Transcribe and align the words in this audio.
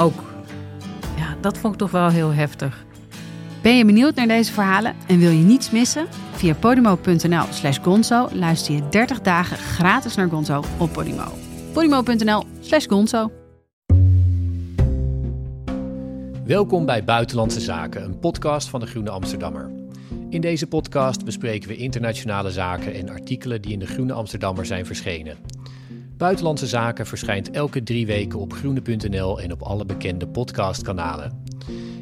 Ook. 0.00 0.22
Ja, 1.16 1.36
dat 1.40 1.58
vond 1.58 1.72
ik 1.72 1.78
toch 1.78 1.90
wel 1.90 2.08
heel 2.08 2.32
heftig. 2.32 2.84
Ben 3.62 3.76
je 3.76 3.84
benieuwd 3.84 4.14
naar 4.14 4.26
deze 4.26 4.52
verhalen 4.52 4.94
en 5.06 5.18
wil 5.18 5.30
je 5.30 5.44
niets 5.44 5.70
missen? 5.70 6.06
Via 6.32 6.54
podimo.nl 6.54 7.44
slash 7.50 7.78
gonzo 7.82 8.28
luister 8.32 8.74
je 8.74 8.88
30 8.88 9.20
dagen 9.20 9.56
gratis 9.56 10.14
naar 10.14 10.28
Gonzo 10.28 10.62
op 10.78 10.92
Podimo. 10.92 11.24
podimo.nl 11.72 12.44
slash 12.60 12.86
gonzo 12.86 13.30
Welkom 16.44 16.86
bij 16.86 17.04
Buitenlandse 17.04 17.60
Zaken, 17.60 18.04
een 18.04 18.18
podcast 18.18 18.68
van 18.68 18.80
de 18.80 18.86
Groene 18.86 19.10
Amsterdammer. 19.10 19.70
In 20.30 20.40
deze 20.40 20.66
podcast 20.66 21.24
bespreken 21.24 21.68
we 21.68 21.76
internationale 21.76 22.50
zaken 22.50 22.94
en 22.94 23.08
artikelen 23.08 23.62
die 23.62 23.72
in 23.72 23.78
de 23.78 23.86
Groene 23.86 24.12
Amsterdammer 24.12 24.66
zijn 24.66 24.86
verschenen. 24.86 25.36
Buitenlandse 26.20 26.66
Zaken 26.66 27.06
verschijnt 27.06 27.50
elke 27.50 27.82
drie 27.82 28.06
weken 28.06 28.38
op 28.38 28.52
groene.nl 28.52 29.40
en 29.40 29.52
op 29.52 29.62
alle 29.62 29.84
bekende 29.84 30.28
podcastkanalen. 30.28 31.44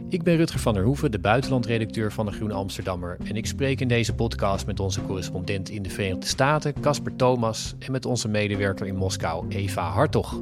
Ik 0.08 0.22
ben 0.22 0.36
Rutger 0.36 0.60
van 0.60 0.75
der 0.75 0.84
Hoeven, 0.84 1.10
de 1.10 1.19
buitenlandredacteur 1.19 2.12
van 2.12 2.27
de 2.27 2.33
Groene 2.33 2.55
Amsterdammer. 2.55 3.16
En 3.25 3.36
ik 3.36 3.47
spreek 3.47 3.80
in 3.80 3.88
deze 3.88 4.14
podcast 4.14 4.66
met 4.66 4.80
onze 4.80 5.02
correspondent 5.02 5.69
in 5.69 5.83
de 5.83 5.91
Verenigde 5.91 6.27
Staten, 6.27 6.80
Casper 6.80 7.16
Thomas, 7.16 7.75
en 7.78 7.92
met 7.92 8.06
onze 8.06 8.28
medewerker 8.28 8.86
in 8.86 8.97
Moskou, 8.97 9.48
Eva 9.48 9.91
Hartog. 9.91 10.41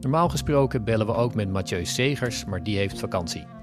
Normaal 0.00 0.28
gesproken 0.28 0.84
bellen 0.84 1.06
we 1.06 1.14
ook 1.14 1.34
met 1.34 1.50
Mathieu 1.50 1.84
Segers, 1.84 2.44
maar 2.44 2.62
die 2.62 2.76
heeft 2.76 2.98
vakantie. 2.98 3.61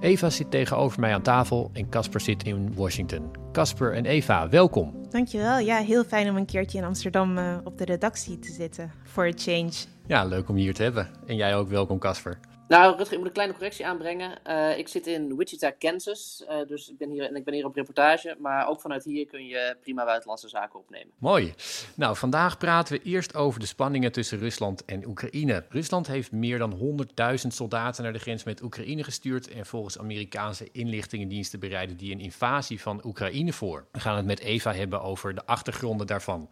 Eva 0.00 0.30
zit 0.30 0.50
tegenover 0.50 1.00
mij 1.00 1.14
aan 1.14 1.22
tafel 1.22 1.70
en 1.72 1.88
Casper 1.88 2.20
zit 2.20 2.42
in 2.42 2.74
Washington. 2.74 3.30
Casper 3.52 3.94
en 3.94 4.04
Eva, 4.04 4.48
welkom. 4.48 4.94
Dankjewel. 5.10 5.58
Ja, 5.58 5.76
heel 5.76 6.04
fijn 6.04 6.28
om 6.28 6.36
een 6.36 6.46
keertje 6.46 6.78
in 6.78 6.84
Amsterdam 6.84 7.38
uh, 7.38 7.56
op 7.64 7.78
de 7.78 7.84
redactie 7.84 8.38
te 8.38 8.52
zitten. 8.52 8.92
For 9.04 9.26
a 9.26 9.32
change. 9.36 9.72
Ja, 10.06 10.24
leuk 10.24 10.48
om 10.48 10.56
hier 10.56 10.74
te 10.74 10.82
hebben. 10.82 11.08
En 11.26 11.36
jij 11.36 11.56
ook 11.56 11.68
welkom, 11.68 11.98
Casper. 11.98 12.38
Nou, 12.70 12.96
Rutger, 12.96 13.12
ik 13.12 13.18
moet 13.18 13.26
een 13.26 13.32
kleine 13.32 13.54
correctie 13.54 13.86
aanbrengen. 13.86 14.38
Uh, 14.46 14.78
ik 14.78 14.88
zit 14.88 15.06
in 15.06 15.36
Wichita, 15.36 15.70
Kansas. 15.70 16.44
Uh, 16.48 16.56
dus 16.66 16.88
ik 16.88 16.98
ben, 16.98 17.10
hier, 17.10 17.24
en 17.24 17.36
ik 17.36 17.44
ben 17.44 17.54
hier 17.54 17.64
op 17.64 17.74
reportage. 17.74 18.36
Maar 18.38 18.68
ook 18.68 18.80
vanuit 18.80 19.04
hier 19.04 19.26
kun 19.26 19.46
je 19.46 19.76
prima 19.80 20.04
buitenlandse 20.04 20.48
zaken 20.48 20.78
opnemen. 20.78 21.12
Mooi. 21.18 21.54
Nou, 21.94 22.16
vandaag 22.16 22.58
praten 22.58 22.96
we 22.96 23.02
eerst 23.02 23.34
over 23.34 23.60
de 23.60 23.66
spanningen 23.66 24.12
tussen 24.12 24.38
Rusland 24.38 24.84
en 24.84 25.06
Oekraïne. 25.06 25.64
Rusland 25.68 26.06
heeft 26.06 26.32
meer 26.32 26.58
dan 26.58 27.04
100.000 27.40 27.46
soldaten 27.46 28.02
naar 28.02 28.12
de 28.12 28.18
grens 28.18 28.44
met 28.44 28.62
Oekraïne 28.62 29.04
gestuurd. 29.04 29.48
En 29.48 29.66
volgens 29.66 29.98
Amerikaanse 29.98 30.68
inlichtingendiensten 30.72 31.60
bereiden 31.60 31.96
die 31.96 32.12
een 32.12 32.20
invasie 32.20 32.80
van 32.80 33.00
Oekraïne 33.04 33.52
voor. 33.52 33.86
We 33.92 34.00
gaan 34.00 34.16
het 34.16 34.26
met 34.26 34.40
Eva 34.40 34.72
hebben 34.72 35.02
over 35.02 35.34
de 35.34 35.46
achtergronden 35.46 36.06
daarvan. 36.06 36.48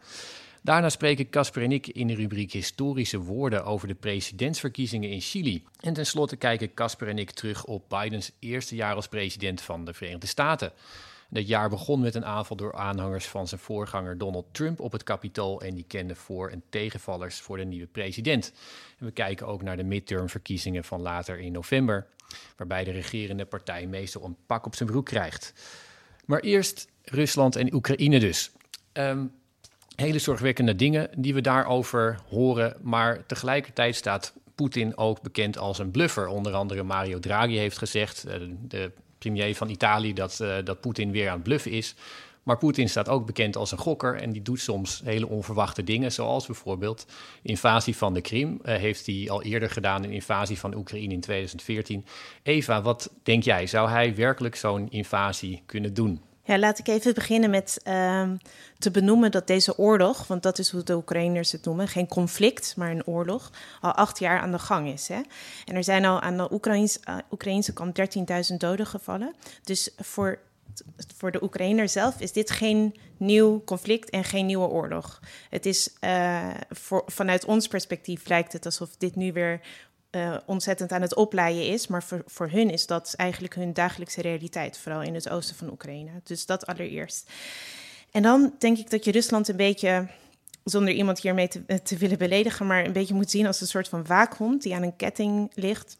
Daarna 0.68 0.88
spreken 0.88 1.30
Casper 1.30 1.62
en 1.62 1.72
ik 1.72 1.86
in 1.86 2.06
de 2.06 2.14
rubriek 2.14 2.52
Historische 2.52 3.18
Woorden 3.18 3.64
over 3.64 3.88
de 3.88 3.94
presidentsverkiezingen 3.94 5.10
in 5.10 5.20
Chili. 5.20 5.64
En 5.80 5.92
tenslotte 5.92 6.36
kijken 6.36 6.74
Casper 6.74 7.08
en 7.08 7.18
ik 7.18 7.30
terug 7.30 7.64
op 7.64 7.88
Bidens 7.88 8.32
eerste 8.38 8.74
jaar 8.74 8.94
als 8.94 9.08
president 9.08 9.60
van 9.60 9.84
de 9.84 9.94
Verenigde 9.94 10.26
Staten. 10.26 10.72
Dat 11.30 11.48
jaar 11.48 11.68
begon 11.68 12.00
met 12.00 12.14
een 12.14 12.24
aanval 12.24 12.56
door 12.56 12.74
aanhangers 12.74 13.26
van 13.26 13.48
zijn 13.48 13.60
voorganger 13.60 14.18
Donald 14.18 14.46
Trump 14.52 14.80
op 14.80 14.92
het 14.92 15.02
Capitool 15.02 15.60
en 15.60 15.74
die 15.74 15.84
kenden 15.88 16.16
voor- 16.16 16.50
en 16.50 16.62
tegenvallers 16.68 17.40
voor 17.40 17.56
de 17.56 17.64
nieuwe 17.64 17.86
president. 17.86 18.52
En 18.98 19.06
we 19.06 19.12
kijken 19.12 19.46
ook 19.46 19.62
naar 19.62 19.76
de 19.76 19.84
midtermverkiezingen 19.84 20.84
van 20.84 21.00
later 21.00 21.38
in 21.38 21.52
november, 21.52 22.06
waarbij 22.56 22.84
de 22.84 22.90
regerende 22.90 23.44
partij 23.44 23.86
meestal 23.86 24.24
een 24.24 24.36
pak 24.46 24.66
op 24.66 24.74
zijn 24.74 24.88
broek 24.88 25.06
krijgt. 25.06 25.52
Maar 26.24 26.40
eerst 26.40 26.88
Rusland 27.02 27.56
en 27.56 27.74
Oekraïne 27.74 28.18
dus. 28.18 28.50
Um, 28.92 29.36
hele 30.00 30.18
zorgwekkende 30.18 30.76
dingen 30.76 31.08
die 31.16 31.34
we 31.34 31.40
daarover 31.40 32.18
horen. 32.28 32.76
Maar 32.82 33.26
tegelijkertijd 33.26 33.96
staat 33.96 34.32
Poetin 34.54 34.96
ook 34.96 35.22
bekend 35.22 35.58
als 35.58 35.78
een 35.78 35.90
bluffer. 35.90 36.26
Onder 36.26 36.52
andere 36.52 36.82
Mario 36.82 37.18
Draghi 37.18 37.56
heeft 37.56 37.78
gezegd, 37.78 38.24
uh, 38.26 38.34
de 38.68 38.92
premier 39.18 39.56
van 39.56 39.68
Italië, 39.68 40.12
dat, 40.12 40.38
uh, 40.42 40.56
dat 40.64 40.80
Poetin 40.80 41.10
weer 41.10 41.28
aan 41.28 41.34
het 41.34 41.42
bluffen 41.42 41.70
is. 41.70 41.94
Maar 42.42 42.58
Poetin 42.58 42.88
staat 42.88 43.08
ook 43.08 43.26
bekend 43.26 43.56
als 43.56 43.72
een 43.72 43.78
gokker 43.78 44.14
en 44.14 44.32
die 44.32 44.42
doet 44.42 44.60
soms 44.60 45.00
hele 45.04 45.28
onverwachte 45.28 45.84
dingen, 45.84 46.12
zoals 46.12 46.46
bijvoorbeeld 46.46 47.06
invasie 47.42 47.96
van 47.96 48.14
de 48.14 48.20
Krim. 48.20 48.60
Uh, 48.64 48.74
heeft 48.74 49.06
hij 49.06 49.26
al 49.30 49.42
eerder 49.42 49.70
gedaan, 49.70 50.04
een 50.04 50.10
invasie 50.10 50.58
van 50.58 50.74
Oekraïne 50.74 51.14
in 51.14 51.20
2014. 51.20 52.04
Eva, 52.42 52.82
wat 52.82 53.10
denk 53.22 53.42
jij? 53.42 53.66
Zou 53.66 53.88
hij 53.88 54.14
werkelijk 54.14 54.56
zo'n 54.56 54.90
invasie 54.90 55.62
kunnen 55.66 55.94
doen? 55.94 56.20
Ja, 56.48 56.58
laat 56.58 56.78
ik 56.78 56.88
even 56.88 57.14
beginnen 57.14 57.50
met 57.50 57.80
uh, 57.84 58.30
te 58.78 58.90
benoemen 58.90 59.30
dat 59.30 59.46
deze 59.46 59.78
oorlog, 59.78 60.26
want 60.26 60.42
dat 60.42 60.58
is 60.58 60.70
hoe 60.70 60.82
de 60.82 60.96
Oekraïners 60.96 61.52
het 61.52 61.64
noemen, 61.64 61.88
geen 61.88 62.06
conflict, 62.06 62.76
maar 62.76 62.90
een 62.90 63.06
oorlog, 63.06 63.52
al 63.80 63.92
acht 63.92 64.18
jaar 64.18 64.40
aan 64.40 64.52
de 64.52 64.58
gang 64.58 64.88
is. 64.88 65.08
Hè? 65.08 65.20
En 65.64 65.74
er 65.74 65.84
zijn 65.84 66.04
al 66.04 66.20
aan 66.20 66.36
de 66.36 66.52
Oekraïns, 66.52 66.98
uh, 67.08 67.16
Oekraïnse 67.30 67.72
kant 67.72 68.16
13.000 68.50 68.56
doden 68.56 68.86
gevallen. 68.86 69.34
Dus 69.62 69.90
voor, 69.96 70.38
voor 71.16 71.30
de 71.30 71.42
Oekraïner 71.42 71.88
zelf 71.88 72.20
is 72.20 72.32
dit 72.32 72.50
geen 72.50 72.96
nieuw 73.16 73.62
conflict 73.64 74.10
en 74.10 74.24
geen 74.24 74.46
nieuwe 74.46 74.68
oorlog. 74.68 75.20
Het 75.50 75.66
is 75.66 75.90
voor, 76.70 77.02
vanuit 77.06 77.44
ons 77.44 77.68
perspectief 77.68 78.28
lijkt 78.28 78.52
het 78.52 78.64
alsof 78.64 78.96
dit 78.96 79.16
nu 79.16 79.32
weer 79.32 79.60
uh, 80.18 80.36
ontzettend 80.46 80.92
aan 80.92 81.02
het 81.02 81.14
opleiden 81.14 81.66
is. 81.66 81.86
Maar 81.86 82.02
voor, 82.02 82.22
voor 82.26 82.48
hun 82.50 82.70
is 82.70 82.86
dat 82.86 83.14
eigenlijk 83.16 83.54
hun 83.54 83.72
dagelijkse 83.72 84.22
realiteit, 84.22 84.78
vooral 84.78 85.02
in 85.02 85.14
het 85.14 85.28
oosten 85.28 85.56
van 85.56 85.70
Oekraïne. 85.70 86.10
Dus 86.24 86.46
dat 86.46 86.66
allereerst. 86.66 87.30
En 88.10 88.22
dan 88.22 88.54
denk 88.58 88.78
ik 88.78 88.90
dat 88.90 89.04
je 89.04 89.12
Rusland 89.12 89.48
een 89.48 89.56
beetje, 89.56 90.08
zonder 90.64 90.94
iemand 90.94 91.20
hiermee 91.20 91.48
te, 91.48 91.82
te 91.82 91.96
willen 91.96 92.18
beledigen, 92.18 92.66
maar 92.66 92.84
een 92.84 92.92
beetje 92.92 93.14
moet 93.14 93.30
zien 93.30 93.46
als 93.46 93.60
een 93.60 93.66
soort 93.66 93.88
van 93.88 94.06
waakhond 94.06 94.62
die 94.62 94.74
aan 94.74 94.82
een 94.82 94.96
ketting 94.96 95.50
ligt 95.54 95.96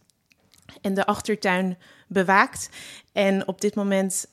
en 0.81 0.95
de 0.95 1.07
achtertuin 1.07 1.79
bewaakt. 2.07 2.69
En 3.13 3.49
op 3.49 3.61
dit 3.61 3.75
moment 3.75 4.27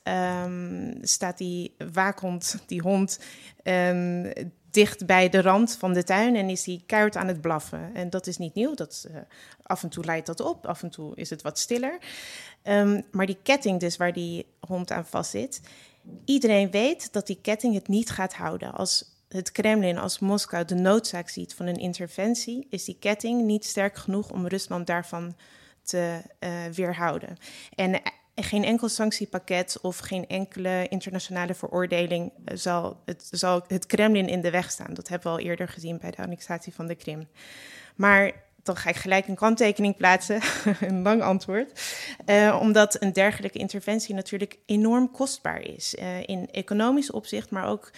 um, 0.44 0.98
staat 1.02 1.38
die 1.38 1.74
waakhond, 1.92 2.58
die 2.66 2.80
hond, 2.80 3.20
um, 3.62 4.32
dicht 4.76 5.06
bij 5.06 5.28
de 5.28 5.40
rand 5.40 5.76
van 5.78 5.92
de 5.92 6.04
tuin 6.04 6.36
en 6.36 6.48
is 6.48 6.66
hij 6.66 6.82
keihard 6.86 7.16
aan 7.16 7.28
het 7.28 7.40
blaffen. 7.40 7.94
En 7.94 8.10
dat 8.10 8.26
is 8.26 8.36
niet 8.36 8.54
nieuw. 8.54 8.74
Dat, 8.74 9.06
uh, 9.10 9.16
af 9.62 9.82
en 9.82 9.88
toe 9.88 10.04
leidt 10.04 10.26
dat 10.26 10.40
op, 10.40 10.66
af 10.66 10.82
en 10.82 10.90
toe 10.90 11.14
is 11.14 11.30
het 11.30 11.42
wat 11.42 11.58
stiller. 11.58 11.98
Um, 12.62 13.04
maar 13.10 13.26
die 13.26 13.38
ketting 13.42 13.80
dus 13.80 13.96
waar 13.96 14.12
die 14.12 14.46
hond 14.60 14.90
aan 14.90 15.06
vast 15.06 15.30
zit, 15.30 15.60
iedereen 16.24 16.70
weet 16.70 17.12
dat 17.12 17.26
die 17.26 17.38
ketting 17.42 17.74
het 17.74 17.88
niet 17.88 18.10
gaat 18.10 18.34
houden. 18.34 18.72
Als 18.72 19.04
het 19.28 19.52
Kremlin, 19.52 19.98
als 19.98 20.18
Moskou 20.18 20.64
de 20.64 20.74
noodzaak 20.74 21.28
ziet 21.28 21.54
van 21.54 21.66
een 21.66 21.78
interventie, 21.78 22.66
is 22.70 22.84
die 22.84 22.96
ketting 23.00 23.42
niet 23.42 23.64
sterk 23.64 23.96
genoeg 23.96 24.30
om 24.30 24.46
Rusland 24.46 24.86
daarvan 24.86 25.36
te 25.82 26.20
uh, 26.40 26.50
weerhouden. 26.74 27.36
En 27.74 28.00
geen 28.44 28.64
enkel 28.64 28.88
sanctiepakket 28.88 29.78
of 29.82 29.98
geen 29.98 30.26
enkele 30.26 30.86
internationale 30.88 31.54
veroordeling 31.54 32.32
zal 32.54 33.00
het, 33.04 33.28
zal 33.30 33.64
het 33.66 33.86
Kremlin 33.86 34.28
in 34.28 34.40
de 34.40 34.50
weg 34.50 34.70
staan. 34.70 34.94
Dat 34.94 35.08
hebben 35.08 35.32
we 35.32 35.38
al 35.38 35.44
eerder 35.44 35.68
gezien 35.68 35.98
bij 35.98 36.10
de 36.10 36.22
annexatie 36.22 36.74
van 36.74 36.86
de 36.86 36.94
Krim. 36.94 37.28
Maar 37.94 38.32
dan 38.62 38.76
ga 38.76 38.88
ik 38.88 38.96
gelijk 38.96 39.28
een 39.28 39.34
kanttekening 39.34 39.96
plaatsen, 39.96 40.40
een 40.80 41.02
lang 41.02 41.22
antwoord. 41.22 41.82
Uh, 42.26 42.58
omdat 42.60 43.02
een 43.02 43.12
dergelijke 43.12 43.58
interventie 43.58 44.14
natuurlijk 44.14 44.58
enorm 44.66 45.10
kostbaar 45.10 45.60
is. 45.60 45.94
Uh, 45.94 46.22
in 46.22 46.48
economisch 46.50 47.10
opzicht, 47.10 47.50
maar 47.50 47.66
ook 47.66 47.90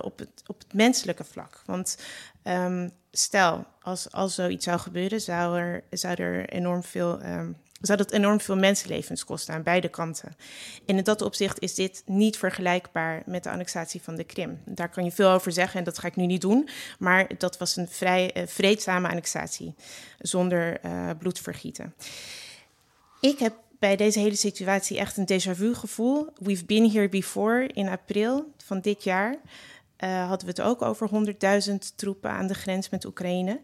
op, 0.00 0.18
het, 0.18 0.42
op 0.46 0.58
het 0.58 0.74
menselijke 0.74 1.24
vlak. 1.24 1.62
Want 1.66 1.98
um, 2.44 2.90
stel, 3.10 3.66
als, 3.80 4.12
als 4.12 4.34
zoiets 4.34 4.64
zou 4.64 4.78
gebeuren, 4.78 5.20
zou 5.20 5.58
er, 5.58 5.84
zou 5.90 6.22
er 6.22 6.48
enorm 6.48 6.82
veel 6.82 7.24
um, 7.24 7.56
zou 7.80 7.98
dat 7.98 8.12
enorm 8.12 8.40
veel 8.40 8.56
mensenlevens 8.56 9.24
kosten 9.24 9.54
aan 9.54 9.62
beide 9.62 9.88
kanten. 9.88 10.36
En 10.86 10.96
in 10.96 11.04
dat 11.04 11.22
opzicht 11.22 11.60
is 11.60 11.74
dit 11.74 12.02
niet 12.06 12.36
vergelijkbaar 12.36 13.22
met 13.26 13.42
de 13.42 13.50
annexatie 13.50 14.02
van 14.02 14.16
de 14.16 14.24
Krim. 14.24 14.60
Daar 14.64 14.88
kan 14.88 15.04
je 15.04 15.10
veel 15.10 15.30
over 15.30 15.52
zeggen 15.52 15.78
en 15.78 15.84
dat 15.84 15.98
ga 15.98 16.06
ik 16.06 16.16
nu 16.16 16.26
niet 16.26 16.40
doen. 16.40 16.68
Maar 16.98 17.38
dat 17.38 17.58
was 17.58 17.76
een 17.76 17.88
vrij 17.88 18.36
uh, 18.36 18.46
vreedzame 18.46 19.08
annexatie, 19.08 19.74
zonder 20.18 20.84
uh, 20.84 21.10
bloedvergieten. 21.18 21.94
Ik 23.20 23.38
heb 23.38 23.54
bij 23.78 23.96
deze 23.96 24.18
hele 24.18 24.36
situatie 24.36 24.98
echt 24.98 25.16
een 25.16 25.28
déjà 25.32 25.56
vu 25.56 25.74
gevoel. 25.74 26.28
We've 26.34 26.64
been 26.64 26.90
here 26.90 27.08
before 27.08 27.66
in 27.66 27.88
april 27.88 28.52
van 28.56 28.80
dit 28.80 29.04
jaar. 29.04 29.36
Uh, 30.04 30.28
hadden 30.28 30.46
we 30.46 30.52
het 30.52 30.60
ook 30.60 30.82
over 30.82 31.10
100.000 31.68 31.74
troepen 31.96 32.30
aan 32.30 32.46
de 32.46 32.54
grens 32.54 32.88
met 32.88 33.04
Oekraïne. 33.04 33.60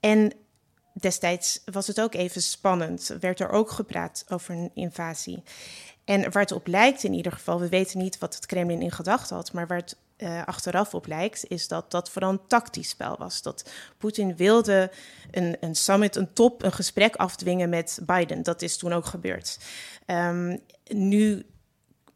En 0.00 0.32
destijds 1.00 1.60
was 1.72 1.86
het 1.86 2.00
ook 2.00 2.14
even 2.14 2.42
spannend. 2.42 3.16
Werd 3.20 3.40
er 3.40 3.50
ook 3.50 3.70
gepraat 3.70 4.24
over 4.28 4.54
een 4.54 4.70
invasie. 4.74 5.42
En 6.04 6.32
waar 6.32 6.42
het 6.42 6.52
op 6.52 6.66
lijkt 6.66 7.04
in 7.04 7.12
ieder 7.12 7.32
geval, 7.32 7.60
we 7.60 7.68
weten 7.68 7.98
niet 7.98 8.18
wat 8.18 8.34
het 8.34 8.46
Kremlin 8.46 8.82
in 8.82 8.90
gedachten 8.90 9.36
had, 9.36 9.52
maar 9.52 9.66
waar 9.66 9.78
het 9.78 9.96
uh, 10.18 10.44
achteraf 10.44 10.94
op 10.94 11.06
lijkt, 11.06 11.44
is 11.48 11.68
dat 11.68 11.90
dat 11.90 12.10
vooral 12.10 12.30
een 12.30 12.46
tactisch 12.46 12.88
spel 12.88 13.16
was. 13.18 13.42
Dat 13.42 13.70
Poetin 13.98 14.36
wilde 14.36 14.90
een, 15.30 15.56
een 15.60 15.74
summit, 15.74 16.16
een 16.16 16.32
top, 16.32 16.62
een 16.62 16.72
gesprek 16.72 17.16
afdwingen 17.16 17.68
met 17.68 18.00
Biden. 18.02 18.42
Dat 18.42 18.62
is 18.62 18.76
toen 18.76 18.92
ook 18.92 19.06
gebeurd. 19.06 19.58
Um, 20.06 20.60
nu 20.86 21.46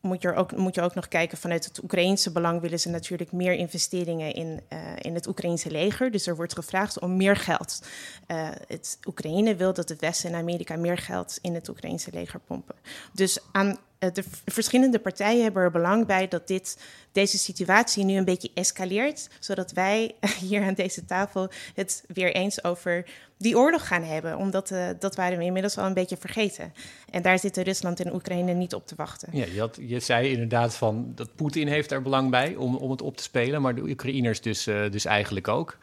moet 0.02 0.22
je, 0.22 0.34
ook, 0.34 0.56
moet 0.56 0.74
je 0.74 0.80
ook 0.80 0.94
nog 0.94 1.08
kijken 1.08 1.38
vanuit 1.38 1.64
het 1.64 1.82
Oekraïense 1.82 2.32
belang 2.32 2.60
willen 2.60 2.80
ze 2.80 2.88
natuurlijk 2.88 3.32
meer 3.32 3.52
investeringen 3.52 4.34
in, 4.34 4.60
uh, 4.72 4.78
in 4.98 5.14
het 5.14 5.26
Oekraïense 5.26 5.70
leger. 5.70 6.10
Dus 6.10 6.26
er 6.26 6.36
wordt 6.36 6.54
gevraagd 6.54 6.98
om 6.98 7.16
meer 7.16 7.36
geld. 7.36 7.82
Uh, 8.26 8.48
het 8.66 8.98
Oekraïne 9.06 9.56
wil 9.56 9.72
dat 9.72 9.88
het 9.88 10.00
Westen 10.00 10.30
en 10.30 10.38
Amerika 10.38 10.76
meer 10.76 10.98
geld 10.98 11.38
in 11.42 11.54
het 11.54 11.68
Oekraïense 11.68 12.10
leger 12.12 12.40
pompen. 12.40 12.74
Dus 13.12 13.38
aan 13.52 13.68
eh, 13.68 13.76
de 14.12 14.24
verschillende 14.44 14.98
partijen 14.98 15.42
hebben 15.42 15.62
er 15.62 15.70
belang 15.70 16.06
bij 16.06 16.28
dat 16.28 16.46
dit, 16.46 16.78
deze 17.12 17.38
situatie 17.38 18.04
nu 18.04 18.16
een 18.16 18.24
beetje 18.24 18.50
escaleert, 18.54 19.28
zodat 19.40 19.72
wij 19.72 20.14
hier 20.48 20.62
aan 20.62 20.74
deze 20.74 21.04
tafel 21.04 21.50
het 21.74 22.04
weer 22.06 22.34
eens 22.34 22.64
over 22.64 23.04
die 23.36 23.58
oorlog 23.58 23.86
gaan 23.86 24.02
hebben. 24.02 24.36
Omdat 24.36 24.70
uh, 24.70 24.86
dat 24.98 25.16
waren 25.16 25.38
we 25.38 25.44
inmiddels 25.44 25.78
al 25.78 25.86
een 25.86 25.94
beetje 25.94 26.16
vergeten. 26.16 26.72
En 27.10 27.22
daar 27.22 27.38
zitten 27.38 27.62
Rusland 27.62 28.00
en 28.00 28.14
Oekraïne 28.14 28.52
niet 28.52 28.74
op 28.74 28.86
te 28.86 28.94
wachten. 28.94 29.28
Ja, 29.32 29.44
je, 29.52 29.60
had, 29.60 29.78
je 29.80 30.00
zei 30.00 30.30
inderdaad 30.30 30.74
van 30.74 31.12
dat 31.14 31.34
Poetin 31.34 31.68
heeft 31.68 31.90
er 31.90 32.02
belang 32.02 32.30
bij 32.30 32.54
om, 32.54 32.76
om 32.76 32.90
het 32.90 33.02
op 33.02 33.16
te 33.16 33.22
spelen, 33.22 33.62
maar 33.62 33.74
de 33.74 33.82
Oekraïners 33.82 34.40
dus, 34.40 34.66
uh, 34.66 34.90
dus 34.90 35.04
eigenlijk 35.04 35.48
ook. 35.48 35.78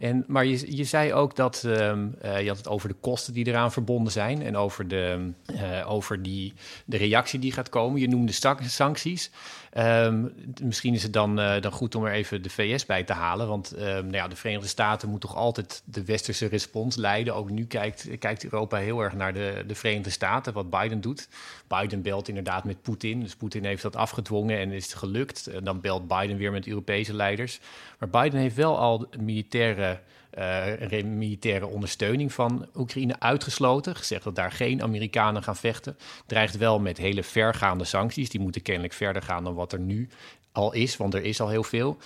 En, 0.00 0.24
maar 0.26 0.46
je, 0.46 0.84
zei 0.84 1.12
ook 1.12 1.36
dat 1.36 1.62
um, 1.66 2.14
uh, 2.24 2.40
je 2.40 2.48
had 2.48 2.56
het 2.56 2.68
over 2.68 2.88
de 2.88 2.94
kosten 3.00 3.32
die 3.32 3.46
eraan 3.46 3.72
verbonden 3.72 4.12
zijn 4.12 4.42
en 4.42 4.56
over, 4.56 4.88
de, 4.88 5.32
uh, 5.52 5.90
over 5.90 6.22
die, 6.22 6.52
de 6.84 6.96
reactie 6.96 7.38
die 7.38 7.52
gaat 7.52 7.68
komen. 7.68 8.00
Je 8.00 8.08
noemde 8.08 8.32
sancties. 8.70 9.30
Um, 9.78 10.32
misschien 10.62 10.94
is 10.94 11.02
het 11.02 11.12
dan, 11.12 11.40
uh, 11.40 11.60
dan 11.60 11.72
goed 11.72 11.94
om 11.94 12.04
er 12.04 12.12
even 12.12 12.42
de 12.42 12.50
VS 12.50 12.86
bij 12.86 13.04
te 13.04 13.12
halen. 13.12 13.48
Want 13.48 13.72
um, 13.76 13.80
nou 13.82 14.12
ja, 14.12 14.28
de 14.28 14.36
Verenigde 14.36 14.68
Staten 14.68 15.08
moet 15.08 15.20
toch 15.20 15.36
altijd 15.36 15.82
de 15.84 16.04
westerse 16.04 16.46
respons 16.46 16.96
leiden. 16.96 17.34
Ook 17.34 17.50
nu 17.50 17.66
kijkt, 17.66 18.08
kijkt 18.18 18.44
Europa 18.44 18.76
heel 18.76 19.00
erg 19.00 19.14
naar 19.14 19.32
de, 19.32 19.64
de 19.66 19.74
Verenigde 19.74 20.10
Staten, 20.10 20.52
wat 20.52 20.70
Biden 20.70 21.00
doet. 21.00 21.28
Biden 21.66 22.02
belt 22.02 22.28
inderdaad 22.28 22.64
met 22.64 22.82
Poetin. 22.82 23.20
Dus 23.20 23.36
Poetin 23.36 23.64
heeft 23.64 23.82
dat 23.82 23.96
afgedwongen 23.96 24.58
en 24.58 24.72
is 24.72 24.84
het 24.84 24.94
gelukt. 24.94 25.50
Dan 25.64 25.80
belt 25.80 26.08
Biden 26.08 26.36
weer 26.36 26.52
met 26.52 26.66
Europese 26.66 27.14
leiders. 27.14 27.60
Maar 27.98 28.10
Biden 28.10 28.40
heeft 28.40 28.56
wel 28.56 28.78
al 28.78 29.08
militaire 29.18 30.00
uh, 30.40 31.02
militaire 31.04 31.66
ondersteuning 31.66 32.32
van 32.32 32.66
Oekraïne 32.74 33.14
uitgesloten. 33.18 33.96
Gezegd 33.96 34.24
dat 34.24 34.34
daar 34.34 34.52
geen 34.52 34.82
Amerikanen 34.82 35.42
gaan 35.42 35.56
vechten. 35.56 35.96
Dreigt 36.26 36.56
wel 36.56 36.78
met 36.78 36.98
hele 36.98 37.22
vergaande 37.22 37.84
sancties. 37.84 38.28
Die 38.30 38.40
moeten 38.40 38.62
kennelijk 38.62 38.92
verder 38.92 39.22
gaan 39.22 39.44
dan 39.44 39.54
wat 39.54 39.72
er 39.72 39.80
nu 39.80 40.08
al 40.52 40.72
is, 40.72 40.96
want 40.96 41.14
er 41.14 41.22
is 41.22 41.40
al 41.40 41.48
heel 41.48 41.62
veel. 41.62 41.96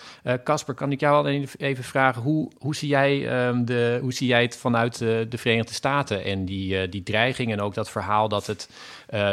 Casper, 0.45 0.75
uh, 0.75 0.81
kan 0.81 0.93
ik 0.93 1.01
jou 1.01 1.17
al 1.17 1.47
even 1.57 1.85
vragen, 1.85 2.23
hoe, 2.23 2.51
hoe, 2.59 2.75
zie, 2.75 2.89
jij, 2.89 3.47
um, 3.47 3.65
de, 3.65 3.99
hoe 4.01 4.13
zie 4.13 4.27
jij 4.27 4.43
het 4.43 4.57
vanuit 4.57 4.99
de, 4.99 5.27
de 5.29 5.39
Verenigde 5.39 5.75
Staten 5.75 6.25
en 6.25 6.45
die, 6.45 6.89
die 6.89 7.03
dreiging 7.03 7.53
en 7.53 7.61
ook 7.61 7.75
dat 7.75 7.91
verhaal 7.91 8.29
dat, 8.29 8.47
het, 8.47 8.69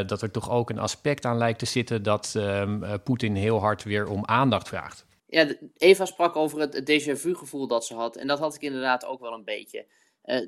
dat 0.07 0.21
er 0.21 0.31
toch 0.31 0.50
ook 0.50 0.69
een 0.69 0.80
aspect 0.80 1.25
aan 1.25 1.38
lijkt 1.38 1.59
te 1.59 1.65
zitten 1.65 2.03
dat 2.03 2.33
um, 2.38 2.83
Poetin 3.03 3.36
heel 3.36 3.59
hard 3.59 3.83
weer 3.83 4.07
om 4.07 4.25
aandacht 4.25 4.68
vraagt? 4.68 5.06
Ja, 5.31 5.55
Eva 5.77 6.05
sprak 6.05 6.35
over 6.35 6.59
het 6.59 6.89
déjà 6.89 7.15
vu 7.15 7.35
gevoel 7.35 7.67
dat 7.67 7.85
ze 7.85 7.93
had. 7.93 8.15
En 8.15 8.27
dat 8.27 8.39
had 8.39 8.55
ik 8.55 8.61
inderdaad 8.61 9.05
ook 9.05 9.19
wel 9.19 9.33
een 9.33 9.43
beetje. 9.43 9.85
Uh, 10.25 10.47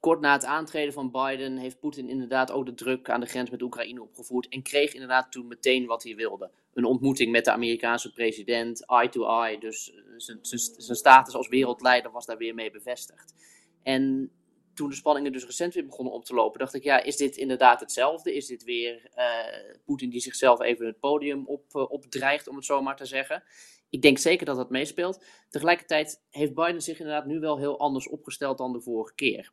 kort 0.00 0.20
na 0.20 0.32
het 0.32 0.44
aantreden 0.44 0.92
van 0.92 1.10
Biden 1.10 1.56
heeft 1.56 1.78
Poetin 1.78 2.08
inderdaad 2.08 2.50
ook 2.50 2.66
de 2.66 2.74
druk 2.74 3.10
aan 3.10 3.20
de 3.20 3.26
grens 3.26 3.50
met 3.50 3.62
Oekraïne 3.62 4.02
opgevoerd. 4.02 4.48
En 4.48 4.62
kreeg 4.62 4.92
inderdaad 4.92 5.32
toen 5.32 5.46
meteen 5.46 5.86
wat 5.86 6.02
hij 6.02 6.14
wilde. 6.14 6.50
Een 6.74 6.84
ontmoeting 6.84 7.30
met 7.30 7.44
de 7.44 7.50
Amerikaanse 7.50 8.12
president, 8.12 8.86
eye 8.86 9.08
to 9.08 9.42
eye. 9.42 9.58
Dus 9.58 9.92
eh, 9.92 10.36
zijn 10.76 10.96
status 10.96 11.34
als 11.34 11.48
wereldleider 11.48 12.10
was 12.10 12.26
daar 12.26 12.36
weer 12.36 12.54
mee 12.54 12.70
bevestigd. 12.70 13.34
En 13.82 14.30
toen 14.74 14.88
de 14.88 14.94
spanningen 14.94 15.32
dus 15.32 15.44
recent 15.44 15.74
weer 15.74 15.86
begonnen 15.86 16.14
op 16.14 16.24
te 16.24 16.34
lopen, 16.34 16.58
dacht 16.58 16.74
ik, 16.74 16.82
ja, 16.82 17.02
is 17.02 17.16
dit 17.16 17.36
inderdaad 17.36 17.80
hetzelfde? 17.80 18.34
Is 18.34 18.46
dit 18.46 18.64
weer 18.64 19.10
uh, 19.16 19.74
Poetin 19.84 20.10
die 20.10 20.20
zichzelf 20.20 20.60
even 20.60 20.86
het 20.86 21.00
podium 21.00 21.46
op, 21.46 21.74
opdreigt, 21.74 22.48
om 22.48 22.56
het 22.56 22.64
zo 22.64 22.82
maar 22.82 22.96
te 22.96 23.04
zeggen? 23.04 23.42
Ik 23.90 24.02
denk 24.02 24.18
zeker 24.18 24.46
dat 24.46 24.56
dat 24.56 24.70
meespeelt. 24.70 25.24
Tegelijkertijd 25.48 26.22
heeft 26.30 26.54
Biden 26.54 26.82
zich 26.82 26.98
inderdaad 26.98 27.26
nu 27.26 27.40
wel 27.40 27.58
heel 27.58 27.78
anders 27.78 28.08
opgesteld 28.08 28.58
dan 28.58 28.72
de 28.72 28.80
vorige 28.80 29.14
keer. 29.14 29.52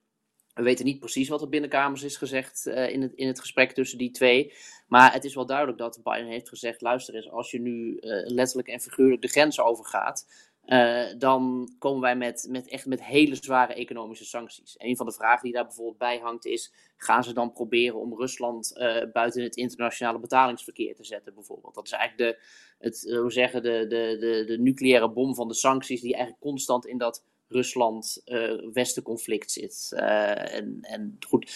We 0.54 0.64
weten 0.64 0.86
niet 0.86 1.00
precies 1.00 1.30
wat 1.30 1.42
er 1.42 1.50
binnenkamers 1.50 2.04
is 2.04 2.18
gezegd 2.18 2.66
uh, 2.66 2.90
in, 2.90 3.02
het, 3.02 3.14
in 3.14 3.28
het 3.28 3.40
gesprek 3.40 3.72
tussen 3.72 3.98
die 3.98 4.12
twee. 4.12 4.54
Maar 4.88 5.14
het 5.14 5.24
is 5.24 5.36
wel 5.36 5.46
duidelijk 5.46 5.78
dat 5.78 6.00
Biden 6.04 6.28
heeft 6.28 6.50
gezegd: 6.50 6.82
luister 6.82 7.16
eens, 7.16 7.30
als 7.30 7.52
je 7.52 7.60
nu 7.60 7.98
uh, 8.00 8.00
letterlijk 8.26 8.68
en 8.68 8.80
figuurlijk 8.80 9.22
de 9.22 9.28
grens 9.28 9.60
overgaat, 9.60 10.28
uh, 10.66 11.06
dan 11.18 11.74
komen 11.80 12.02
wij 12.02 12.16
met, 12.16 12.48
met 12.50 12.68
echt 12.68 12.86
met 12.86 13.04
hele 13.04 13.36
zware 13.36 13.74
economische 13.74 14.26
sancties. 14.26 14.78
En 14.78 14.88
een 14.88 14.96
van 14.96 15.06
de 15.06 15.12
vragen 15.12 15.44
die 15.44 15.54
daar 15.54 15.66
bijvoorbeeld 15.66 15.98
bij 15.98 16.18
hangt 16.18 16.46
is: 16.46 16.74
gaan 16.98 17.24
ze 17.24 17.34
dan 17.34 17.54
proberen 17.54 18.00
om 18.00 18.18
Rusland 18.18 18.74
uh, 18.78 19.04
buiten 19.14 19.44
het 19.44 19.56
internationale 19.56 20.20
betalingsverkeer 20.20 20.96
te 20.96 21.04
zetten, 21.04 21.34
bijvoorbeeld? 21.34 21.76
Dat 21.76 21.86
is 21.86 21.92
eigenlijk 21.92 22.32
de, 22.32 22.40
het, 22.80 23.04
uh, 23.04 23.20
hoe 23.20 23.32
zeggen, 23.32 23.64
de, 23.64 23.86
de, 23.88 24.18
de, 24.20 24.44
de 24.46 24.60
nucleaire 24.60 25.12
bom 25.12 25.36
van 25.36 25.48
de 25.48 25.54
sancties, 25.54 26.02
die 26.02 26.14
eigenlijk 26.14 26.44
constant 26.44 26.86
in 26.86 26.98
dat 26.98 27.24
Rusland-Westen-conflict 27.48 29.52
zit. 29.52 29.92
en, 29.96 30.78
en 30.82 31.18
goed, 31.28 31.52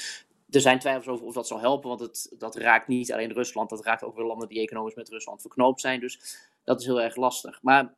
er 0.50 0.62
zijn 0.62 0.80
twijfels 0.80 1.08
over 1.08 1.26
of 1.26 1.34
dat 1.34 1.48
zal 1.48 1.60
helpen, 1.60 1.90
want 1.90 2.00
het, 2.00 2.36
dat 2.38 2.56
raakt 2.56 2.88
niet 2.88 3.14
alleen 3.14 3.34
Rusland, 3.34 3.70
dat 3.70 3.86
raakt 3.86 4.04
ook 4.04 4.16
weer 4.16 4.26
landen 4.26 4.48
die 4.48 4.62
economisch 4.62 4.96
met 4.96 5.10
Rusland 5.10 5.42
verknoopt 5.42 5.82
zijn. 5.82 6.00
Dus 6.00 6.38
dat 6.64 6.80
is 6.80 6.86
heel 6.86 7.02
erg 7.02 7.16
lastig. 7.16 7.62
Maar 7.62 7.98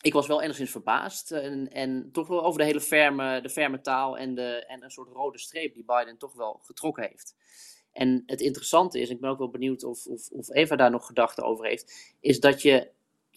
ik 0.00 0.12
was 0.12 0.26
wel 0.26 0.42
enigszins 0.42 0.70
verbaasd. 0.70 1.30
En, 1.30 1.72
en 1.72 2.08
toch 2.12 2.28
wel 2.28 2.44
over 2.44 2.60
de 2.60 2.66
hele 2.66 2.80
ferme, 2.80 3.40
de 3.40 3.50
ferme 3.50 3.80
taal 3.80 4.18
en, 4.18 4.34
de, 4.34 4.64
en 4.66 4.84
een 4.84 4.90
soort 4.90 5.08
rode 5.12 5.38
streep 5.38 5.74
die 5.74 5.84
Biden 5.84 6.18
toch 6.18 6.34
wel 6.34 6.60
getrokken 6.62 7.02
heeft. 7.02 7.34
En 7.92 8.22
het 8.26 8.40
interessante 8.40 9.00
is, 9.00 9.10
ik 9.10 9.20
ben 9.20 9.30
ook 9.30 9.38
wel 9.38 9.50
benieuwd 9.50 9.84
of, 9.84 10.06
of, 10.06 10.28
of 10.30 10.50
Eva 10.50 10.76
daar 10.76 10.90
nog 10.90 11.06
gedachten 11.06 11.44
over 11.44 11.66
heeft, 11.66 12.16
is 12.20 12.40
dat 12.40 12.62
je, 12.62 12.90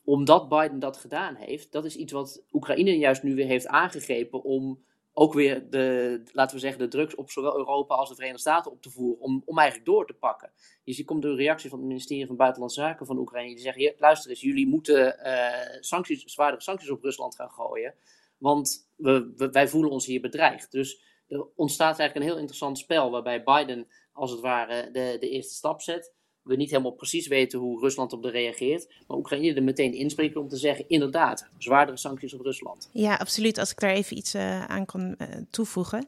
omdat 0.03 0.49
Biden 0.49 0.79
dat 0.79 0.97
gedaan 0.97 1.35
heeft, 1.35 1.71
dat 1.71 1.85
is 1.85 1.95
iets 1.95 2.11
wat 2.11 2.43
Oekraïne 2.51 2.97
juist 2.97 3.23
nu 3.23 3.35
weer 3.35 3.47
heeft 3.47 3.67
aangegrepen 3.67 4.43
om 4.43 4.83
ook 5.13 5.33
weer 5.33 5.69
de, 5.69 6.21
laten 6.31 6.55
we 6.55 6.61
zeggen, 6.61 6.79
de 6.79 6.87
drugs 6.87 7.15
op 7.15 7.31
zowel 7.31 7.57
Europa 7.57 7.95
als 7.95 8.09
de 8.09 8.15
Verenigde 8.15 8.41
Staten 8.41 8.71
op 8.71 8.81
te 8.81 8.89
voeren. 8.89 9.21
Om, 9.21 9.41
om 9.45 9.57
eigenlijk 9.57 9.89
door 9.89 10.07
te 10.07 10.13
pakken. 10.13 10.51
Dus 10.83 10.97
je 10.97 11.05
komt 11.05 11.23
een 11.23 11.35
reactie 11.35 11.69
van 11.69 11.79
het 11.79 11.87
ministerie 11.87 12.25
van 12.25 12.35
Buitenlandse 12.35 12.81
Zaken 12.81 13.05
van 13.05 13.17
Oekraïne. 13.17 13.53
Die 13.53 13.63
zeggen, 13.63 13.93
luister 13.97 14.29
eens, 14.29 14.41
jullie 14.41 14.67
moeten 14.67 15.19
uh, 15.25 15.79
sancties, 15.79 16.23
zwaardere 16.23 16.61
sancties 16.61 16.89
op 16.89 17.03
Rusland 17.03 17.35
gaan 17.35 17.51
gooien. 17.51 17.93
Want 18.37 18.89
we, 18.95 19.33
we, 19.35 19.49
wij 19.49 19.67
voelen 19.67 19.91
ons 19.91 20.05
hier 20.05 20.21
bedreigd. 20.21 20.71
Dus 20.71 21.01
er 21.27 21.47
ontstaat 21.55 21.99
eigenlijk 21.99 22.15
een 22.15 22.31
heel 22.31 22.41
interessant 22.41 22.77
spel 22.77 23.11
waarbij 23.11 23.43
Biden 23.43 23.87
als 24.13 24.31
het 24.31 24.39
ware 24.39 24.91
de, 24.91 25.17
de 25.19 25.29
eerste 25.29 25.53
stap 25.53 25.81
zet 25.81 26.13
we 26.43 26.55
niet 26.55 26.69
helemaal 26.69 26.91
precies 26.91 27.27
weten 27.27 27.59
hoe 27.59 27.79
Rusland 27.79 28.13
op 28.13 28.21
de 28.21 28.29
reageert. 28.29 28.87
Maar 29.07 29.17
Oekraïne 29.17 29.53
er 29.53 29.63
meteen 29.63 29.93
inspreken 29.93 30.41
om 30.41 30.47
te 30.47 30.57
zeggen: 30.57 30.85
inderdaad, 30.87 31.47
zwaardere 31.57 31.97
sancties 31.97 32.33
op 32.33 32.41
Rusland. 32.41 32.89
Ja, 32.91 33.15
absoluut. 33.15 33.57
Als 33.57 33.71
ik 33.71 33.79
daar 33.79 33.93
even 33.93 34.17
iets 34.17 34.35
uh, 34.35 34.65
aan 34.65 34.85
kan 34.85 35.15
uh, 35.17 35.27
toevoegen. 35.49 36.05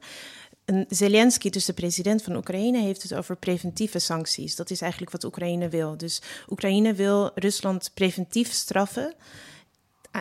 Zelensky, 0.88 1.50
dus 1.50 1.64
de 1.64 1.72
president 1.72 2.22
van 2.22 2.36
Oekraïne, 2.36 2.78
heeft 2.78 3.02
het 3.02 3.14
over 3.14 3.36
preventieve 3.36 3.98
sancties. 3.98 4.56
Dat 4.56 4.70
is 4.70 4.80
eigenlijk 4.80 5.12
wat 5.12 5.24
Oekraïne 5.24 5.68
wil. 5.68 5.96
Dus 5.96 6.22
Oekraïne 6.50 6.94
wil 6.94 7.30
Rusland 7.34 7.90
preventief 7.94 8.52
straffen 8.52 9.14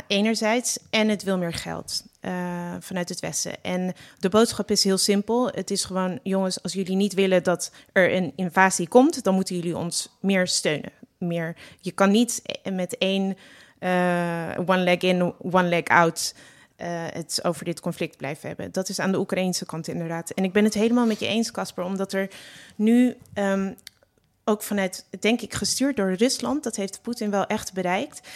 enerzijds 0.08 0.80
en 0.90 1.10
het 1.10 1.24
wil 1.24 1.38
meer 1.38 1.54
geld 1.54 2.04
uh, 2.26 2.76
vanuit 2.80 3.10
het 3.10 3.20
Westen. 3.20 3.64
En 3.64 3.94
de 4.20 4.30
boodschap 4.30 4.72
is 4.72 4.84
heel 4.84 4.98
simpel. 4.98 5.48
Het 5.48 5.72
is 5.72 5.84
gewoon, 5.84 6.20
jongens, 6.24 6.64
als 6.64 6.74
jullie 6.74 6.96
niet 6.96 7.14
willen 7.14 7.44
dat 7.44 7.72
er 7.92 8.14
een 8.14 8.34
invasie 8.36 8.88
komt, 8.88 9.24
dan 9.24 9.34
moeten 9.34 9.56
jullie 9.56 9.78
ons 9.78 10.18
meer 10.22 10.48
steunen. 10.48 10.92
Meer, 11.18 11.56
je 11.80 11.92
kan 11.92 12.12
niet 12.12 12.42
met 12.74 12.98
één 12.98 13.38
uh, 13.80 14.52
one 14.66 14.84
leg 14.84 14.98
in, 14.98 15.34
one 15.42 15.68
leg 15.68 15.84
out 15.84 16.36
het 17.12 17.40
over 17.44 17.66
dit 17.66 17.80
conflict 17.80 18.18
blijven 18.18 18.48
hebben. 18.48 18.72
Dat 18.72 18.90
is 18.90 19.00
aan 19.00 19.12
de 19.12 19.20
Oekraïnse 19.20 19.66
kant 19.66 19.88
inderdaad. 19.88 20.30
En 20.30 20.44
ik 20.44 20.52
ben 20.52 20.64
het 20.64 20.74
helemaal 20.74 21.06
met 21.06 21.20
je 21.20 21.28
eens, 21.28 21.52
Casper, 21.52 21.84
omdat 21.84 22.14
er 22.14 22.30
nu 22.76 23.16
um, 23.34 23.76
ook 24.44 24.64
vanuit, 24.64 25.06
denk 25.20 25.42
ik, 25.42 25.54
gestuurd 25.54 25.96
door 25.96 26.14
Rusland, 26.14 26.64
dat 26.64 26.76
heeft 26.76 27.02
Poetin 27.02 27.30
wel 27.30 27.46
echt 27.46 27.74
bereikt 27.74 28.28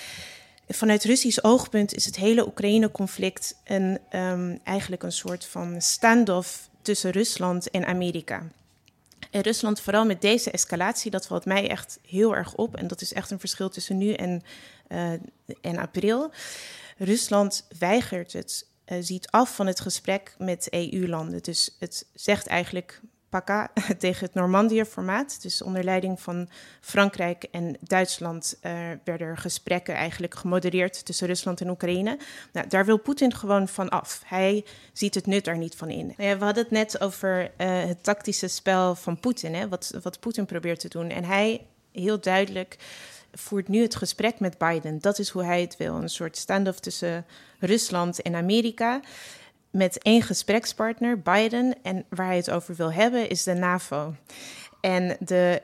vanuit 0.69 1.03
Russisch 1.03 1.43
oogpunt 1.43 1.95
is 1.95 2.05
het 2.05 2.15
hele 2.15 2.47
Oekraïne-conflict 2.47 3.55
een, 3.63 3.99
um, 4.11 4.59
eigenlijk 4.63 5.03
een 5.03 5.11
soort 5.11 5.45
van 5.45 5.81
standoff 5.81 6.69
tussen 6.81 7.11
Rusland 7.11 7.69
en 7.69 7.85
Amerika. 7.85 8.47
En 9.31 9.41
Rusland, 9.41 9.81
vooral 9.81 10.05
met 10.05 10.21
deze 10.21 10.51
escalatie, 10.51 11.11
dat 11.11 11.27
valt 11.27 11.45
mij 11.45 11.69
echt 11.69 11.99
heel 12.07 12.35
erg 12.35 12.55
op. 12.55 12.75
En 12.75 12.88
dat 12.88 13.01
is 13.01 13.13
echt 13.13 13.31
een 13.31 13.39
verschil 13.39 13.69
tussen 13.69 13.97
nu 13.97 14.13
en, 14.13 14.43
uh, 14.88 15.11
en 15.61 15.77
april. 15.77 16.31
Rusland 16.97 17.67
weigert 17.79 18.33
het 18.33 18.67
ziet 18.99 19.27
af 19.29 19.55
van 19.55 19.67
het 19.67 19.79
gesprek 19.79 20.35
met 20.38 20.67
EU-landen. 20.69 21.43
Dus 21.43 21.75
het 21.79 22.05
zegt 22.13 22.47
eigenlijk 22.47 23.01
PACA 23.29 23.71
tegen 23.98 24.25
het 24.25 24.33
Normandië-formaat. 24.33 25.41
Dus 25.41 25.62
onder 25.62 25.83
leiding 25.83 26.21
van 26.21 26.50
Frankrijk 26.81 27.43
en 27.51 27.77
Duitsland 27.79 28.57
uh, 28.62 28.71
werden 29.03 29.38
gesprekken 29.38 29.95
eigenlijk 29.95 30.36
gemodereerd 30.36 31.05
tussen 31.05 31.27
Rusland 31.27 31.62
en 31.62 31.69
Oekraïne. 31.69 32.17
Nou, 32.51 32.67
daar 32.67 32.86
wil 32.86 32.98
Poetin 32.98 33.33
gewoon 33.33 33.67
van 33.67 33.89
af. 33.89 34.21
Hij 34.25 34.65
ziet 34.93 35.15
het 35.15 35.25
nut 35.25 35.48
er 35.48 35.57
niet 35.57 35.75
van 35.75 35.89
in. 35.89 36.13
Nou 36.17 36.38
we 36.38 36.45
hadden 36.45 36.63
het 36.63 36.71
net 36.71 37.01
over 37.01 37.43
uh, 37.43 37.50
het 37.83 38.03
tactische 38.03 38.48
spel 38.48 38.95
van 38.95 39.19
Poetin, 39.19 39.69
wat, 39.69 39.93
wat 40.01 40.19
Poetin 40.19 40.45
probeert 40.45 40.79
te 40.79 40.89
doen. 40.89 41.09
En 41.09 41.24
hij 41.24 41.65
heel 41.91 42.19
duidelijk 42.19 42.77
voert 43.33 43.67
nu 43.67 43.81
het 43.81 43.95
gesprek 43.95 44.39
met 44.39 44.57
Biden. 44.57 45.00
Dat 45.00 45.19
is 45.19 45.29
hoe 45.29 45.43
hij 45.43 45.62
het 45.62 45.77
wil. 45.77 45.95
Een 45.95 46.09
soort 46.09 46.38
standoff 46.38 46.79
tussen 46.79 47.25
Rusland 47.59 48.21
en 48.21 48.36
Amerika 48.36 49.01
met 49.71 49.97
één 49.97 50.21
gesprekspartner, 50.21 51.21
Biden. 51.21 51.75
En 51.81 52.05
waar 52.09 52.25
hij 52.25 52.35
het 52.35 52.51
over 52.51 52.75
wil 52.75 52.91
hebben 52.91 53.29
is 53.29 53.43
de 53.43 53.53
NAVO. 53.53 54.15
En 54.81 55.17
de 55.19 55.61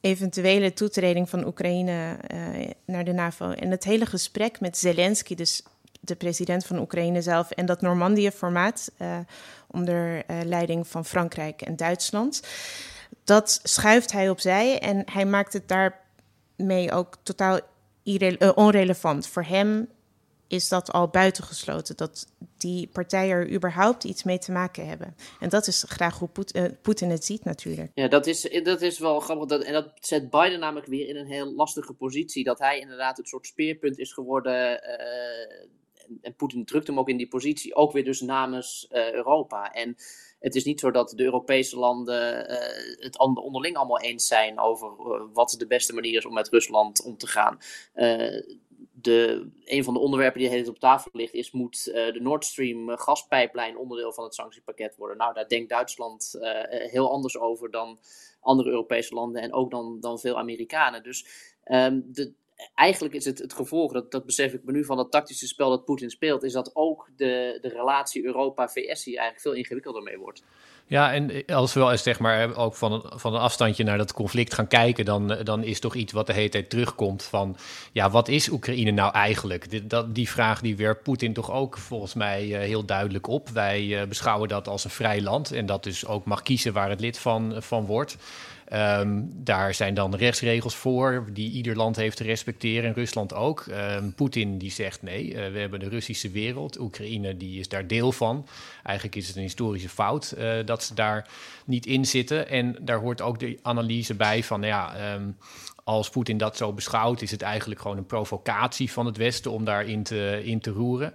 eventuele 0.00 0.72
toetreding 0.72 1.28
van 1.28 1.46
Oekraïne 1.46 2.16
uh, 2.34 2.70
naar 2.84 3.04
de 3.04 3.12
NAVO. 3.12 3.50
En 3.50 3.70
het 3.70 3.84
hele 3.84 4.06
gesprek 4.06 4.60
met 4.60 4.78
Zelensky, 4.78 5.34
dus 5.34 5.62
de 6.00 6.16
president 6.16 6.66
van 6.66 6.78
Oekraïne 6.78 7.22
zelf, 7.22 7.50
en 7.50 7.66
dat 7.66 7.80
Normandië-formaat 7.80 8.90
uh, 8.98 9.18
onder 9.66 10.16
uh, 10.16 10.40
leiding 10.44 10.86
van 10.86 11.04
Frankrijk 11.04 11.62
en 11.62 11.76
Duitsland. 11.76 12.42
Dat 13.24 13.60
schuift 13.62 14.12
hij 14.12 14.30
opzij 14.30 14.78
en 14.78 15.02
hij 15.12 15.26
maakt 15.26 15.52
het 15.52 15.68
daarmee 15.68 16.92
ook 16.92 17.16
totaal 17.22 17.60
onrelevant. 18.54 19.26
Voor 19.26 19.44
hem 19.44 19.88
is 20.48 20.68
dat 20.68 20.92
al 20.92 21.08
buitengesloten. 21.08 21.96
Dat 21.96 22.26
die 22.56 22.88
partijen 22.92 23.36
er 23.36 23.50
überhaupt 23.50 24.04
iets 24.04 24.22
mee 24.22 24.38
te 24.38 24.52
maken 24.52 24.86
hebben. 24.86 25.16
En 25.40 25.48
dat 25.48 25.66
is 25.66 25.84
graag 25.88 26.18
hoe 26.18 26.28
eh, 26.52 26.64
Poetin 26.82 27.10
het 27.10 27.24
ziet 27.24 27.44
natuurlijk. 27.44 27.90
Ja, 27.94 28.08
dat 28.08 28.26
is, 28.26 28.60
dat 28.62 28.82
is 28.82 28.98
wel 28.98 29.20
grappig. 29.20 29.48
Dat, 29.48 29.62
en 29.62 29.72
dat 29.72 29.92
zet 30.00 30.30
Biden 30.30 30.60
namelijk 30.60 30.86
weer 30.86 31.08
in 31.08 31.16
een 31.16 31.26
heel 31.26 31.54
lastige 31.54 31.92
positie. 31.92 32.44
Dat 32.44 32.58
hij 32.58 32.80
inderdaad 32.80 33.16
het 33.16 33.28
soort 33.28 33.46
speerpunt 33.46 33.98
is 33.98 34.12
geworden. 34.12 34.54
Uh, 34.54 36.18
en 36.22 36.34
Poetin 36.36 36.64
drukt 36.64 36.86
hem 36.86 36.98
ook 36.98 37.08
in 37.08 37.16
die 37.16 37.28
positie. 37.28 37.74
Ook 37.74 37.92
weer 37.92 38.04
dus 38.04 38.20
namens 38.20 38.88
uh, 38.92 39.12
Europa. 39.12 39.72
En 39.72 39.96
het 40.40 40.54
is 40.54 40.64
niet 40.64 40.80
zo 40.80 40.90
dat 40.90 41.12
de 41.16 41.24
Europese 41.24 41.78
landen 41.78 42.46
het 42.98 43.18
onderling 43.18 43.76
allemaal 43.76 44.00
eens 44.00 44.26
zijn 44.26 44.58
over 44.58 44.92
wat 45.32 45.54
de 45.58 45.66
beste 45.66 45.94
manier 45.94 46.16
is 46.16 46.26
om 46.26 46.34
met 46.34 46.48
Rusland 46.48 47.02
om 47.02 47.16
te 47.16 47.26
gaan. 47.26 47.58
De, 49.02 49.48
een 49.64 49.84
van 49.84 49.94
de 49.94 50.00
onderwerpen 50.00 50.40
die 50.40 50.68
op 50.68 50.78
tafel 50.78 51.10
ligt 51.14 51.34
is: 51.34 51.50
moet 51.50 51.86
uh, 51.86 51.94
de 51.94 52.20
Nord 52.20 52.44
Stream 52.44 52.88
gaspijplijn 52.96 53.78
onderdeel 53.78 54.12
van 54.12 54.24
het 54.24 54.34
sanctiepakket 54.34 54.96
worden? 54.96 55.16
Nou, 55.16 55.34
daar 55.34 55.48
denkt 55.48 55.68
Duitsland 55.68 56.34
uh, 56.40 56.50
heel 56.90 57.10
anders 57.10 57.38
over 57.38 57.70
dan 57.70 57.98
andere 58.40 58.70
Europese 58.70 59.14
landen 59.14 59.42
en 59.42 59.52
ook 59.52 59.70
dan, 59.70 60.00
dan 60.00 60.18
veel 60.18 60.38
Amerikanen. 60.38 61.02
Dus 61.02 61.26
um, 61.64 62.04
de, 62.12 62.32
eigenlijk 62.74 63.14
is 63.14 63.24
het 63.24 63.38
het 63.38 63.52
gevolg, 63.52 63.92
dat, 63.92 64.10
dat 64.10 64.26
besef 64.26 64.52
ik 64.52 64.64
me 64.64 64.72
nu 64.72 64.84
van 64.84 64.98
het 64.98 65.10
tactische 65.10 65.46
spel 65.46 65.70
dat 65.70 65.84
Poetin 65.84 66.10
speelt, 66.10 66.42
is 66.42 66.52
dat 66.52 66.76
ook 66.76 67.10
de, 67.16 67.58
de 67.60 67.68
relatie 67.68 68.24
Europa-VS 68.24 69.04
hier 69.04 69.18
eigenlijk 69.18 69.40
veel 69.40 69.52
ingewikkelder 69.52 70.02
mee 70.02 70.18
wordt. 70.18 70.42
Ja, 70.90 71.12
en 71.12 71.44
als 71.46 71.74
we 71.74 71.80
wel 71.80 71.90
eens 71.90 72.02
zeg 72.02 72.18
maar 72.18 72.56
ook 72.56 72.74
van 72.74 72.92
een, 72.92 73.02
van 73.14 73.34
een 73.34 73.40
afstandje 73.40 73.84
naar 73.84 73.98
dat 73.98 74.12
conflict 74.12 74.54
gaan 74.54 74.68
kijken, 74.68 75.04
dan, 75.04 75.36
dan 75.44 75.64
is 75.64 75.80
toch 75.80 75.94
iets 75.94 76.12
wat 76.12 76.26
de 76.26 76.32
hele 76.32 76.48
tijd 76.48 76.70
terugkomt 76.70 77.22
van, 77.22 77.56
ja, 77.92 78.10
wat 78.10 78.28
is 78.28 78.50
Oekraïne 78.50 78.90
nou 78.90 79.12
eigenlijk? 79.12 79.70
Die, 79.70 79.86
dat, 79.86 80.14
die 80.14 80.30
vraag 80.30 80.60
die 80.60 80.76
werpt 80.76 81.02
Poetin 81.02 81.32
toch 81.32 81.50
ook 81.50 81.78
volgens 81.78 82.14
mij 82.14 82.42
heel 82.42 82.84
duidelijk 82.84 83.26
op. 83.26 83.48
Wij 83.48 84.06
beschouwen 84.08 84.48
dat 84.48 84.68
als 84.68 84.84
een 84.84 84.90
vrij 84.90 85.22
land 85.22 85.52
en 85.52 85.66
dat 85.66 85.82
dus 85.82 86.06
ook 86.06 86.24
mag 86.24 86.42
kiezen 86.42 86.72
waar 86.72 86.90
het 86.90 87.00
lid 87.00 87.18
van, 87.18 87.54
van 87.58 87.86
wordt. 87.86 88.16
Um, 88.72 89.30
daar 89.34 89.74
zijn 89.74 89.94
dan 89.94 90.14
rechtsregels 90.14 90.76
voor 90.76 91.24
die 91.32 91.50
ieder 91.50 91.76
land 91.76 91.96
heeft 91.96 92.16
te 92.16 92.22
respecteren 92.22 92.88
en 92.88 92.94
Rusland 92.94 93.34
ook. 93.34 93.66
Um, 93.70 94.14
Poetin 94.14 94.58
die 94.58 94.70
zegt 94.70 95.02
nee, 95.02 95.28
uh, 95.28 95.34
we 95.34 95.58
hebben 95.58 95.80
de 95.80 95.88
Russische 95.88 96.30
wereld. 96.30 96.80
Oekraïne 96.80 97.36
die 97.36 97.60
is 97.60 97.68
daar 97.68 97.86
deel 97.86 98.12
van. 98.12 98.46
Eigenlijk 98.82 99.16
is 99.16 99.26
het 99.26 99.36
een 99.36 99.42
historische 99.42 99.88
fout 99.88 100.34
uh, 100.38 100.54
dat 100.64 100.82
ze 100.82 100.94
daar 100.94 101.28
niet 101.64 101.86
in 101.86 102.04
zitten. 102.04 102.48
En 102.48 102.76
daar 102.80 102.98
hoort 102.98 103.20
ook 103.20 103.38
de 103.38 103.58
analyse 103.62 104.14
bij 104.14 104.42
van 104.44 104.62
ja, 104.62 105.14
um, 105.14 105.36
als 105.84 106.10
Poetin 106.10 106.38
dat 106.38 106.56
zo 106.56 106.72
beschouwt, 106.72 107.22
is 107.22 107.30
het 107.30 107.42
eigenlijk 107.42 107.80
gewoon 107.80 107.96
een 107.96 108.06
provocatie 108.06 108.92
van 108.92 109.06
het 109.06 109.16
Westen 109.16 109.50
om 109.50 109.64
daarin 109.64 110.02
te, 110.02 110.40
in 110.44 110.60
te 110.60 110.70
roeren. 110.70 111.14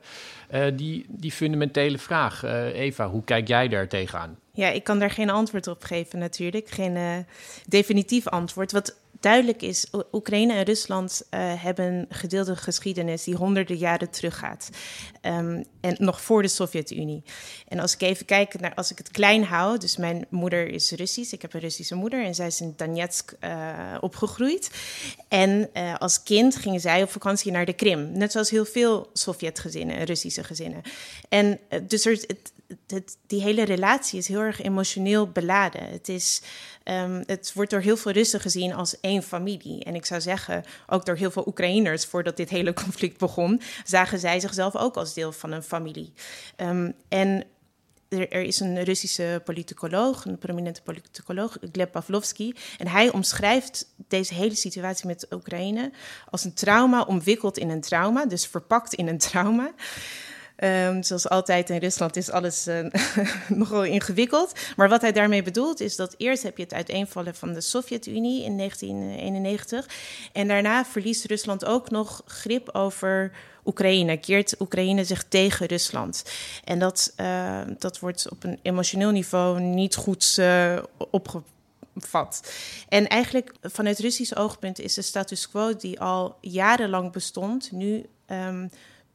Uh, 0.54 0.66
die, 0.74 1.06
die 1.10 1.32
fundamentele 1.32 1.98
vraag, 1.98 2.44
Eva, 2.74 3.10
hoe 3.10 3.24
kijk 3.24 3.48
jij 3.48 3.68
daar 3.68 3.88
tegenaan? 3.88 4.38
Ja, 4.56 4.70
ik 4.70 4.84
kan 4.84 5.00
daar 5.00 5.12
geen 5.12 5.30
antwoord 5.30 5.68
op 5.68 5.84
geven 5.84 6.20
natuurlijk. 6.20 6.70
Geen 6.70 6.96
uh, 6.96 7.18
definitief 7.68 8.28
antwoord. 8.28 8.72
Wat 8.72 8.96
duidelijk 9.20 9.62
is, 9.62 9.88
Oekraïne 10.12 10.54
en 10.54 10.64
Rusland 10.64 11.22
uh, 11.32 11.64
hebben 11.64 12.06
gedeelde 12.10 12.56
geschiedenis 12.56 13.24
die 13.24 13.36
honderden 13.36 13.78
jaren 13.78 14.10
teruggaat. 14.10 14.70
Um, 15.22 15.66
en 15.82 15.96
nog 15.98 16.22
voor 16.22 16.42
de 16.42 16.48
Sovjet-Unie. 16.48 17.24
En 17.68 17.80
als 17.80 17.94
ik 17.94 18.02
even 18.02 18.26
kijk 18.26 18.60
naar, 18.60 18.74
als 18.74 18.92
ik 18.92 18.98
het 18.98 19.12
klein 19.12 19.44
hou, 19.44 19.78
dus 19.78 19.98
mijn 19.98 20.26
moeder 20.30 20.68
is 20.68 20.92
Russisch, 20.92 21.34
ik 21.34 21.42
heb 21.42 21.54
een 21.54 21.60
Russische 21.60 21.96
moeder 21.96 22.26
en 22.26 22.36
zij 22.36 22.48
is 22.48 22.62
in 22.62 22.74
Donetsk 22.78 23.34
uh, 23.40 23.98
opgegroeid. 24.00 24.70
En 25.28 25.70
als 25.98 26.24
kind 26.24 26.56
gingen 26.56 26.80
zij 26.80 27.04
op 27.04 27.10
vakantie 27.10 27.52
naar 27.52 27.66
de 27.66 27.74
Krim, 27.74 28.12
net 28.12 28.32
zoals 28.32 28.50
heel 28.50 28.66
veel 28.66 29.10
Sovjet-gezinnen, 29.14 30.04
Russische 30.04 30.44
gezinnen. 30.44 30.82
En 31.30 31.60
dus 31.88 32.06
er, 32.06 32.26
die 33.28 33.42
hele 33.42 33.64
relatie 33.64 34.20
is 34.20 34.28
heel 34.28 34.40
erg 34.40 34.62
emotioneel 34.62 35.28
beladen. 35.28 35.84
Het, 35.90 36.10
is, 36.10 36.42
um, 36.84 37.24
het 37.26 37.52
wordt 37.54 37.72
door 37.72 37.80
heel 37.80 37.98
veel 37.98 38.12
Russen 38.12 38.40
gezien 38.40 38.74
als 38.74 39.00
één 39.00 39.24
familie. 39.24 39.84
En 39.84 39.96
ik 39.96 40.06
zou 40.06 40.22
zeggen, 40.22 40.64
ook 40.88 41.06
door 41.06 41.16
heel 41.16 41.32
veel 41.32 41.48
Oekraïners, 41.48 42.06
voordat 42.06 42.38
dit 42.38 42.50
hele 42.50 42.74
conflict 42.84 43.18
begon, 43.18 43.62
zagen 43.84 44.20
zij 44.20 44.40
zichzelf 44.40 44.76
ook 44.76 44.96
als 44.96 45.14
deel 45.14 45.32
van 45.32 45.52
een 45.52 45.64
familie. 45.64 46.14
Um, 46.58 46.94
en 47.10 47.44
er, 48.14 48.32
er, 48.32 48.42
is 48.42 48.60
een 48.60 48.84
Russische 48.84 49.42
politicoloog, 49.44 50.26
een 50.26 50.38
prominente 50.38 50.82
politicoloog, 50.82 51.58
Gleb 51.72 51.92
Pavlovsky. 51.92 52.54
En 52.78 52.88
hij 52.88 53.12
omschrijft 53.12 53.94
deze 54.08 54.34
hele 54.34 54.56
situatie 54.56 55.08
met 55.08 55.28
Oekraïne 55.32 55.92
als 56.30 56.44
een 56.44 56.54
trauma 56.54 57.02
omwikkeld 57.02 57.58
in 57.58 57.70
een 57.70 57.82
trauma, 57.82 58.26
dus 58.26 58.48
verpakt 58.48 58.94
in 58.94 59.08
een 59.08 59.18
trauma. 59.18 59.74
Um, 60.64 61.04
zoals 61.04 61.30
altijd 61.30 61.70
in 61.70 61.78
Rusland 61.78 62.16
is 62.16 62.32
alles 62.32 62.68
uh, 62.68 62.86
nogal 63.48 63.84
ingewikkeld. 63.84 64.52
Maar 64.76 64.90
wat 64.90 65.02
hij 65.02 65.12
daarmee 65.12 65.44
bedoelt 65.44 65.80
is 65.80 65.96
dat 65.96 66.16
eerst 66.18 66.44
heb 66.44 66.58
je 66.58 66.64
het 66.64 66.74
uiteenvallen 66.74 67.36
van 67.36 67.54
de 67.54 67.62
Sovjet-Unie 67.62 68.44
in 68.44 68.58
1991. 68.58 69.88
En 70.34 70.48
daarna 70.48 70.86
verliest 70.86 71.26
Rusland 71.26 71.66
ook 71.66 71.90
nog 71.90 72.22
grip 72.26 72.70
over 72.76 73.32
Oekraïne. 73.66 74.18
Keert 74.18 74.56
Oekraïne 74.60 75.04
zich 75.04 75.24
tegen 75.24 75.66
Rusland. 75.66 76.24
En 76.64 76.80
dat, 76.80 77.14
uh, 77.18 77.62
dat 77.80 78.00
wordt 78.00 78.30
op 78.30 78.44
een 78.44 78.60
emotioneel 78.62 79.12
niveau 79.12 79.60
niet 79.60 79.96
goed 79.96 80.36
uh, 80.40 80.78
opgevat. 81.12 82.54
En 82.90 83.08
eigenlijk 83.08 83.54
vanuit 83.62 84.00
Russisch 84.00 84.36
oogpunt 84.36 84.80
is 84.80 84.94
de 84.94 85.02
status 85.02 85.50
quo 85.50 85.76
die 85.76 86.00
al 86.00 86.38
jarenlang 86.42 87.12
bestond, 87.12 87.72
nu 87.72 88.06
um, 88.28 88.70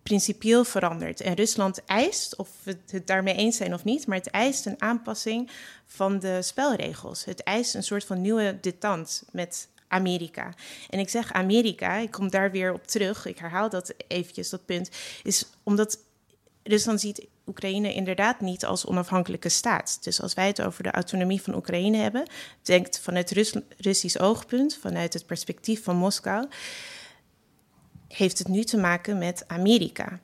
principieel 0.09 0.65
veranderd. 0.65 1.21
En 1.21 1.35
Rusland 1.35 1.85
eist, 1.85 2.37
of 2.37 2.49
we 2.63 2.77
het 2.87 3.07
daarmee 3.07 3.35
eens 3.35 3.57
zijn 3.57 3.75
of 3.75 3.85
niet, 3.85 4.07
maar 4.07 4.17
het 4.17 4.31
eist 4.31 4.67
een 4.67 4.83
aanpassing 4.83 5.51
van 5.87 6.19
de 6.19 6.43
spelregels. 6.43 7.25
Het 7.25 7.43
eist 7.43 7.75
een 7.75 7.83
soort 7.83 8.05
van 8.05 8.21
nieuwe 8.21 8.59
detente 8.61 9.25
met 9.31 9.69
Amerika. 9.89 10.55
En 10.91 10.99
ik 10.99 11.09
zeg 11.09 11.33
Amerika, 11.33 11.97
ik 11.97 12.11
kom 12.11 12.31
daar 12.31 12.51
weer 12.51 12.73
op 12.73 12.87
terug, 12.87 13.27
ik 13.27 13.39
herhaal 13.39 13.69
dat 13.69 13.95
eventjes, 14.07 14.51
dat 14.51 14.65
punt, 14.65 14.91
is 15.23 15.47
omdat 15.63 15.99
Rusland 16.63 17.01
ziet 17.01 17.27
Oekraïne 17.47 17.95
inderdaad 17.95 18.41
niet 18.41 18.65
als 18.65 18.87
onafhankelijke 18.87 19.49
staat. 19.49 19.99
Dus 20.01 20.23
als 20.23 20.35
wij 20.35 20.47
het 20.47 20.63
over 20.63 20.83
de 20.83 20.91
autonomie 20.91 21.43
van 21.43 21.55
Oekraïne 21.55 21.97
hebben, 21.97 22.27
denkt 22.63 23.01
vanuit 23.01 23.31
Rus 23.31 23.55
Russisch 23.77 24.21
oogpunt, 24.21 24.79
vanuit 24.81 25.13
het 25.13 25.27
perspectief 25.27 25.83
van 25.83 25.97
Moskou, 25.97 26.49
heeft 28.09 28.39
het 28.39 28.49
nu 28.49 28.65
te 28.65 28.77
maken 28.77 29.19
met 29.19 29.45
Amerika. 29.47 30.21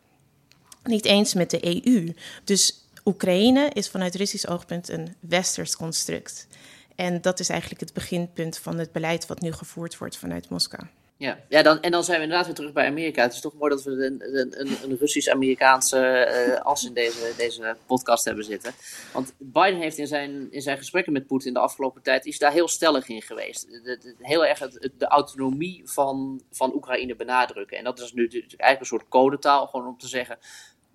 Niet 0.82 1.04
eens 1.04 1.34
met 1.34 1.50
de 1.50 1.84
EU. 1.86 2.14
Dus 2.44 2.84
Oekraïne 3.04 3.70
is 3.72 3.88
vanuit 3.88 4.14
Russisch 4.14 4.46
oogpunt 4.46 4.88
een 4.88 5.14
westers 5.20 5.76
construct. 5.76 6.46
En 6.94 7.20
dat 7.20 7.40
is 7.40 7.48
eigenlijk 7.48 7.80
het 7.80 7.92
beginpunt 7.92 8.58
van 8.58 8.78
het 8.78 8.92
beleid 8.92 9.26
wat 9.26 9.40
nu 9.40 9.52
gevoerd 9.52 9.98
wordt 9.98 10.16
vanuit 10.16 10.48
Moskou. 10.48 10.86
Ja, 11.16 11.38
ja 11.48 11.62
dan, 11.62 11.80
en 11.80 11.90
dan 11.90 12.04
zijn 12.04 12.16
we 12.16 12.22
inderdaad 12.22 12.46
weer 12.46 12.54
terug 12.54 12.72
bij 12.72 12.86
Amerika. 12.86 13.22
Het 13.22 13.32
is 13.32 13.40
toch 13.40 13.54
mooi 13.54 13.70
dat 13.70 13.82
we 13.82 13.90
een, 13.90 14.60
een, 14.60 14.76
een 14.82 14.96
Russisch-Amerikaanse 14.98 16.28
uh, 16.48 16.60
as 16.60 16.84
in 16.84 16.94
deze, 16.94 17.32
deze 17.36 17.76
podcast 17.86 18.24
hebben 18.24 18.44
zitten. 18.44 18.72
Want 19.12 19.34
Biden 19.38 19.80
heeft 19.80 19.98
in 19.98 20.06
zijn, 20.06 20.52
in 20.52 20.62
zijn 20.62 20.78
gesprekken 20.78 21.12
met 21.12 21.26
Poetin 21.26 21.52
de 21.52 21.58
afgelopen 21.58 22.02
tijd 22.02 22.26
is 22.26 22.38
daar 22.38 22.52
heel 22.52 22.68
stellig 22.68 23.08
in 23.08 23.22
geweest. 23.22 23.66
Heel 24.18 24.46
erg 24.46 24.58
het, 24.58 24.90
de 24.98 25.06
autonomie 25.06 25.82
van, 25.84 26.42
van 26.50 26.74
Oekraïne 26.74 27.16
benadrukken. 27.16 27.78
En 27.78 27.84
dat 27.84 28.00
is 28.00 28.12
nu 28.12 28.28
eigenlijk 28.28 28.80
een 28.80 28.86
soort 28.86 29.08
codetaal, 29.08 29.66
gewoon 29.66 29.86
om 29.86 29.98
te 29.98 30.08
zeggen 30.08 30.38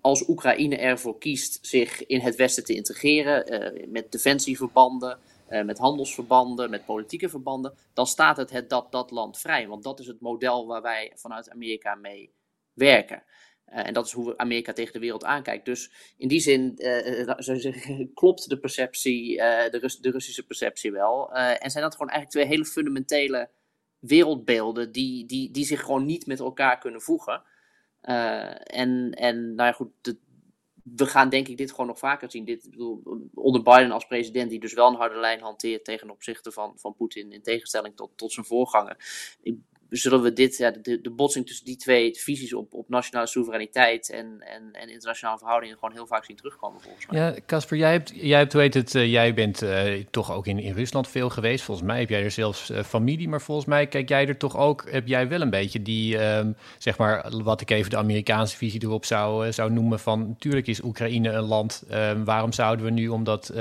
als 0.00 0.28
Oekraïne 0.28 0.76
ervoor 0.76 1.18
kiest 1.18 1.58
zich 1.62 2.06
in 2.06 2.20
het 2.20 2.36
Westen 2.36 2.64
te 2.64 2.74
integreren, 2.74 3.52
uh, 3.52 3.86
met 3.88 4.12
defensieverbanden, 4.12 5.18
uh, 5.50 5.64
met 5.64 5.78
handelsverbanden, 5.78 6.70
met 6.70 6.84
politieke 6.84 7.28
verbanden, 7.28 7.74
dan 7.92 8.06
staat 8.06 8.36
het, 8.36 8.50
het 8.50 8.70
dat, 8.70 8.92
dat 8.92 9.10
land 9.10 9.38
vrij. 9.38 9.68
Want 9.68 9.82
dat 9.82 10.00
is 10.00 10.06
het 10.06 10.20
model 10.20 10.66
waar 10.66 10.82
wij 10.82 11.12
vanuit 11.14 11.50
Amerika 11.50 11.94
mee 11.94 12.34
werken. 12.72 13.22
Uh, 13.66 13.86
en 13.86 13.94
dat 13.94 14.06
is 14.06 14.12
hoe 14.12 14.38
Amerika 14.38 14.72
tegen 14.72 14.92
de 14.92 14.98
wereld 14.98 15.24
aankijkt. 15.24 15.64
Dus 15.64 16.14
in 16.16 16.28
die 16.28 16.40
zin 16.40 16.74
klopt 18.14 18.48
de 18.48 18.58
perceptie, 18.60 19.36
de, 19.36 19.98
de, 20.00 20.10
Russische 20.10 20.46
perceptie 20.46 20.92
wel. 20.92 21.32
en 21.32 21.70
zijn 21.70 21.84
dat 21.84 21.92
gewoon 21.92 22.10
eigenlijk 22.10 22.30
twee 22.30 22.46
hele 22.46 22.70
fundamentele 22.70 23.50
wereldbeelden 23.98 24.92
die, 24.92 25.26
die, 25.26 25.50
die 25.50 25.64
zich 25.64 25.80
gewoon 25.80 26.04
niet 26.04 26.26
met 26.26 26.40
elkaar 26.40 26.78
kunnen 26.78 27.00
voegen. 27.00 27.42
Uh, 28.02 28.78
en, 28.78 29.10
en 29.10 29.54
nou 29.54 29.68
ja, 29.68 29.72
goed, 29.72 29.90
de, 30.00 30.18
we 30.96 31.06
gaan 31.06 31.28
denk 31.28 31.48
ik 31.48 31.56
dit 31.56 31.70
gewoon 31.70 31.86
nog 31.86 31.98
vaker 31.98 32.30
zien. 32.30 32.44
Dit, 32.44 32.70
bedoel, 32.70 33.02
onder 33.34 33.62
Biden 33.62 33.90
als 33.90 34.06
president, 34.06 34.50
die 34.50 34.60
dus 34.60 34.72
wel 34.72 34.88
een 34.88 34.94
harde 34.94 35.18
lijn 35.18 35.40
hanteert 35.40 35.84
tegen 35.84 36.10
opzichte 36.10 36.52
van, 36.52 36.72
van 36.76 36.94
Poetin, 36.94 37.32
in 37.32 37.42
tegenstelling 37.42 37.96
tot, 37.96 38.10
tot 38.14 38.32
zijn 38.32 38.46
voorganger. 38.46 38.96
Zullen 39.90 40.22
we 40.22 40.32
dit, 40.32 40.56
ja, 40.56 40.70
de, 40.70 41.00
de 41.00 41.10
botsing 41.10 41.46
tussen 41.46 41.64
die 41.64 41.76
twee 41.76 42.14
visies 42.14 42.54
op, 42.54 42.74
op 42.74 42.88
nationale 42.88 43.26
soevereiniteit 43.26 44.10
en, 44.10 44.36
en, 44.40 44.68
en 44.72 44.88
internationale 44.88 45.38
verhoudingen 45.38 45.78
gewoon 45.78 45.94
heel 45.94 46.06
vaak 46.06 46.24
zien 46.24 46.36
terugkomen 46.36 46.80
volgens 46.80 47.06
mij. 47.06 47.20
Ja, 47.20 47.34
Casper, 47.46 47.76
jij 47.76 47.92
hebt, 47.92 48.12
jij 48.14 48.38
hebt, 48.38 48.52
weet 48.52 48.74
het, 48.74 48.94
uh, 48.94 49.10
jij 49.10 49.34
bent 49.34 49.62
uh, 49.62 50.04
toch 50.10 50.32
ook 50.32 50.46
in, 50.46 50.58
in 50.58 50.74
Rusland 50.74 51.08
veel 51.08 51.30
geweest. 51.30 51.64
Volgens 51.64 51.86
mij 51.86 51.98
heb 51.98 52.08
jij 52.08 52.22
er 52.22 52.30
zelfs 52.30 52.70
uh, 52.70 52.82
familie, 52.82 53.28
maar 53.28 53.42
volgens 53.42 53.66
mij 53.66 53.86
kijk 53.86 54.08
jij 54.08 54.28
er 54.28 54.36
toch 54.36 54.56
ook, 54.56 54.90
heb 54.90 55.06
jij 55.06 55.28
wel 55.28 55.40
een 55.40 55.50
beetje 55.50 55.82
die, 55.82 56.24
um, 56.24 56.56
zeg 56.78 56.98
maar, 56.98 57.30
wat 57.42 57.60
ik 57.60 57.70
even 57.70 57.90
de 57.90 57.96
Amerikaanse 57.96 58.56
visie 58.56 58.82
erop 58.82 59.04
zou, 59.04 59.52
zou 59.52 59.72
noemen 59.72 60.00
van, 60.00 60.28
natuurlijk 60.28 60.66
is 60.66 60.82
Oekraïne 60.82 61.30
een 61.30 61.44
land, 61.44 61.84
ehm, 61.88 62.24
waarom 62.24 62.52
zouden 62.52 62.84
we 62.84 62.90
nu 62.90 63.08
omdat 63.08 63.52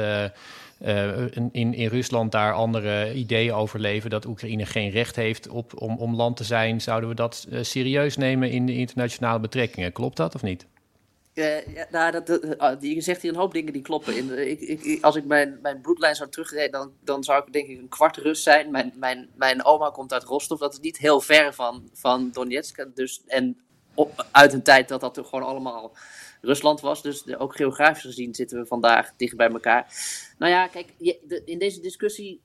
uh, 0.81 1.31
in, 1.51 1.51
in 1.51 1.87
Rusland 1.87 2.31
daar 2.31 2.53
andere 2.53 3.13
ideeën 3.13 3.53
over 3.53 3.79
leven, 3.79 4.09
dat 4.09 4.25
Oekraïne 4.25 4.65
geen 4.65 4.89
recht 4.89 5.15
heeft 5.15 5.47
op, 5.47 5.81
om, 5.81 5.97
om 5.97 6.15
land 6.15 6.37
te 6.37 6.43
zijn, 6.43 6.81
zouden 6.81 7.09
we 7.09 7.15
dat 7.15 7.47
uh, 7.49 7.63
serieus 7.63 8.17
nemen 8.17 8.51
in 8.51 8.65
de 8.65 8.73
internationale 8.73 9.39
betrekkingen? 9.39 9.91
Klopt 9.91 10.17
dat 10.17 10.35
of 10.35 10.41
niet? 10.41 10.67
Ja, 11.33 11.61
nou, 11.91 12.11
dat, 12.11 12.57
ah, 12.57 12.81
je 12.81 13.01
zegt 13.01 13.21
hier 13.21 13.31
een 13.31 13.37
hoop 13.37 13.53
dingen 13.53 13.73
die 13.73 13.81
kloppen. 13.81 14.17
In, 14.17 14.49
ik, 14.49 14.59
ik, 14.59 15.03
als 15.03 15.15
ik 15.15 15.25
mijn, 15.25 15.59
mijn 15.61 15.81
bloedlijn 15.81 16.15
zou 16.15 16.29
terugrijden, 16.29 16.71
dan, 16.71 16.91
dan 17.03 17.23
zou 17.23 17.43
ik 17.45 17.53
denk 17.53 17.67
ik 17.67 17.77
een 17.77 17.87
kwart 17.87 18.17
Rus 18.17 18.43
zijn. 18.43 18.71
Mijn, 18.71 18.93
mijn, 18.95 19.29
mijn 19.35 19.65
oma 19.65 19.89
komt 19.89 20.13
uit 20.13 20.23
Rostov, 20.23 20.59
dat 20.59 20.73
is 20.73 20.79
niet 20.79 20.97
heel 20.97 21.21
ver 21.21 21.53
van, 21.53 21.89
van 21.93 22.29
Donetsk. 22.31 22.85
Dus, 22.95 23.21
en 23.27 23.57
op, 23.93 24.25
uit 24.31 24.53
een 24.53 24.63
tijd 24.63 24.87
dat 24.87 24.99
dat 24.99 25.19
gewoon 25.23 25.45
allemaal 25.45 25.91
Rusland 26.41 26.81
was. 26.81 27.01
Dus 27.01 27.35
ook 27.37 27.55
geografisch 27.55 28.01
gezien 28.01 28.35
zitten 28.35 28.59
we 28.59 28.65
vandaag 28.65 29.13
dicht 29.17 29.35
bij 29.35 29.49
elkaar. 29.49 29.93
Nou 30.37 30.51
ja, 30.51 30.67
kijk, 30.67 30.93
in 31.45 31.59
deze 31.59 31.81
discussie 31.81 32.41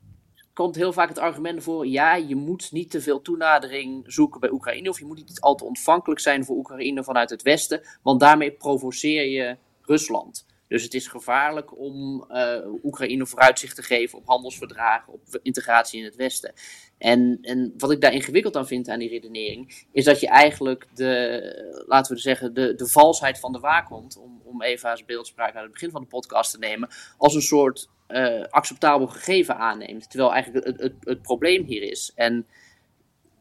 komt 0.52 0.74
heel 0.74 0.92
vaak 0.92 1.08
het 1.08 1.18
argument 1.18 1.62
voor: 1.62 1.86
ja, 1.86 2.14
je 2.14 2.36
moet 2.36 2.72
niet 2.72 2.90
te 2.90 3.00
veel 3.00 3.22
toenadering 3.22 4.04
zoeken 4.06 4.40
bij 4.40 4.50
Oekraïne. 4.50 4.88
Of 4.88 4.98
je 4.98 5.04
moet 5.04 5.16
niet 5.16 5.40
al 5.40 5.54
te 5.54 5.64
ontvankelijk 5.64 6.20
zijn 6.20 6.44
voor 6.44 6.56
Oekraïne 6.56 7.04
vanuit 7.04 7.30
het 7.30 7.42
Westen. 7.42 7.82
Want 8.02 8.20
daarmee 8.20 8.50
provoceer 8.52 9.26
je 9.26 9.56
Rusland. 9.82 10.46
Dus 10.68 10.82
het 10.82 10.94
is 10.94 11.08
gevaarlijk 11.08 11.78
om 11.78 12.24
uh, 12.30 12.58
Oekraïne 12.82 13.26
vooruitzicht 13.26 13.76
te 13.76 13.82
geven 13.82 14.18
op 14.18 14.26
handelsverdragen, 14.26 15.12
op 15.12 15.22
integratie 15.42 15.98
in 15.98 16.04
het 16.04 16.16
Westen. 16.16 16.52
En, 16.98 17.38
en 17.42 17.74
wat 17.76 17.90
ik 17.90 18.00
daar 18.00 18.12
ingewikkeld 18.12 18.56
aan 18.56 18.66
vind 18.66 18.88
aan 18.88 18.98
die 18.98 19.08
redenering, 19.08 19.86
is 19.92 20.04
dat 20.04 20.20
je 20.20 20.28
eigenlijk 20.28 20.86
de, 20.94 21.84
laten 21.86 22.14
we 22.14 22.20
zeggen, 22.20 22.54
de, 22.54 22.74
de 22.74 22.88
valsheid 22.88 23.40
van 23.40 23.52
de 23.52 23.58
waakhond, 23.58 24.18
om, 24.18 24.40
om 24.44 24.62
Eva's 24.62 25.04
beeldspraak 25.04 25.54
aan 25.54 25.62
het 25.62 25.72
begin 25.72 25.90
van 25.90 26.00
de 26.00 26.06
podcast 26.06 26.50
te 26.50 26.58
nemen, 26.58 26.88
als 27.16 27.34
een 27.34 27.42
soort 27.42 27.88
uh, 28.08 28.44
acceptabel 28.44 29.06
gegeven 29.06 29.56
aanneemt. 29.56 30.10
Terwijl 30.10 30.32
eigenlijk 30.32 30.66
het, 30.66 30.80
het, 30.80 30.94
het 31.00 31.22
probleem 31.22 31.64
hier 31.64 31.82
is. 31.82 32.12
En 32.14 32.46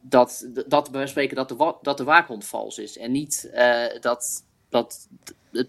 dat, 0.00 0.48
dat 0.66 0.88
we 0.88 1.06
spreken 1.06 1.36
dat 1.36 1.48
de, 1.48 1.74
dat 1.82 1.96
de 1.96 2.04
waakhond 2.04 2.46
vals 2.46 2.78
is. 2.78 2.98
En 2.98 3.12
niet 3.12 3.50
uh, 3.54 3.84
dat, 4.00 4.44
dat 4.74 5.08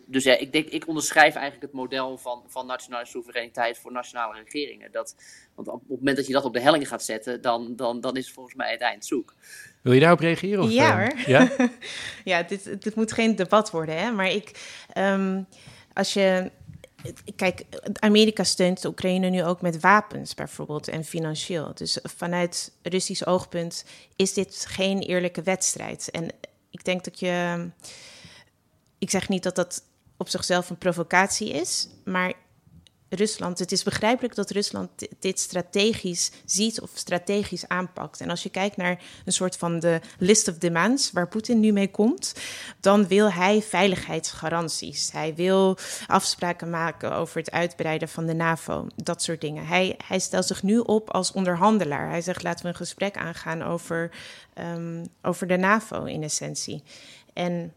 dus 0.05 0.23
ja, 0.23 0.37
ik, 0.37 0.51
denk, 0.51 0.67
ik 0.67 0.87
onderschrijf 0.87 1.35
eigenlijk 1.35 1.61
het 1.61 1.71
model 1.71 2.17
van, 2.17 2.43
van 2.47 2.65
nationale 2.65 3.05
soevereiniteit 3.05 3.77
voor 3.77 3.91
nationale 3.91 4.43
regeringen. 4.43 4.91
Dat, 4.91 5.15
want 5.55 5.67
op 5.67 5.79
het 5.79 5.97
moment 5.97 6.17
dat 6.17 6.27
je 6.27 6.33
dat 6.33 6.43
op 6.43 6.53
de 6.53 6.59
helling 6.59 6.87
gaat 6.87 7.03
zetten, 7.03 7.41
dan, 7.41 7.75
dan, 7.75 8.01
dan 8.01 8.17
is 8.17 8.31
volgens 8.31 8.55
mij 8.55 8.71
het 8.71 8.81
eind 8.81 9.05
zoek. 9.05 9.33
Wil 9.81 9.93
je 9.93 9.99
daarop 9.99 10.19
reageren? 10.19 10.63
Of, 10.63 10.71
ja 10.71 10.89
eh, 10.89 10.97
hoor. 10.97 11.19
Ja, 11.27 11.69
ja 12.33 12.43
dit, 12.43 12.83
dit 12.83 12.95
moet 12.95 13.11
geen 13.11 13.35
debat 13.35 13.71
worden, 13.71 13.97
hè? 13.97 14.11
maar 14.11 14.29
ik, 14.29 14.51
um, 14.97 15.47
als 15.93 16.13
je 16.13 16.51
Kijk, 17.35 17.63
Amerika 17.99 18.43
steunt 18.43 18.81
de 18.81 18.87
Oekraïne 18.87 19.29
nu 19.29 19.43
ook 19.43 19.61
met 19.61 19.79
wapens 19.79 20.33
bijvoorbeeld 20.33 20.87
en 20.87 21.03
financieel. 21.03 21.71
Dus 21.73 21.99
vanuit 22.03 22.71
Russisch 22.81 23.25
oogpunt 23.25 23.85
is 24.15 24.33
dit 24.33 24.65
geen 24.69 24.99
eerlijke 24.99 25.41
wedstrijd. 25.41 26.11
En 26.11 26.27
ik 26.71 26.83
denk 26.83 27.03
dat 27.03 27.19
je 27.19 27.67
ik 28.97 29.09
zeg 29.09 29.29
niet 29.29 29.43
dat 29.43 29.55
dat 29.55 29.83
op 30.17 30.29
zichzelf 30.29 30.69
een 30.69 30.77
provocatie 30.77 31.49
is, 31.49 31.87
maar 32.03 32.33
Rusland, 33.09 33.59
het 33.59 33.71
is 33.71 33.83
begrijpelijk 33.83 34.35
dat 34.35 34.49
Rusland 34.49 34.89
dit 35.19 35.39
strategisch 35.39 36.31
ziet 36.45 36.81
of 36.81 36.89
strategisch 36.93 37.67
aanpakt. 37.67 38.21
En 38.21 38.29
als 38.29 38.43
je 38.43 38.49
kijkt 38.49 38.77
naar 38.77 39.03
een 39.25 39.31
soort 39.31 39.57
van 39.57 39.79
de 39.79 40.01
list 40.19 40.47
of 40.47 40.57
demands 40.57 41.11
waar 41.11 41.27
Poetin 41.27 41.59
nu 41.59 41.71
mee 41.71 41.91
komt, 41.91 42.33
dan 42.79 43.07
wil 43.07 43.31
hij 43.31 43.61
veiligheidsgaranties. 43.61 45.11
Hij 45.11 45.35
wil 45.35 45.77
afspraken 46.07 46.69
maken 46.69 47.13
over 47.13 47.37
het 47.37 47.51
uitbreiden 47.51 48.09
van 48.09 48.25
de 48.25 48.33
NAVO, 48.33 48.87
dat 48.95 49.21
soort 49.21 49.41
dingen. 49.41 49.65
Hij, 49.65 49.97
hij 50.05 50.19
stelt 50.19 50.45
zich 50.45 50.63
nu 50.63 50.77
op 50.77 51.09
als 51.09 51.31
onderhandelaar. 51.31 52.09
Hij 52.09 52.21
zegt 52.21 52.43
laten 52.43 52.63
we 52.63 52.69
een 52.69 52.75
gesprek 52.75 53.17
aangaan 53.17 53.63
over, 53.63 54.11
um, 54.59 55.07
over 55.21 55.47
de 55.47 55.57
NAVO 55.57 56.03
in 56.03 56.23
essentie. 56.23 56.83
En 57.33 57.73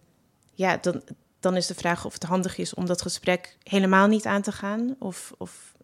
ja, 0.58 0.76
dan, 0.76 1.02
dan 1.40 1.56
is 1.56 1.66
de 1.66 1.74
vraag 1.74 2.04
of 2.04 2.12
het 2.12 2.22
handig 2.22 2.58
is 2.58 2.74
om 2.74 2.86
dat 2.86 3.02
gesprek 3.02 3.56
helemaal 3.62 4.06
niet 4.06 4.26
aan 4.26 4.42
te 4.42 4.52
gaan. 4.52 4.96
Of, 4.98 5.32
of 5.36 5.74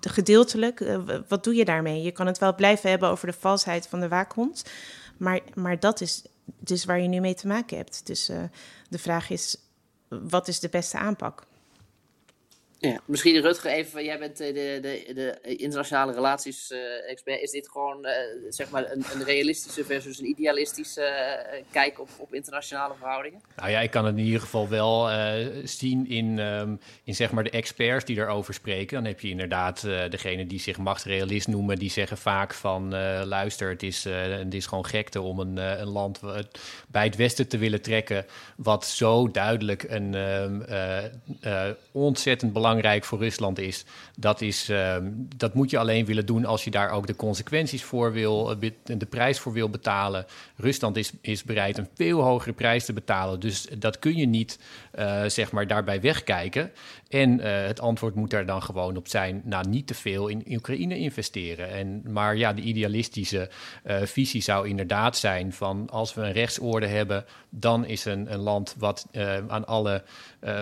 gedeeltelijk. 0.00 0.80
Eh, 0.80 0.98
wat 1.28 1.44
doe 1.44 1.54
je 1.54 1.64
daarmee? 1.64 2.02
Je 2.02 2.12
kan 2.12 2.26
het 2.26 2.38
wel 2.38 2.54
blijven 2.54 2.90
hebben 2.90 3.08
over 3.08 3.26
de 3.26 3.32
valsheid 3.32 3.86
van 3.86 4.00
de 4.00 4.08
waakhond. 4.08 4.64
Maar, 5.16 5.40
maar 5.54 5.80
dat 5.80 6.00
is 6.00 6.24
dus 6.44 6.84
waar 6.84 7.00
je 7.00 7.08
nu 7.08 7.20
mee 7.20 7.34
te 7.34 7.46
maken 7.46 7.76
hebt. 7.76 8.06
Dus 8.06 8.30
uh, 8.30 8.42
de 8.88 8.98
vraag 8.98 9.30
is, 9.30 9.56
wat 10.08 10.48
is 10.48 10.60
de 10.60 10.68
beste 10.68 10.98
aanpak? 10.98 11.46
Ja, 12.88 13.00
misschien 13.04 13.40
Rutger 13.40 13.70
even, 13.70 14.04
jij 14.04 14.18
bent 14.18 14.40
eh, 14.40 14.54
de, 14.54 14.78
de, 14.82 15.12
de 15.14 15.56
internationale 15.56 16.12
relaties 16.12 16.70
uh, 16.70 17.10
expert. 17.10 17.40
Is 17.40 17.50
dit 17.50 17.68
gewoon 17.68 18.06
uh, 18.06 18.10
zeg 18.48 18.70
maar 18.70 18.90
een, 18.90 19.04
een, 19.12 19.24
realistische 19.24 19.84
versus 19.84 20.18
een 20.18 20.26
idealistische 20.26 21.00
uh, 21.00 21.62
kijk 21.70 22.00
op, 22.00 22.08
op 22.16 22.34
internationale 22.34 22.94
verhoudingen? 22.98 23.40
Nou 23.56 23.70
ja, 23.70 23.80
ik 23.80 23.90
kan 23.90 24.04
het 24.04 24.16
in 24.16 24.24
ieder 24.24 24.40
geval 24.40 24.68
wel 24.68 25.08
zien 25.64 26.08
in, 26.08 26.38
um, 26.38 26.80
in 27.04 27.14
zeg 27.14 27.32
maar 27.32 27.44
de 27.44 27.50
experts 27.50 28.04
die 28.04 28.16
erover 28.16 28.54
spreken. 28.54 28.96
Dan 28.96 29.04
heb 29.04 29.20
je 29.20 29.28
inderdaad 29.28 29.80
degene 30.10 30.46
die 30.46 30.60
zich 30.60 30.78
machtsrealist 30.78 31.48
noemen, 31.48 31.78
die 31.78 31.90
zeggen 31.90 32.18
vaak 32.18 32.54
van 32.54 32.88
luister, 33.24 33.68
het 33.68 33.82
is, 33.82 34.04
het 34.04 34.54
is 34.54 34.66
gewoon 34.66 34.86
gekte 34.86 35.20
om 35.20 35.38
een, 35.38 35.56
een 35.56 35.88
land 35.88 36.20
bij 36.88 37.04
het 37.04 37.16
Westen 37.16 37.48
te 37.48 37.58
willen 37.58 37.82
trekken, 37.82 38.26
wat 38.56 38.86
zo 38.86 39.30
duidelijk 39.30 39.82
een 39.82 40.14
um, 40.14 40.64
ontzettend 41.92 42.52
belangrijk 42.52 42.73
belangrijk 42.76 43.04
voor 43.04 43.18
Rusland 43.18 43.58
is, 43.58 43.84
dat, 44.16 44.40
is 44.40 44.68
ehm, 44.68 45.10
dat 45.36 45.54
moet 45.54 45.70
je 45.70 45.78
alleen 45.78 46.04
willen 46.04 46.26
doen 46.26 46.44
als 46.44 46.64
je 46.64 46.70
daar 46.70 46.90
ook 46.90 47.06
de 47.06 47.16
consequenties 47.16 47.82
voor 47.82 48.12
wil, 48.12 48.50
eh, 48.50 48.70
de 48.84 49.06
prijs 49.06 49.38
voor 49.38 49.52
wil 49.52 49.70
betalen. 49.70 50.26
Rusland 50.56 50.96
is, 50.96 51.12
is 51.20 51.42
bereid 51.42 51.78
een 51.78 51.88
veel 51.94 52.20
hogere 52.20 52.52
prijs 52.52 52.84
te 52.84 52.92
betalen. 52.92 53.40
Dus 53.40 53.66
dat 53.78 53.98
kun 53.98 54.16
je 54.16 54.26
niet 54.26 54.58
uh, 54.98 55.22
zeg 55.26 55.52
maar 55.52 55.66
daarbij 55.66 56.00
wegkijken. 56.00 56.70
En 57.14 57.38
uh, 57.40 57.66
het 57.66 57.80
antwoord 57.80 58.14
moet 58.14 58.30
daar 58.30 58.46
dan 58.46 58.62
gewoon 58.62 58.96
op 58.96 59.08
zijn, 59.08 59.42
nou 59.44 59.68
niet 59.68 59.86
te 59.86 59.94
veel 59.94 60.28
in, 60.28 60.44
Oekraïne 60.50 60.98
investeren. 60.98 61.70
En, 61.70 62.02
maar 62.12 62.36
ja, 62.36 62.52
de 62.52 62.62
idealistische 62.62 63.50
uh, 63.86 64.02
visie 64.02 64.42
zou 64.42 64.68
inderdaad 64.68 65.16
zijn 65.16 65.52
van 65.52 65.88
als 65.90 66.14
we 66.14 66.20
een 66.20 66.32
rechtsorde 66.32 66.86
hebben, 66.86 67.24
dan 67.50 67.84
is 67.84 68.04
een, 68.04 68.32
een 68.32 68.38
land 68.38 68.74
wat 68.78 69.06
aan 69.48 69.66
alle, 69.66 70.02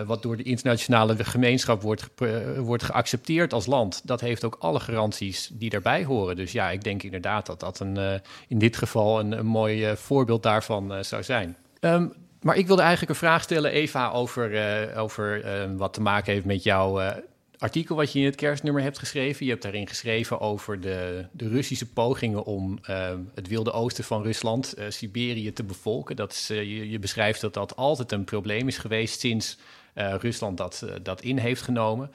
wat 0.07 0.23
door 0.23 0.37
de 0.37 0.43
internationale 0.43 1.25
gemeenschap 1.25 1.83
wordt, 1.83 2.09
wordt 2.57 2.83
geaccepteerd 2.83 3.53
als 3.53 3.67
land, 3.67 4.01
dat 4.05 4.21
heeft 4.21 4.45
ook 4.45 4.57
alle 4.59 4.81
garanties 4.81 5.51
die 5.53 5.71
daarbij 5.71 6.05
horen. 6.05 6.37
Dus 6.37 6.53
ja, 6.53 6.71
ik 6.71 6.85
denk 6.85 7.03
inderdaad 7.03 7.47
dat 7.47 7.61
dat 7.61 7.81
een, 7.81 8.21
in 8.49 8.59
dit 8.59 8.77
geval 8.77 9.21
een, 9.21 9.33
een 9.33 9.47
mooi 9.47 9.97
voorbeeld 9.97 10.43
daarvan 10.43 11.05
zou 11.05 11.23
zijn. 11.23 11.57
Um, 11.81 12.13
maar 12.43 12.57
ik 12.57 12.67
wilde 12.67 12.83
eigenlijk 12.83 13.11
een 13.11 13.27
vraag 13.27 13.43
stellen, 13.43 13.71
Eva, 13.71 14.11
over, 14.11 14.53
uh, 14.53 14.99
over 14.99 15.45
uh, 15.45 15.77
wat 15.77 15.93
te 15.93 16.01
maken 16.01 16.33
heeft 16.33 16.45
met 16.45 16.63
jouw 16.63 17.01
uh, 17.01 17.11
artikel 17.59 17.97
wat 17.97 18.13
je 18.13 18.19
in 18.19 18.25
het 18.25 18.35
kerstnummer 18.35 18.83
hebt 18.83 18.99
geschreven. 18.99 19.45
Je 19.45 19.51
hebt 19.51 19.63
daarin 19.63 19.89
geschreven 19.89 20.41
over 20.41 20.81
de, 20.81 21.27
de 21.33 21.49
Russische 21.49 21.93
pogingen 21.93 22.45
om 22.45 22.79
uh, 22.91 23.11
het 23.35 23.49
wilde 23.49 23.73
oosten 23.73 24.05
van 24.05 24.23
Rusland, 24.23 24.75
uh, 24.79 24.85
Siberië, 24.89 25.53
te 25.53 25.65
bevolken. 25.65 26.17
Dat 26.17 26.33
is, 26.33 26.47
je, 26.47 26.91
je, 26.91 26.99
beschrijft 26.99 27.41
dat 27.41 27.55
dat 27.55 27.77
altijd 27.77 28.13
een 28.13 28.25
probleem 28.25 28.69
is 28.69 28.79
geweest 28.79 29.21
sinds 29.21 29.59
Rusland 29.95 30.57
dat, 30.57 30.87
dat 31.03 31.23
in 31.23 31.39
heeft 31.39 31.63
genomen. 31.63 32.11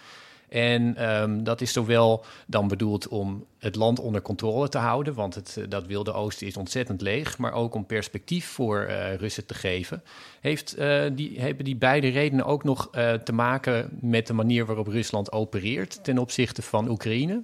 En 0.49 1.11
um, 1.21 1.43
dat 1.43 1.61
is 1.61 1.73
zowel 1.73 2.25
dan 2.47 2.67
bedoeld 2.67 3.07
om 3.07 3.45
het 3.57 3.75
land 3.75 3.99
onder 3.99 4.21
controle 4.21 4.69
te 4.69 4.77
houden, 4.77 5.13
want 5.13 5.35
het, 5.35 5.65
dat 5.69 5.85
wilde 5.85 6.13
oosten 6.13 6.47
is 6.47 6.57
ontzettend 6.57 7.01
leeg, 7.01 7.37
maar 7.37 7.53
ook 7.53 7.73
om 7.73 7.85
perspectief 7.85 8.45
voor 8.45 8.85
uh, 8.89 9.15
Russen 9.15 9.45
te 9.45 9.53
geven. 9.53 10.03
Heeft, 10.41 10.79
uh, 10.79 11.03
die, 11.13 11.39
hebben 11.39 11.65
die 11.65 11.75
beide 11.75 12.07
redenen 12.07 12.45
ook 12.45 12.63
nog 12.63 12.89
te 13.23 13.33
maken 13.33 13.89
met 14.01 14.27
de 14.27 14.33
manier 14.33 14.65
waarop 14.65 14.87
Rusland 14.87 15.31
opereert 15.31 16.03
ten 16.03 16.17
opzichte 16.17 16.61
van 16.61 16.89
Oekraïne? 16.89 17.43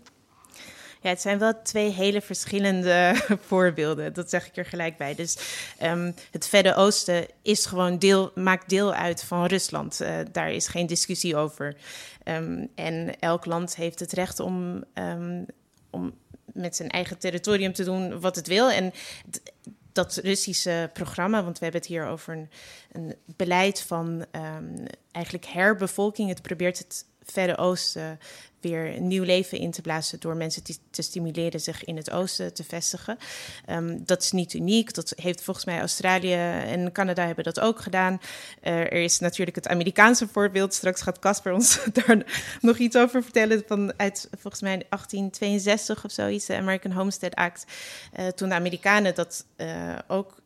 Ja, 1.03 1.09
het 1.09 1.21
zijn 1.21 1.39
wel 1.39 1.61
twee 1.61 1.89
hele 1.89 2.21
verschillende 2.21 3.15
voorbeelden. 3.47 4.13
Dat 4.13 4.29
zeg 4.29 4.47
ik 4.47 4.57
er 4.57 4.65
gelijk 4.65 4.97
bij. 4.97 5.15
Dus 5.15 5.37
um, 5.83 6.13
het 6.31 6.47
Verre 6.47 6.75
Oosten 6.75 7.25
is 7.41 7.65
gewoon 7.65 7.99
deel, 7.99 8.31
maakt 8.35 8.69
deel 8.69 8.93
uit 8.93 9.23
van 9.23 9.45
Rusland. 9.45 10.01
Uh, 10.01 10.15
daar 10.31 10.51
is 10.51 10.67
geen 10.67 10.87
discussie 10.87 11.35
over. 11.35 11.75
Um, 12.25 12.69
en 12.75 13.19
elk 13.19 13.45
land 13.45 13.75
heeft 13.75 13.99
het 13.99 14.11
recht 14.11 14.39
om, 14.39 14.83
um, 14.93 15.45
om 15.89 16.13
met 16.53 16.75
zijn 16.75 16.89
eigen 16.89 17.17
territorium 17.17 17.73
te 17.73 17.83
doen 17.83 18.19
wat 18.19 18.35
het 18.35 18.47
wil. 18.47 18.71
En 18.71 18.93
dat 19.91 20.19
Russische 20.23 20.89
programma, 20.93 21.43
want 21.43 21.57
we 21.59 21.63
hebben 21.63 21.81
het 21.81 21.89
hier 21.89 22.05
over 22.05 22.33
een, 22.33 22.49
een 22.91 23.15
beleid 23.25 23.81
van 23.81 24.25
eigenlijk 25.11 25.45
herbevolking. 25.45 26.29
Het 26.29 26.41
probeert 26.41 26.77
het 26.77 27.05
Verre 27.25 27.57
Oosten 27.57 28.19
weer 28.63 29.01
nieuw 29.01 29.23
leven 29.23 29.57
in 29.57 29.71
te 29.71 29.81
blazen 29.81 30.19
door 30.19 30.35
mensen 30.35 30.63
te, 30.63 30.75
te 30.89 31.01
stimuleren 31.01 31.59
zich 31.59 31.83
in 31.83 31.97
het 31.97 32.11
oosten 32.11 32.53
te 32.53 32.63
vestigen. 32.63 33.17
Um, 33.69 34.05
dat 34.05 34.21
is 34.21 34.31
niet 34.31 34.53
uniek. 34.53 34.93
Dat 34.93 35.13
heeft 35.15 35.41
volgens 35.41 35.65
mij 35.65 35.79
Australië 35.79 36.33
en 36.33 36.91
Canada 36.91 37.25
hebben 37.25 37.43
dat 37.43 37.59
ook 37.59 37.81
gedaan. 37.81 38.21
Uh, 38.63 38.79
er 38.79 38.91
is 38.91 39.19
natuurlijk 39.19 39.55
het 39.55 39.67
Amerikaanse 39.67 40.27
voorbeeld. 40.27 40.73
Straks 40.73 41.01
gaat 41.01 41.19
Casper 41.19 41.53
ons 41.53 41.79
daar 42.05 42.25
nog 42.61 42.77
iets 42.77 42.95
over 42.95 43.23
vertellen. 43.23 43.63
Van 43.67 43.93
uit 43.97 44.27
volgens 44.31 44.61
mij 44.61 44.85
1862 44.89 46.05
of 46.05 46.11
zoiets, 46.11 46.45
de 46.45 46.55
American 46.55 46.91
Homestead 46.91 47.35
Act. 47.35 47.65
Uh, 48.19 48.27
toen 48.27 48.49
de 48.49 48.55
Amerikanen 48.55 49.15
dat 49.15 49.45
uh, 49.57 49.95
ook 50.07 50.41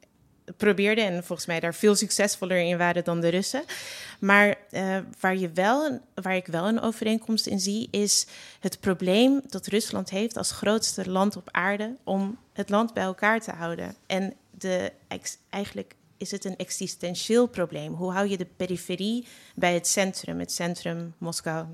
probeerden 0.58 1.06
en 1.06 1.24
volgens 1.24 1.48
mij 1.48 1.60
daar 1.60 1.76
veel 1.76 1.96
succesvoller 1.96 2.58
in 2.58 2.78
waren 2.78 3.04
dan 3.04 3.22
de 3.22 3.28
Russen. 3.28 3.64
Maar 4.20 4.56
uh, 4.72 4.98
waar, 5.20 5.38
je 5.38 5.52
wel, 5.52 6.00
waar 6.14 6.36
ik 6.36 6.48
wel 6.48 6.68
een 6.68 6.82
overeenkomst 6.82 7.48
in 7.48 7.60
zie, 7.60 7.88
is 7.92 8.28
het 8.60 8.80
probleem 8.80 9.42
dat 9.48 9.68
Rusland 9.68 10.10
heeft 10.10 10.38
als 10.38 10.52
grootste 10.52 11.10
land 11.10 11.36
op 11.36 11.50
aarde 11.52 11.96
om 12.04 12.38
het 12.54 12.70
land 12.70 12.94
bij 12.94 13.04
elkaar 13.04 13.42
te 13.42 13.52
houden. 13.52 13.96
En 14.06 14.34
de, 14.52 14.92
eigenlijk 15.50 15.96
is 16.18 16.32
het 16.32 16.46
een 16.46 16.58
existentieel 16.58 17.48
probleem. 17.48 17.94
Hoe 17.94 18.12
hou 18.12 18.28
je 18.28 18.38
de 18.38 18.48
periferie 18.56 19.28
bij 19.56 19.74
het 19.74 19.88
centrum, 19.88 20.40
het 20.40 20.52
centrum 20.52 21.14
Moskou, 21.18 21.66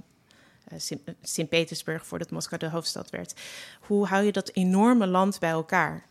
uh, 0.73 0.79
Sint-Petersburg, 1.21 2.05
voordat 2.05 2.31
Moskou 2.31 2.59
de 2.59 2.69
hoofdstad 2.69 3.09
werd. 3.09 3.33
Hoe 3.79 4.05
hou 4.05 4.25
je 4.25 4.31
dat 4.31 4.49
enorme 4.53 5.07
land 5.07 5.39
bij 5.39 5.49
elkaar? 5.49 6.05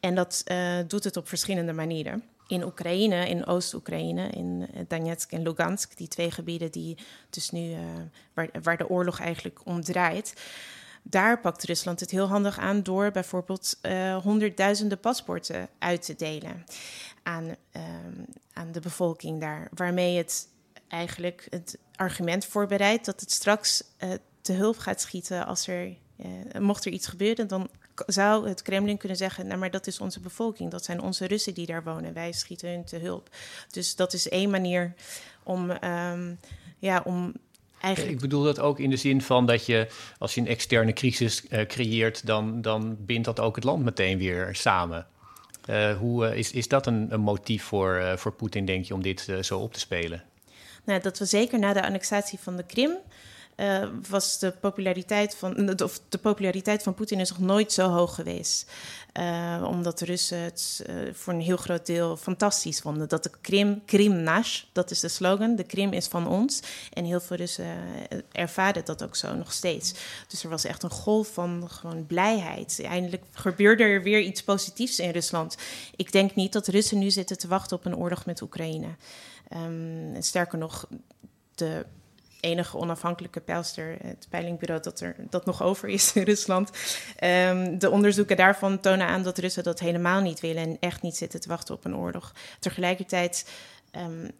En 0.00 0.14
dat 0.14 0.42
uh, 0.46 0.78
doet 0.86 1.04
het 1.04 1.16
op 1.16 1.28
verschillende 1.28 1.72
manieren. 1.72 2.22
In 2.46 2.64
Oekraïne, 2.64 3.28
in 3.28 3.46
Oost-Oekraïne, 3.46 4.28
in 4.28 4.68
Donetsk 4.88 5.32
en 5.32 5.42
Lugansk, 5.42 5.96
die 5.96 6.08
twee 6.08 6.30
gebieden 6.30 6.70
die 6.70 6.98
dus 7.30 7.50
nu, 7.50 7.70
uh, 7.70 7.78
waar, 8.34 8.48
waar 8.62 8.76
de 8.76 8.88
oorlog 8.88 9.20
eigenlijk 9.20 9.60
om 9.64 9.82
draait. 9.82 10.34
Daar 11.02 11.40
pakt 11.40 11.64
Rusland 11.64 12.00
het 12.00 12.10
heel 12.10 12.26
handig 12.26 12.58
aan 12.58 12.82
door 12.82 13.10
bijvoorbeeld 13.10 13.78
honderdduizenden 14.22 15.00
paspoorten 15.00 15.68
uit 15.78 16.02
te 16.02 16.14
delen 16.14 16.64
aan, 17.22 17.44
uh, 17.46 17.82
aan 18.52 18.72
de 18.72 18.80
bevolking 18.80 19.40
daar. 19.40 19.68
Waarmee 19.74 20.16
het 20.16 20.48
eigenlijk 20.88 21.46
het 21.50 21.78
argument 21.94 22.44
voorbereidt 22.44 23.04
dat 23.04 23.20
het 23.20 23.30
straks 23.30 23.84
te 24.40 24.52
hulp 24.52 24.78
gaat 24.78 25.00
schieten 25.00 25.46
als 25.46 25.66
er, 25.66 25.96
mocht 26.58 26.84
er 26.84 26.92
iets 26.92 27.06
gebeuren, 27.06 27.48
dan 27.48 27.70
zou 28.06 28.48
het 28.48 28.62
Kremlin 28.62 28.96
kunnen 28.96 29.16
zeggen: 29.16 29.46
nou, 29.46 29.58
maar 29.58 29.70
dat 29.70 29.86
is 29.86 30.00
onze 30.00 30.20
bevolking, 30.20 30.70
dat 30.70 30.84
zijn 30.84 31.00
onze 31.00 31.26
Russen 31.26 31.54
die 31.54 31.66
daar 31.66 31.82
wonen, 31.82 32.12
wij 32.12 32.32
schieten 32.32 32.68
hun 32.68 32.84
te 32.84 32.96
hulp. 32.96 33.28
Dus 33.70 33.96
dat 33.96 34.12
is 34.12 34.28
één 34.28 34.50
manier 34.50 34.94
om, 35.42 35.70
um, 35.70 36.38
ja, 36.78 37.02
om 37.04 37.32
Eigenlijk... 37.80 38.14
Ik 38.14 38.20
bedoel 38.20 38.42
dat 38.42 38.58
ook 38.58 38.78
in 38.78 38.90
de 38.90 38.96
zin 38.96 39.22
van 39.22 39.46
dat 39.46 39.66
je, 39.66 39.88
als 40.18 40.34
je 40.34 40.40
een 40.40 40.46
externe 40.46 40.92
crisis 40.92 41.44
uh, 41.50 41.66
creëert, 41.66 42.26
dan, 42.26 42.62
dan 42.62 42.96
bindt 42.98 43.24
dat 43.24 43.40
ook 43.40 43.54
het 43.54 43.64
land 43.64 43.84
meteen 43.84 44.18
weer 44.18 44.48
samen. 44.52 45.06
Uh, 45.70 45.96
hoe, 45.96 46.26
uh, 46.26 46.36
is, 46.36 46.50
is 46.50 46.68
dat 46.68 46.86
een, 46.86 47.06
een 47.10 47.20
motief 47.20 47.62
voor, 47.62 48.14
voor 48.16 48.32
Poetin, 48.32 48.64
denk 48.64 48.84
je, 48.84 48.94
om 48.94 49.02
dit 49.02 49.28
zo 49.40 49.58
op 49.58 49.72
te 49.72 49.80
spelen? 49.80 50.22
Nou, 50.84 51.00
dat 51.00 51.18
we 51.18 51.24
zeker 51.24 51.58
na 51.58 51.72
de 51.72 51.82
annexatie 51.82 52.38
van 52.38 52.56
de 52.56 52.62
Krim 52.62 52.90
uh, 53.60 53.88
was 54.08 54.38
de 54.38 54.50
populariteit 54.50 55.36
van, 55.36 55.82
of 55.82 56.00
de 56.08 56.18
populariteit 56.18 56.82
van 56.82 56.94
Poetin 56.94 57.20
is 57.20 57.30
nog 57.30 57.38
nooit 57.38 57.72
zo 57.72 57.88
hoog 57.88 58.14
geweest. 58.14 58.70
Uh, 59.18 59.64
omdat 59.68 59.98
de 59.98 60.04
Russen 60.04 60.38
het 60.38 60.84
uh, 60.86 61.14
voor 61.14 61.32
een 61.32 61.40
heel 61.40 61.56
groot 61.56 61.86
deel 61.86 62.16
fantastisch 62.16 62.80
vonden. 62.80 63.08
Dat 63.08 63.22
de 63.22 63.30
Krim, 63.40 63.84
Krim 63.84 64.22
nash, 64.22 64.62
dat 64.72 64.90
is 64.90 65.00
de 65.00 65.08
slogan, 65.08 65.56
de 65.56 65.64
Krim 65.64 65.92
is 65.92 66.06
van 66.06 66.28
ons. 66.28 66.60
En 66.92 67.04
heel 67.04 67.20
veel 67.20 67.36
Russen 67.36 67.76
ervaren 68.32 68.84
dat 68.84 69.02
ook 69.02 69.16
zo 69.16 69.34
nog 69.34 69.52
steeds. 69.52 69.94
Dus 70.28 70.42
er 70.42 70.50
was 70.50 70.64
echt 70.64 70.82
een 70.82 70.90
golf 70.90 71.28
van 71.32 71.70
gewoon 71.70 72.06
blijheid. 72.06 72.80
Eindelijk 72.84 73.22
gebeurde 73.32 73.82
er 73.82 74.02
weer 74.02 74.20
iets 74.20 74.42
positiefs 74.42 74.98
in 74.98 75.10
Rusland. 75.10 75.56
Ik 75.96 76.12
denk 76.12 76.34
niet 76.34 76.52
dat 76.52 76.68
Russen 76.68 76.98
nu 76.98 77.10
zitten 77.10 77.38
te 77.38 77.48
wachten 77.48 77.76
op 77.76 77.84
een 77.84 77.96
oorlog 77.96 78.26
met 78.26 78.40
Oekraïne. 78.40 78.88
Um, 79.56 80.22
sterker 80.22 80.58
nog, 80.58 80.86
de 81.54 81.86
enige 82.40 82.76
onafhankelijke 82.76 83.40
peilster, 83.40 83.96
het 84.02 84.26
peilingbureau 84.30 84.82
dat 84.82 85.00
er 85.00 85.16
dat 85.30 85.44
nog 85.44 85.62
over 85.62 85.88
is 85.88 86.12
in 86.12 86.22
Rusland. 86.22 86.70
Um, 87.24 87.78
de 87.78 87.90
onderzoeken 87.90 88.36
daarvan 88.36 88.80
tonen 88.80 89.06
aan 89.06 89.22
dat 89.22 89.38
Russen 89.38 89.64
dat 89.64 89.80
helemaal 89.80 90.20
niet 90.20 90.40
willen 90.40 90.62
en 90.62 90.76
echt 90.80 91.02
niet 91.02 91.16
zitten 91.16 91.40
te 91.40 91.48
wachten 91.48 91.74
op 91.74 91.84
een 91.84 91.96
oorlog. 91.96 92.32
Tegelijkertijd. 92.58 93.50
Um, 93.96 94.30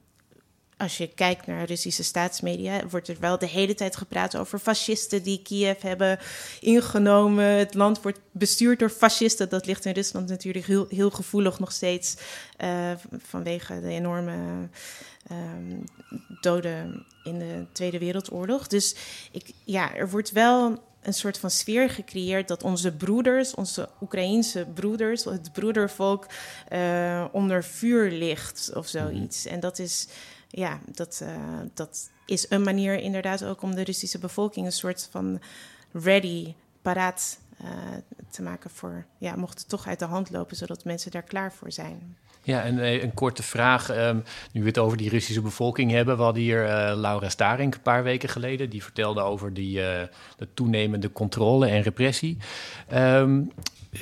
als 0.81 0.97
je 0.97 1.07
kijkt 1.07 1.47
naar 1.47 1.65
Russische 1.65 2.03
staatsmedia, 2.03 2.87
wordt 2.89 3.09
er 3.09 3.17
wel 3.21 3.39
de 3.39 3.47
hele 3.47 3.75
tijd 3.75 3.97
gepraat 3.97 4.37
over 4.37 4.59
fascisten 4.59 5.23
die 5.23 5.43
Kiev 5.43 5.83
hebben 5.83 6.19
ingenomen. 6.61 7.45
Het 7.45 7.75
land 7.75 8.03
wordt 8.03 8.21
bestuurd 8.31 8.79
door 8.79 8.91
fascisten. 8.91 9.49
Dat 9.49 9.67
ligt 9.67 9.85
in 9.85 9.93
Rusland 9.93 10.29
natuurlijk 10.29 10.67
heel, 10.67 10.87
heel 10.89 11.11
gevoelig 11.11 11.59
nog 11.59 11.73
steeds 11.73 12.17
uh, 12.65 12.91
vanwege 13.19 13.81
de 13.81 13.89
enorme 13.89 14.69
um, 15.31 15.85
doden 16.41 17.07
in 17.25 17.39
de 17.39 17.67
Tweede 17.73 17.99
Wereldoorlog. 17.99 18.67
Dus 18.67 18.97
ik, 19.33 19.53
ja, 19.65 19.95
er 19.95 20.11
wordt 20.11 20.31
wel 20.31 20.83
een 21.03 21.15
soort 21.15 21.39
van 21.39 21.51
sfeer 21.51 21.91
gecreëerd 21.91 22.49
dat 22.49 22.63
onze 22.63 22.93
broeders, 22.93 23.55
onze 23.55 23.89
Oekraïense 24.01 24.67
broeders, 24.75 25.25
het 25.25 25.53
broedervolk, 25.53 26.27
uh, 26.73 27.25
onder 27.33 27.65
vuur 27.65 28.11
ligt 28.11 28.71
of 28.75 28.87
zoiets. 28.87 29.47
En 29.47 29.61
dat 29.61 29.79
is, 29.79 30.09
ja, 30.49 30.81
dat, 30.85 31.21
uh, 31.23 31.61
dat 31.75 32.11
is 32.27 32.51
een 32.51 32.63
manier 32.63 32.99
inderdaad 32.99 33.45
ook 33.45 33.63
om 33.63 33.75
de 33.75 33.85
Russische 33.85 34.19
bevolking 34.19 34.67
een 34.67 34.73
soort 34.73 35.09
van 35.11 35.41
ready, 35.93 36.55
paraat 36.83 37.39
uh, 37.63 37.69
te 38.31 38.43
maken 38.43 38.71
voor, 38.71 39.07
ja, 39.19 39.37
mocht 39.37 39.59
het 39.59 39.69
toch 39.69 39.87
uit 39.87 39.99
de 39.99 40.05
hand 40.05 40.31
lopen, 40.31 40.57
zodat 40.57 40.85
mensen 40.85 41.11
daar 41.11 41.23
klaar 41.23 41.53
voor 41.53 41.73
zijn. 41.73 42.17
Ja, 42.43 42.63
en 42.63 42.79
eh, 42.79 43.03
een 43.03 43.15
korte 43.15 43.43
vraag. 43.43 43.91
Um, 43.97 44.25
nu 44.53 44.61
we 44.61 44.67
het 44.67 44.79
over 44.79 44.97
die 44.97 45.09
Russische 45.09 45.41
bevolking 45.41 45.91
hebben. 45.91 46.17
We 46.17 46.23
hadden 46.23 46.43
hier 46.43 46.65
uh, 46.65 46.93
Laura 46.97 47.29
Starink 47.29 47.75
een 47.75 47.83
paar 47.83 48.03
weken 48.03 48.29
geleden. 48.29 48.71
Die 48.71 48.83
vertelde 48.83 49.21
over 49.21 49.55
die, 49.55 49.79
uh, 49.79 49.85
de 50.37 50.49
toenemende 50.55 51.13
controle 51.13 51.67
en 51.67 51.83
repressie. 51.83 52.37
Um, 52.95 53.53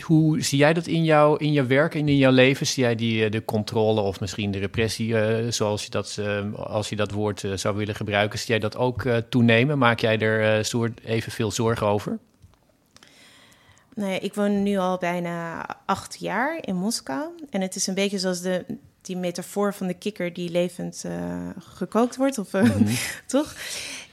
hoe 0.03 0.43
zie 0.43 0.59
jij 0.59 0.73
dat 0.73 0.87
in, 0.87 1.05
jou, 1.05 1.39
in 1.39 1.53
jouw 1.53 1.67
werk 1.67 1.95
en 1.95 2.09
in 2.09 2.17
jouw 2.17 2.33
leven? 2.33 2.67
Zie 2.67 2.83
jij 2.83 2.95
die, 2.95 3.31
de 3.31 3.45
controle 3.45 4.01
of 4.01 4.21
misschien 4.21 4.51
de 4.51 4.59
repressie, 4.59 5.15
zoals 5.53 5.85
je 5.85 5.91
dat, 5.91 6.21
als 6.57 6.89
je 6.89 6.97
dat 6.97 7.11
woord 7.11 7.45
zou 7.55 7.77
willen 7.77 7.95
gebruiken, 7.95 8.39
zie 8.39 8.49
jij 8.49 8.59
dat 8.59 8.77
ook 8.77 9.05
toenemen? 9.29 9.79
Maak 9.79 10.01
jij 10.01 10.19
er 10.19 10.65
soort 10.65 11.01
evenveel 11.05 11.51
zorgen 11.51 11.87
over? 11.87 12.19
Nee, 13.99 14.21
ik 14.21 14.35
woon 14.35 14.63
nu 14.63 14.77
al 14.77 14.99
bijna 14.99 15.67
acht 15.85 16.17
jaar 16.21 16.59
in 16.61 16.77
Moskou. 16.77 17.29
En 17.51 17.61
het 17.61 17.75
is 17.75 17.87
een 17.87 17.95
beetje 17.95 18.19
zoals 18.19 18.41
de, 18.41 18.65
die 19.01 19.17
metafoor 19.17 19.75
van 19.75 19.87
de 19.87 19.95
kikker 19.95 20.33
die 20.33 20.51
levend 20.51 21.03
uh, 21.07 21.49
gekookt 21.59 22.17
wordt, 22.17 22.39
of, 22.39 22.53
uh, 22.53 22.63
mm 22.63 22.71
-hmm. 22.71 22.97
toch? 23.27 23.57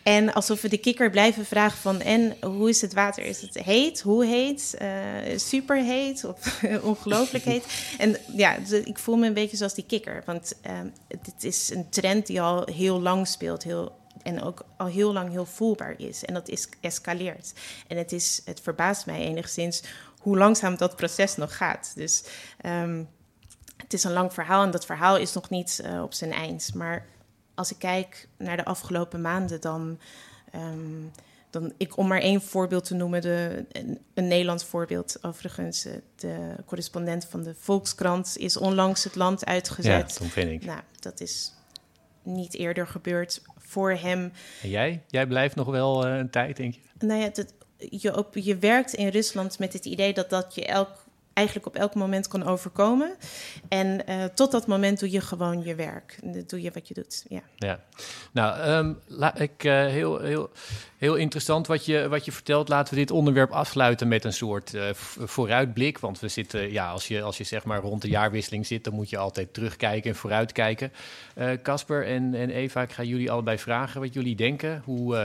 En 0.03 0.33
alsof 0.33 0.61
we 0.61 0.69
de 0.69 0.77
kikker 0.77 1.09
blijven 1.09 1.45
vragen 1.45 1.77
van... 1.77 2.01
en 2.01 2.35
hoe 2.41 2.69
is 2.69 2.81
het 2.81 2.93
water? 2.93 3.23
Is 3.23 3.41
het 3.41 3.57
heet? 3.57 4.01
Hoe 4.01 4.25
heet? 4.25 4.77
Uh, 4.81 5.37
super 5.37 5.77
heet? 5.83 6.23
Of 6.23 6.63
ongelooflijk 6.91 7.43
heet? 7.43 7.65
En 7.97 8.17
ja, 8.35 8.57
ik 8.83 8.99
voel 8.99 9.15
me 9.15 9.27
een 9.27 9.33
beetje 9.33 9.57
zoals 9.57 9.73
die 9.73 9.85
kikker. 9.85 10.23
Want 10.25 10.53
dit 11.07 11.43
is 11.43 11.71
een 11.73 11.89
trend 11.89 12.27
die 12.27 12.41
al 12.41 12.67
heel 12.71 13.01
lang 13.01 13.27
speelt. 13.27 13.63
Heel, 13.63 13.91
en 14.25 14.41
ook 14.41 14.65
al 14.77 14.85
heel 14.85 15.13
lang 15.13 15.29
heel 15.29 15.45
voelbaar 15.45 15.93
is. 15.97 16.25
En 16.25 16.33
dat 16.33 16.49
is 16.49 16.69
escaleert. 16.81 17.53
En 17.87 17.97
het, 17.97 18.11
is, 18.11 18.41
het 18.45 18.59
verbaast 18.59 19.05
mij 19.05 19.19
enigszins 19.19 19.83
hoe 20.19 20.37
langzaam 20.37 20.77
dat 20.77 20.95
proces 20.95 21.35
nog 21.35 21.57
gaat. 21.57 21.91
Dus 21.95 22.23
ehm, 22.61 23.03
het 23.77 23.93
is 23.93 24.03
een 24.03 24.13
lang 24.13 24.33
verhaal 24.33 24.63
en 24.63 24.71
dat 24.71 24.85
verhaal 24.85 25.17
is 25.17 25.33
nog 25.33 25.49
niet 25.49 25.81
uh, 25.85 26.01
op 26.01 26.13
zijn 26.13 26.31
eind. 26.31 26.73
Maar 26.73 27.05
als 27.55 27.71
ik 27.71 27.79
kijk 27.79 28.27
naar 28.37 28.57
de 28.57 28.65
afgelopen 28.65 29.21
maanden, 29.21 29.61
dan. 29.61 29.99
Um, 30.55 31.11
dan 31.49 31.73
ik, 31.77 31.97
om 31.97 32.07
maar 32.07 32.21
één 32.21 32.41
voorbeeld 32.41 32.85
te 32.85 32.95
noemen, 32.95 33.21
de, 33.21 33.65
een, 33.71 33.99
een 34.13 34.27
Nederlands 34.27 34.63
voorbeeld 34.63 35.17
overigens. 35.21 35.87
De 36.15 36.55
correspondent 36.65 37.25
van 37.25 37.43
de 37.43 37.55
Volkskrant 37.59 38.37
is 38.37 38.57
onlangs 38.57 39.03
het 39.03 39.15
land 39.15 39.45
uitgezet. 39.45 40.11
Ja, 40.11 40.19
dat 40.19 40.31
vind 40.31 40.51
ik. 40.51 40.65
Nou, 40.65 40.79
dat 40.99 41.19
is 41.19 41.53
niet 42.23 42.53
eerder 42.53 42.87
gebeurd 42.87 43.41
voor 43.67 43.91
hem. 43.91 44.31
En 44.61 44.69
jij? 44.69 45.01
Jij 45.07 45.27
blijft 45.27 45.55
nog 45.55 45.67
wel 45.67 46.07
uh, 46.07 46.17
een 46.17 46.29
tijd, 46.29 46.57
denk 46.57 46.73
je? 46.73 46.81
Nou 47.05 47.21
ja, 47.21 47.29
dat, 47.29 47.53
je, 47.77 48.17
op, 48.17 48.35
je 48.35 48.57
werkt 48.57 48.93
in 48.93 49.07
Rusland 49.07 49.59
met 49.59 49.73
het 49.73 49.85
idee 49.85 50.13
dat 50.13 50.29
dat 50.29 50.55
je 50.55 50.65
elk 50.65 51.05
eigenlijk 51.35 51.67
op 51.67 51.75
elk 51.75 51.95
moment 51.95 52.27
kan 52.27 52.43
overkomen. 52.43 53.15
En 53.67 54.01
uh, 54.09 54.23
tot 54.23 54.51
dat 54.51 54.67
moment 54.67 54.99
doe 54.99 55.11
je 55.11 55.21
gewoon 55.21 55.63
je 55.63 55.75
werk. 55.75 56.19
Doe 56.47 56.61
je 56.61 56.71
wat 56.71 56.87
je 56.87 56.93
doet. 56.93 57.25
Ja. 57.27 57.41
ja. 57.55 57.79
Nou, 58.31 58.69
um, 58.69 58.99
la, 59.07 59.35
ik, 59.35 59.63
uh, 59.63 59.85
heel, 59.85 60.19
heel, 60.19 60.49
heel 60.97 61.15
interessant 61.15 61.67
wat 61.67 61.85
je, 61.85 62.07
wat 62.07 62.25
je 62.25 62.31
vertelt. 62.31 62.69
Laten 62.69 62.93
we 62.93 62.99
dit 62.99 63.11
onderwerp 63.11 63.51
afsluiten 63.51 64.07
met 64.07 64.23
een 64.23 64.33
soort 64.33 64.73
uh, 64.73 64.83
vooruitblik. 65.19 65.99
Want 65.99 66.19
we 66.19 66.27
zitten, 66.27 66.71
ja, 66.71 66.89
als 66.89 67.07
je, 67.07 67.21
als 67.21 67.37
je 67.37 67.43
zeg 67.43 67.63
maar 67.63 67.81
rond 67.81 68.01
de 68.01 68.07
jaarwisseling 68.07 68.65
zit, 68.65 68.83
dan 68.83 68.93
moet 68.93 69.09
je 69.09 69.17
altijd 69.17 69.53
terugkijken 69.53 70.09
en 70.09 70.15
vooruitkijken. 70.15 70.91
Casper 71.63 72.05
en, 72.05 72.33
en 72.33 72.49
Eva, 72.49 72.81
ik 72.81 72.91
ga 72.91 73.03
jullie 73.03 73.31
allebei 73.31 73.57
vragen 73.57 74.01
wat 74.01 74.13
jullie 74.13 74.35
denken. 74.35 74.81
Hoe, 74.85 75.15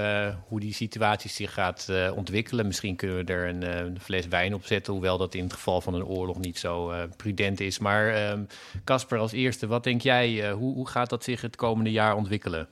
hoe 0.48 0.60
die 0.60 0.74
situatie 0.74 1.30
zich 1.30 1.52
gaat 1.52 1.88
ontwikkelen. 2.14 2.66
Misschien 2.66 2.96
kunnen 2.96 3.24
we 3.24 3.32
er 3.32 3.48
een, 3.48 3.98
fles 4.00 4.26
wijn 4.26 4.54
op 4.54 4.64
zetten. 4.64 4.92
Hoewel 4.92 5.18
dat 5.18 5.34
in 5.34 5.42
het 5.42 5.52
geval 5.52 5.80
van 5.80 5.94
een 5.94 6.04
oorlog 6.04 6.38
niet 6.38 6.58
zo 6.58 6.92
prudent 7.16 7.60
is. 7.60 7.78
Maar 7.78 8.36
Casper, 8.84 9.18
als 9.18 9.32
eerste, 9.32 9.66
wat 9.66 9.84
denk 9.84 10.00
jij? 10.00 10.50
hoe, 10.50 10.74
hoe 10.74 10.88
gaat 10.88 11.10
dat 11.10 11.24
zich 11.24 11.40
het 11.40 11.56
komende 11.56 11.90
jaar 11.90 12.16
ontwikkelen? 12.16 12.68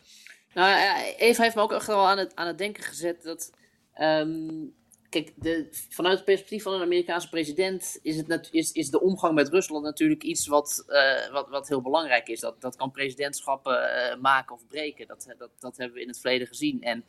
Nou, 0.58 1.04
Eva 1.16 1.42
heeft 1.42 1.54
me 1.54 1.62
ook 1.62 1.72
echt 1.72 1.86
wel 1.86 2.06
aan 2.06 2.18
het, 2.18 2.34
aan 2.34 2.46
het 2.46 2.58
denken 2.58 2.82
gezet 2.82 3.22
dat. 3.22 3.52
Um, 4.00 4.74
kijk, 5.08 5.32
de, 5.36 5.68
vanuit 5.88 6.16
het 6.16 6.24
perspectief 6.24 6.62
van 6.62 6.72
een 6.72 6.82
Amerikaanse 6.82 7.28
president 7.28 7.98
is, 8.02 8.16
het 8.16 8.48
is, 8.50 8.72
is 8.72 8.90
de 8.90 9.00
omgang 9.00 9.34
met 9.34 9.48
Rusland 9.48 9.84
natuurlijk 9.84 10.22
iets 10.22 10.46
wat, 10.46 10.84
uh, 10.88 11.32
wat, 11.32 11.48
wat 11.48 11.68
heel 11.68 11.82
belangrijk 11.82 12.28
is. 12.28 12.40
Dat, 12.40 12.60
dat 12.60 12.76
kan 12.76 12.90
presidentschappen 12.90 13.72
uh, 13.72 14.20
maken 14.20 14.54
of 14.54 14.66
breken. 14.66 15.06
Dat, 15.06 15.34
dat, 15.38 15.50
dat 15.58 15.76
hebben 15.76 15.96
we 15.96 16.02
in 16.02 16.08
het 16.08 16.20
verleden 16.20 16.46
gezien. 16.46 16.82
En 16.82 17.04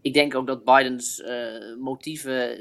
ik 0.00 0.12
denk 0.12 0.34
ook 0.34 0.46
dat 0.46 0.64
Bidens 0.64 1.22
motieven 1.78 2.58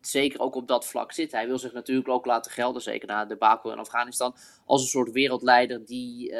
zeker 0.00 0.40
ook 0.40 0.54
op 0.54 0.68
dat 0.68 0.86
vlak 0.86 1.12
zitten. 1.12 1.38
Hij 1.38 1.46
wil 1.46 1.58
zich 1.58 1.72
natuurlijk 1.72 2.08
ook 2.08 2.26
laten 2.26 2.52
gelden, 2.52 2.82
zeker 2.82 3.08
na 3.08 3.24
de 3.24 3.36
Baku 3.36 3.70
in 3.70 3.78
Afghanistan, 3.78 4.34
als 4.66 4.82
een 4.82 4.88
soort 4.88 5.10
wereldleider 5.10 5.86
die, 5.86 6.34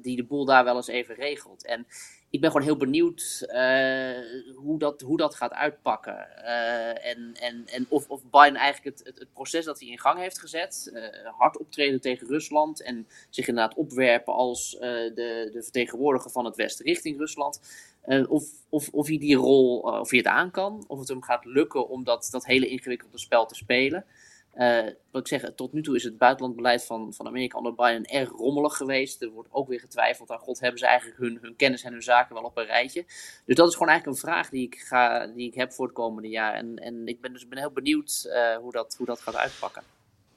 die 0.00 0.16
de 0.16 0.24
boel 0.24 0.44
daar 0.44 0.64
wel 0.64 0.76
eens 0.76 0.86
even 0.86 1.14
regelt. 1.14 1.64
En 1.64 1.86
ik 2.32 2.40
ben 2.40 2.50
gewoon 2.50 2.66
heel 2.66 2.76
benieuwd 2.76 3.46
uh, 3.46 4.54
hoe, 4.54 4.78
dat, 4.78 5.00
hoe 5.00 5.16
dat 5.16 5.34
gaat 5.34 5.52
uitpakken. 5.52 6.28
Uh, 6.38 7.06
en 7.06 7.34
en, 7.40 7.64
en 7.66 7.86
of, 7.88 8.08
of 8.08 8.22
Biden 8.30 8.54
eigenlijk 8.54 8.96
het, 8.96 9.18
het, 9.18 9.32
proces 9.32 9.64
dat 9.64 9.80
hij 9.80 9.88
in 9.88 9.98
gang 9.98 10.18
heeft 10.18 10.38
gezet, 10.38 10.90
uh, 10.94 11.02
hard 11.38 11.58
optreden 11.58 12.00
tegen 12.00 12.26
Rusland 12.26 12.82
en 12.82 13.06
zich 13.30 13.48
inderdaad 13.48 13.76
opwerpen 13.76 14.32
als 14.32 14.70
de, 14.80 15.48
de 15.52 15.62
vertegenwoordiger 15.62 16.30
van 16.30 16.44
het 16.44 16.56
Westen 16.56 16.84
richting 16.84 17.18
Rusland. 17.18 17.60
of, 18.28 18.44
of, 18.68 18.88
of 18.88 19.06
hij 19.06 19.18
die 19.18 19.36
rol, 19.36 19.78
of 19.78 20.10
hij 20.10 20.18
het 20.18 20.28
aan 20.28 20.50
kan, 20.50 20.84
of 20.86 20.98
het 20.98 21.08
hem 21.08 21.22
gaat 21.22 21.44
lukken 21.44 21.88
om 21.88 22.04
dat, 22.04 22.28
dat 22.30 22.46
hele 22.46 22.66
ingewikkelde 22.66 23.18
spel 23.18 23.46
te 23.46 23.54
spelen. 23.54 24.04
Uh, 24.54 24.86
wat 25.10 25.20
ik 25.20 25.40
zeg, 25.40 25.52
tot 25.54 25.72
nu 25.72 25.82
toe 25.82 25.96
is 25.96 26.04
het 26.04 26.18
buitenlandbeleid 26.18 26.84
van, 26.84 27.14
van 27.14 27.26
Amerika 27.26 27.58
onder 27.58 27.74
Biden 27.74 28.04
erg 28.04 28.30
rommelig 28.30 28.76
geweest. 28.76 29.22
Er 29.22 29.30
wordt 29.30 29.48
ook 29.52 29.68
weer 29.68 29.80
getwijfeld 29.80 30.30
aan 30.30 30.38
God, 30.38 30.60
hebben 30.60 30.78
ze 30.78 30.86
eigenlijk 30.86 31.18
hun, 31.18 31.38
hun 31.40 31.56
kennis 31.56 31.82
en 31.82 31.92
hun 31.92 32.02
zaken 32.02 32.34
wel 32.34 32.44
op 32.44 32.56
een 32.56 32.64
rijtje? 32.64 33.04
Dus 33.44 33.56
dat 33.56 33.68
is 33.68 33.72
gewoon 33.72 33.88
eigenlijk 33.88 34.18
een 34.18 34.28
vraag 34.28 34.48
die 34.48 34.66
ik, 34.66 34.74
ga, 34.74 35.26
die 35.26 35.46
ik 35.46 35.54
heb 35.54 35.72
voor 35.72 35.86
het 35.86 35.94
komende 35.94 36.28
jaar. 36.28 36.54
En, 36.54 36.76
en 36.76 37.06
ik 37.06 37.20
ben 37.20 37.32
dus 37.32 37.48
ben 37.48 37.58
heel 37.58 37.70
benieuwd 37.70 38.24
uh, 38.26 38.56
hoe, 38.56 38.72
dat, 38.72 38.94
hoe 38.98 39.06
dat 39.06 39.20
gaat 39.20 39.36
uitpakken. 39.36 39.82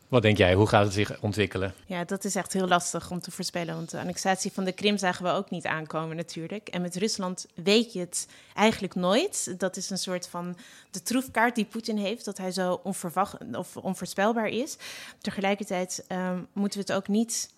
Wat 0.07 0.21
denk 0.21 0.37
jij? 0.37 0.53
Hoe 0.53 0.67
gaat 0.67 0.83
het 0.83 0.93
zich 0.93 1.21
ontwikkelen? 1.21 1.73
Ja, 1.85 2.03
dat 2.03 2.23
is 2.23 2.35
echt 2.35 2.53
heel 2.53 2.67
lastig 2.67 3.11
om 3.11 3.19
te 3.19 3.31
voorspellen. 3.31 3.75
Want 3.75 3.91
de 3.91 3.99
annexatie 3.99 4.51
van 4.51 4.63
de 4.63 4.71
Krim 4.71 4.97
zagen 4.97 5.23
we 5.23 5.31
ook 5.31 5.49
niet 5.49 5.65
aankomen 5.65 6.15
natuurlijk. 6.15 6.67
En 6.67 6.81
met 6.81 6.95
Rusland 6.95 7.45
weet 7.53 7.93
je 7.93 7.99
het 7.99 8.27
eigenlijk 8.53 8.95
nooit. 8.95 9.55
Dat 9.57 9.77
is 9.77 9.89
een 9.89 9.97
soort 9.97 10.27
van 10.27 10.57
de 10.91 11.01
troefkaart 11.01 11.55
die 11.55 11.65
Poetin 11.65 11.97
heeft. 11.97 12.25
Dat 12.25 12.37
hij 12.37 12.51
zo 12.51 12.79
onverwacht 12.83 13.35
of 13.51 13.77
onvoorspelbaar 13.77 14.47
is. 14.47 14.77
Tegelijkertijd 15.21 16.05
um, 16.07 16.47
moeten 16.53 16.79
we 16.79 16.85
het 16.85 16.95
ook 16.95 17.07
niet 17.07 17.49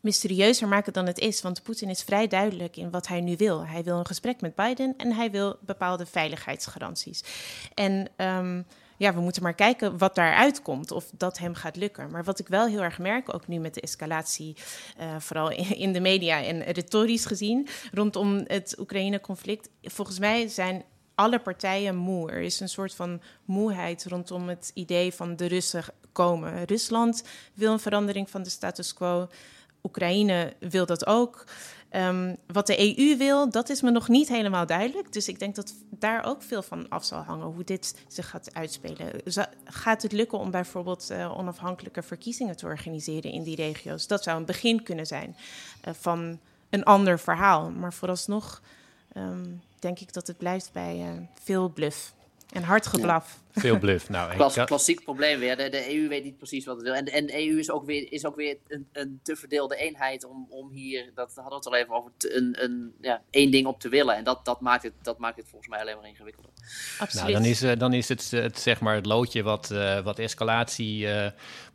mysterieuzer 0.00 0.68
maken 0.68 0.92
dan 0.92 1.06
het 1.06 1.18
is. 1.18 1.42
Want 1.42 1.62
Poetin 1.62 1.90
is 1.90 2.02
vrij 2.02 2.26
duidelijk 2.26 2.76
in 2.76 2.90
wat 2.90 3.08
hij 3.08 3.20
nu 3.20 3.36
wil. 3.36 3.66
Hij 3.66 3.84
wil 3.84 3.98
een 3.98 4.06
gesprek 4.06 4.40
met 4.40 4.54
Biden 4.54 4.94
en 4.96 5.12
hij 5.12 5.30
wil 5.30 5.56
bepaalde 5.60 6.06
veiligheidsgaranties. 6.06 7.24
En... 7.74 8.08
Um, 8.16 8.66
ja, 8.96 9.14
we 9.14 9.20
moeten 9.20 9.42
maar 9.42 9.54
kijken 9.54 9.98
wat 9.98 10.14
daaruit 10.14 10.62
komt, 10.62 10.90
of 10.90 11.10
dat 11.16 11.38
hem 11.38 11.54
gaat 11.54 11.76
lukken. 11.76 12.10
Maar 12.10 12.24
wat 12.24 12.38
ik 12.38 12.48
wel 12.48 12.66
heel 12.66 12.82
erg 12.82 12.98
merk, 12.98 13.34
ook 13.34 13.46
nu 13.46 13.58
met 13.58 13.74
de 13.74 13.80
escalatie, 13.80 14.56
uh, 15.00 15.16
vooral 15.18 15.50
in, 15.50 15.76
in, 15.76 15.92
de 15.92 16.00
media 16.00 16.42
en 16.42 16.62
retorisch 16.62 17.24
gezien, 17.26 17.68
rondom 17.92 18.44
het 18.46 18.76
Oekraïne-conflict, 18.78 19.68
volgens 19.82 20.18
mij 20.18 20.48
zijn 20.48 20.84
alle 21.14 21.38
partijen 21.38 21.96
moe. 21.96 22.30
Er 22.30 22.40
is 22.40 22.60
een 22.60 22.68
soort 22.68 22.94
van 22.94 23.20
moeheid 23.44 24.04
rondom 24.04 24.48
het 24.48 24.70
idee 24.74 25.12
van 25.12 25.36
de 25.36 25.46
Russen 25.46 25.84
komen. 26.12 26.64
Rusland 26.64 27.24
wil 27.54 27.72
een 27.72 27.80
verandering 27.80 28.30
van 28.30 28.42
de 28.42 28.50
status 28.50 28.94
quo. 28.94 29.28
Oekraïne 29.82 30.52
wil 30.58 30.86
dat 30.86 31.06
ook. 31.06 31.44
Um, 31.92 32.36
wat 32.46 32.66
de 32.66 32.98
EU 32.98 33.16
wil, 33.16 33.50
dat 33.50 33.68
is 33.68 33.82
me 33.82 33.90
nog 33.90 34.08
niet 34.08 34.28
helemaal 34.28 34.66
duidelijk. 34.66 35.12
Dus 35.12 35.28
ik 35.28 35.38
denk 35.38 35.54
dat 35.54 35.74
daar 35.90 36.24
ook 36.24 36.42
veel 36.42 36.62
van 36.62 36.88
af 36.88 37.04
zal 37.04 37.20
hangen 37.20 37.46
hoe 37.46 37.64
dit 37.64 37.94
zich 38.08 38.30
gaat 38.30 38.54
uitspelen. 38.54 39.10
Gaat 39.64 40.02
het 40.02 40.12
lukken 40.12 40.38
om 40.38 40.50
bijvoorbeeld 40.50 41.08
uh, 41.10 41.38
onafhankelijke 41.38 42.02
verkiezingen 42.02 42.56
te 42.56 42.66
organiseren 42.66 43.30
in 43.30 43.42
die 43.42 43.56
regio's? 43.56 44.06
Dat 44.06 44.22
zou 44.22 44.38
een 44.38 44.44
begin 44.44 44.82
kunnen 44.82 45.06
zijn 45.06 45.36
uh, 45.88 45.94
van 45.94 46.38
een 46.70 46.84
ander 46.84 47.18
verhaal. 47.18 47.70
Maar 47.70 47.92
vooralsnog 47.92 48.62
um, 49.16 49.62
denk 49.78 49.98
ik 49.98 50.12
dat 50.12 50.26
het 50.26 50.38
blijft 50.38 50.72
bij 50.72 50.96
uh, 50.96 51.22
veel 51.42 51.68
bluff 51.68 52.14
en 52.52 52.62
hard 52.62 52.86
geblaf. 52.86 53.38
Ja. 53.40 53.45
Veel 53.60 53.78
bluff. 53.78 54.08
Nou, 54.08 54.34
Klas, 54.34 54.64
klassiek 54.64 55.04
probleem 55.04 55.38
weer. 55.38 55.56
De, 55.56 55.68
de, 55.68 55.94
EU 55.94 56.08
weet 56.08 56.24
niet 56.24 56.36
precies 56.36 56.64
wat 56.64 56.76
het 56.76 56.84
wil. 56.84 56.94
En, 56.94 57.04
en 57.04 57.26
de 57.26 57.46
EU 57.46 57.58
is 57.58 57.70
ook 57.70 57.84
weer, 57.84 58.12
is 58.12 58.24
ook 58.24 58.36
weer 58.36 58.56
een, 58.68 58.88
een 58.92 59.20
te 59.22 59.36
verdeelde 59.36 59.76
eenheid 59.76 60.24
om, 60.24 60.46
om 60.50 60.70
hier, 60.70 61.10
dat 61.14 61.32
hadden 61.34 61.50
we 61.50 61.56
het 61.56 61.66
al 61.66 61.74
even 61.74 61.94
over, 61.94 62.10
te, 62.16 62.36
een, 62.36 62.56
een, 62.62 62.94
ja, 63.00 63.22
één 63.30 63.50
ding 63.50 63.66
op 63.66 63.80
te 63.80 63.88
willen. 63.88 64.16
En 64.16 64.24
dat, 64.24 64.44
dat, 64.44 64.60
maakt 64.60 64.82
het, 64.82 64.92
dat 65.02 65.18
maakt 65.18 65.36
het 65.36 65.48
volgens 65.48 65.70
mij 65.70 65.80
alleen 65.80 65.96
maar 65.96 66.08
ingewikkelder. 66.08 66.50
Absoluut. 66.98 67.24
Nou, 67.24 67.42
dan 67.42 67.50
is, 67.50 67.62
uh, 67.62 67.72
dan 67.78 67.92
is 67.92 68.08
het, 68.08 68.30
het, 68.30 68.58
zeg 68.58 68.80
maar 68.80 68.94
het 68.94 69.06
loodje 69.06 69.42
wat, 69.42 69.70
uh, 69.72 70.00
wat 70.00 70.18
escalatie 70.18 71.06
uh, 71.06 71.26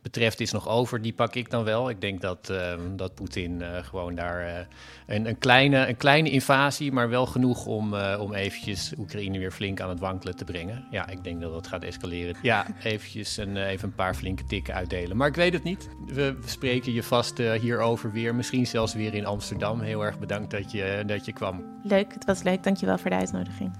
betreft 0.02 0.40
is 0.40 0.52
nog 0.52 0.68
over. 0.68 1.02
Die 1.02 1.12
pak 1.12 1.34
ik 1.34 1.50
dan 1.50 1.64
wel. 1.64 1.90
Ik 1.90 2.00
denk 2.00 2.20
dat, 2.20 2.52
dat 2.96 3.14
Poetin 3.14 3.62
gewoon 3.82 4.14
daar 4.14 4.68
een, 5.06 5.26
een, 5.26 5.38
kleine, 5.38 5.88
een 5.88 5.96
kleine 5.96 6.30
invasie, 6.30 6.92
maar 6.92 7.08
wel 7.08 7.26
genoeg 7.26 7.66
om, 7.66 7.94
om 7.94 8.34
eventjes 8.34 8.92
Oekraïne 8.98 9.38
weer 9.38 9.50
flink 9.50 9.80
aan 9.80 9.88
het 9.88 10.00
wankelen 10.00 10.36
te 10.36 10.44
brengen. 10.44 10.86
Ja, 10.90 11.08
ik 11.08 11.24
denk 11.24 11.40
dat 11.40 11.52
dat 11.52 11.66
gaat 11.72 11.84
escaleren. 11.84 12.36
Ja, 12.42 12.66
eventjes 12.82 13.36
een, 13.36 13.56
even 13.56 13.88
een 13.88 13.94
paar 13.94 14.14
flinke 14.14 14.44
tikken 14.44 14.74
uitdelen. 14.74 15.16
Maar 15.16 15.28
ik 15.28 15.34
weet 15.34 15.52
het 15.52 15.62
niet. 15.62 15.88
We, 16.06 16.36
spreken 16.44 16.92
je 16.92 17.02
vast 17.02 17.38
uh, 17.38 17.52
hierover 17.52 18.12
weer. 18.12 18.34
Misschien 18.34 18.66
zelfs 18.66 18.94
weer 18.94 19.14
in 19.14 19.26
Amsterdam. 19.26 19.80
Heel 19.80 20.04
erg 20.04 20.18
bedankt 20.18 20.50
dat 20.50 20.72
je, 20.72 21.02
dat 21.06 21.24
je 21.24 21.32
kwam. 21.32 21.64
Leuk, 21.82 22.12
het 22.12 22.24
was 22.24 22.42
leuk. 22.42 22.62
Dankjewel 22.62 22.98
voor 22.98 23.10
de 23.10 23.16
uitnodiging. 23.16 23.70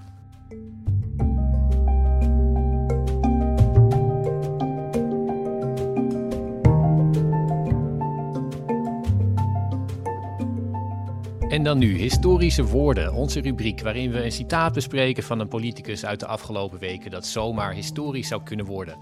En 11.52 11.62
dan 11.62 11.78
nu 11.78 11.96
historische 11.96 12.64
woorden, 12.64 13.14
onze 13.14 13.40
rubriek 13.40 13.80
waarin 13.80 14.10
we 14.10 14.24
een 14.24 14.32
citaat 14.32 14.72
bespreken 14.72 15.22
van 15.22 15.38
een 15.38 15.48
politicus 15.48 16.04
uit 16.04 16.20
de 16.20 16.26
afgelopen 16.26 16.78
weken 16.78 17.10
dat 17.10 17.26
zomaar 17.26 17.72
historisch 17.72 18.28
zou 18.28 18.42
kunnen 18.42 18.66
worden. 18.66 18.96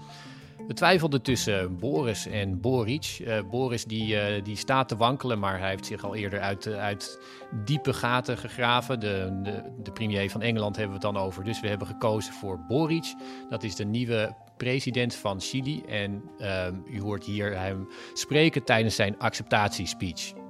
We 0.67 0.73
twijfelden 0.73 1.21
tussen 1.21 1.77
Boris 1.79 2.27
en 2.27 2.61
Boric. 2.61 3.17
Uh, 3.21 3.39
Boris 3.49 3.85
die, 3.85 4.15
uh, 4.15 4.43
die 4.43 4.55
staat 4.55 4.87
te 4.87 4.97
wankelen, 4.97 5.39
maar 5.39 5.59
hij 5.59 5.69
heeft 5.69 5.85
zich 5.85 6.03
al 6.03 6.15
eerder 6.15 6.39
uit, 6.39 6.67
uit 6.67 7.19
diepe 7.65 7.93
gaten 7.93 8.37
gegraven. 8.37 8.99
De, 8.99 9.39
de, 9.43 9.63
de, 9.83 9.91
premier 9.91 10.29
van 10.29 10.41
Engeland 10.41 10.75
hebben 10.75 10.99
we 10.99 11.05
het 11.05 11.13
dan 11.13 11.23
over. 11.23 11.43
Dus 11.43 11.59
we 11.59 11.67
hebben 11.67 11.87
gekozen 11.87 12.33
voor 12.33 12.59
Boric. 12.67 13.13
Dat 13.49 13.63
is 13.63 13.75
de 13.75 13.85
nieuwe 13.85 14.35
president 14.57 15.15
van 15.15 15.41
Chili. 15.41 15.83
En 15.87 16.23
ehm, 16.37 16.75
u 16.85 17.01
hoort 17.01 17.23
hier 17.23 17.59
hem 17.59 17.87
spreken 18.13 18.63
tijdens 18.63 18.95
zijn 18.95 19.19
acceptatiespeech. 19.19 20.40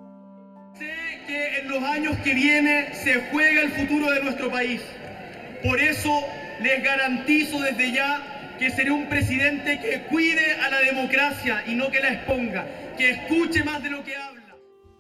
Los 1.66 1.84
años 1.84 2.18
que 2.24 2.34
vienen 2.34 2.94
se 2.94 3.16
juega 3.32 3.62
el 3.62 3.72
futuro 3.72 4.12
de 4.12 4.22
nuestro 4.22 4.50
país. 4.52 4.82
Por 5.64 5.80
eso 5.80 6.26
les 6.62 6.84
garantizo 6.84 7.62
desde 7.62 7.92
ya 7.92 8.56
que 8.60 8.70
seré 8.70 8.92
un 8.92 9.08
presidente 9.08 9.80
que 9.80 10.02
cuide 10.04 10.54
a 10.54 10.70
la 10.70 10.80
democracia 10.82 11.64
y 11.66 11.76
no 11.76 11.90
que 11.90 12.00
la 12.00 12.14
exponga, 12.14 12.66
que 12.98 13.12
escuche 13.12 13.64
más 13.64 13.82
de 13.82 13.90
lo 13.90 14.04
que 14.04 14.16
habla. 14.16 14.31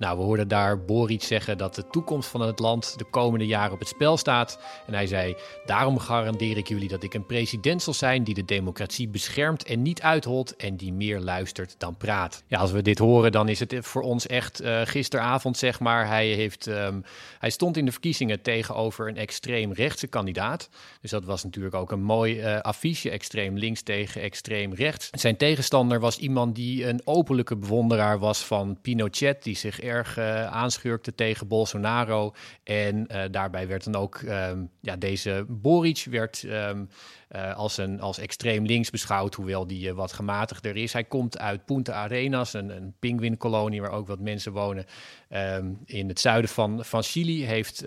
Nou, 0.02 0.18
we 0.18 0.24
hoorden 0.24 0.48
daar 0.48 0.86
Boric 0.86 1.24
zeggen 1.24 1.58
dat 1.58 1.76
de 1.76 1.88
toekomst 1.88 2.30
van 2.30 2.42
het 2.42 2.60
land 2.60 2.98
de 2.98 3.04
komende 3.04 3.46
jaren 3.46 3.74
op 3.74 3.80
het 3.80 3.88
spel 3.88 4.18
staat. 4.18 4.60
En 4.88 4.94
hij 4.94 5.08
zei: 5.08 5.36
Daarom 5.66 6.00
garandeer 6.00 6.58
ik 6.58 6.68
jullie 6.68 6.88
dat 6.88 7.04
ik 7.04 7.14
een 7.14 7.26
president 7.26 7.82
zal 7.82 7.94
zijn 7.94 8.24
die 8.24 8.34
de 8.34 8.46
democratie 8.46 9.08
beschermt 9.08 9.64
en 9.64 9.82
niet 9.82 10.02
uitholt 10.02 10.56
en 10.56 10.76
die 10.76 10.94
meer 10.94 11.20
luistert 11.20 11.76
dan 11.78 11.98
praat. 11.98 12.44
Ja, 12.48 12.60
als 12.60 12.72
we 12.72 12.82
dit 12.82 12.98
horen, 12.98 13.32
dan 13.32 13.50
is 13.50 13.60
het 13.60 13.76
voor 13.80 14.02
ons 14.02 14.28
echt 14.28 14.62
uh, 14.62 14.82
gisteravond, 14.84 15.58
zeg 15.58 15.80
maar. 15.80 16.08
Hij, 16.08 16.28
heeft, 16.28 16.66
um, 16.66 17.04
hij 17.40 17.50
stond 17.50 17.78
in 17.78 17.86
de 17.86 17.92
verkiezingen 17.92 18.42
tegenover 18.42 19.08
een 19.08 19.18
extreem 19.18 19.74
rechtse 19.74 20.08
kandidaat. 20.08 20.70
Dus 21.02 21.12
dat 21.12 21.26
was 21.26 21.44
natuurlijk 21.44 21.76
ook 21.76 21.92
een 21.92 22.04
mooi 22.04 22.40
uh, 22.40 22.60
affiche: 22.60 23.10
extreem 23.10 23.58
links 23.58 23.82
tegen 23.82 24.22
extreem 24.22 24.74
rechts. 24.74 25.10
Zijn 25.12 25.38
tegenstander 25.38 26.00
was 26.00 26.18
iemand 26.18 26.56
die 26.56 26.88
een 26.88 27.02
openlijke 27.04 27.56
bewonderaar 27.56 28.20
was 28.20 28.46
van 28.46 28.78
Pinochet, 28.82 29.44
die 29.44 29.56
zich 29.56 29.80
erg 29.92 30.18
uh, 30.18 30.46
aanschurkte 30.46 31.16
tegen 31.16 31.48
Bolsonaro. 31.48 32.34
En 32.64 33.08
uh, 33.12 33.24
daarbij 33.32 33.68
werd 33.68 33.84
dan 33.84 33.96
ook 33.96 34.22
um, 34.22 34.70
ja, 34.80 34.96
deze 34.96 35.46
Boric 35.48 36.06
werd, 36.10 36.44
um, 36.44 36.90
uh, 37.36 37.56
als, 37.56 37.78
een, 37.78 38.02
als 38.02 38.18
extreem 38.18 38.66
links 38.66 38.90
beschouwd, 38.90 39.36
hoewel 39.36 39.68
die 39.68 39.94
wat 39.94 40.14
gematigder 40.14 40.76
is. 40.76 40.94
Hij 40.94 41.04
komt 41.04 41.38
uit 41.40 41.66
Punta 41.66 41.94
Arenas, 41.94 42.54
een, 42.54 42.70
een 42.70 42.94
pinguïnkolonie 43.00 43.82
waar 43.82 43.92
ook 43.92 44.08
wat 44.08 44.20
mensen 44.20 44.52
wonen 44.52 44.86
um, 45.30 45.80
in 45.86 46.08
het 46.08 46.20
zuiden 46.20 46.50
van, 46.50 46.86
van 46.86 47.04
Chili. 47.04 47.46
Heeft 47.46 47.86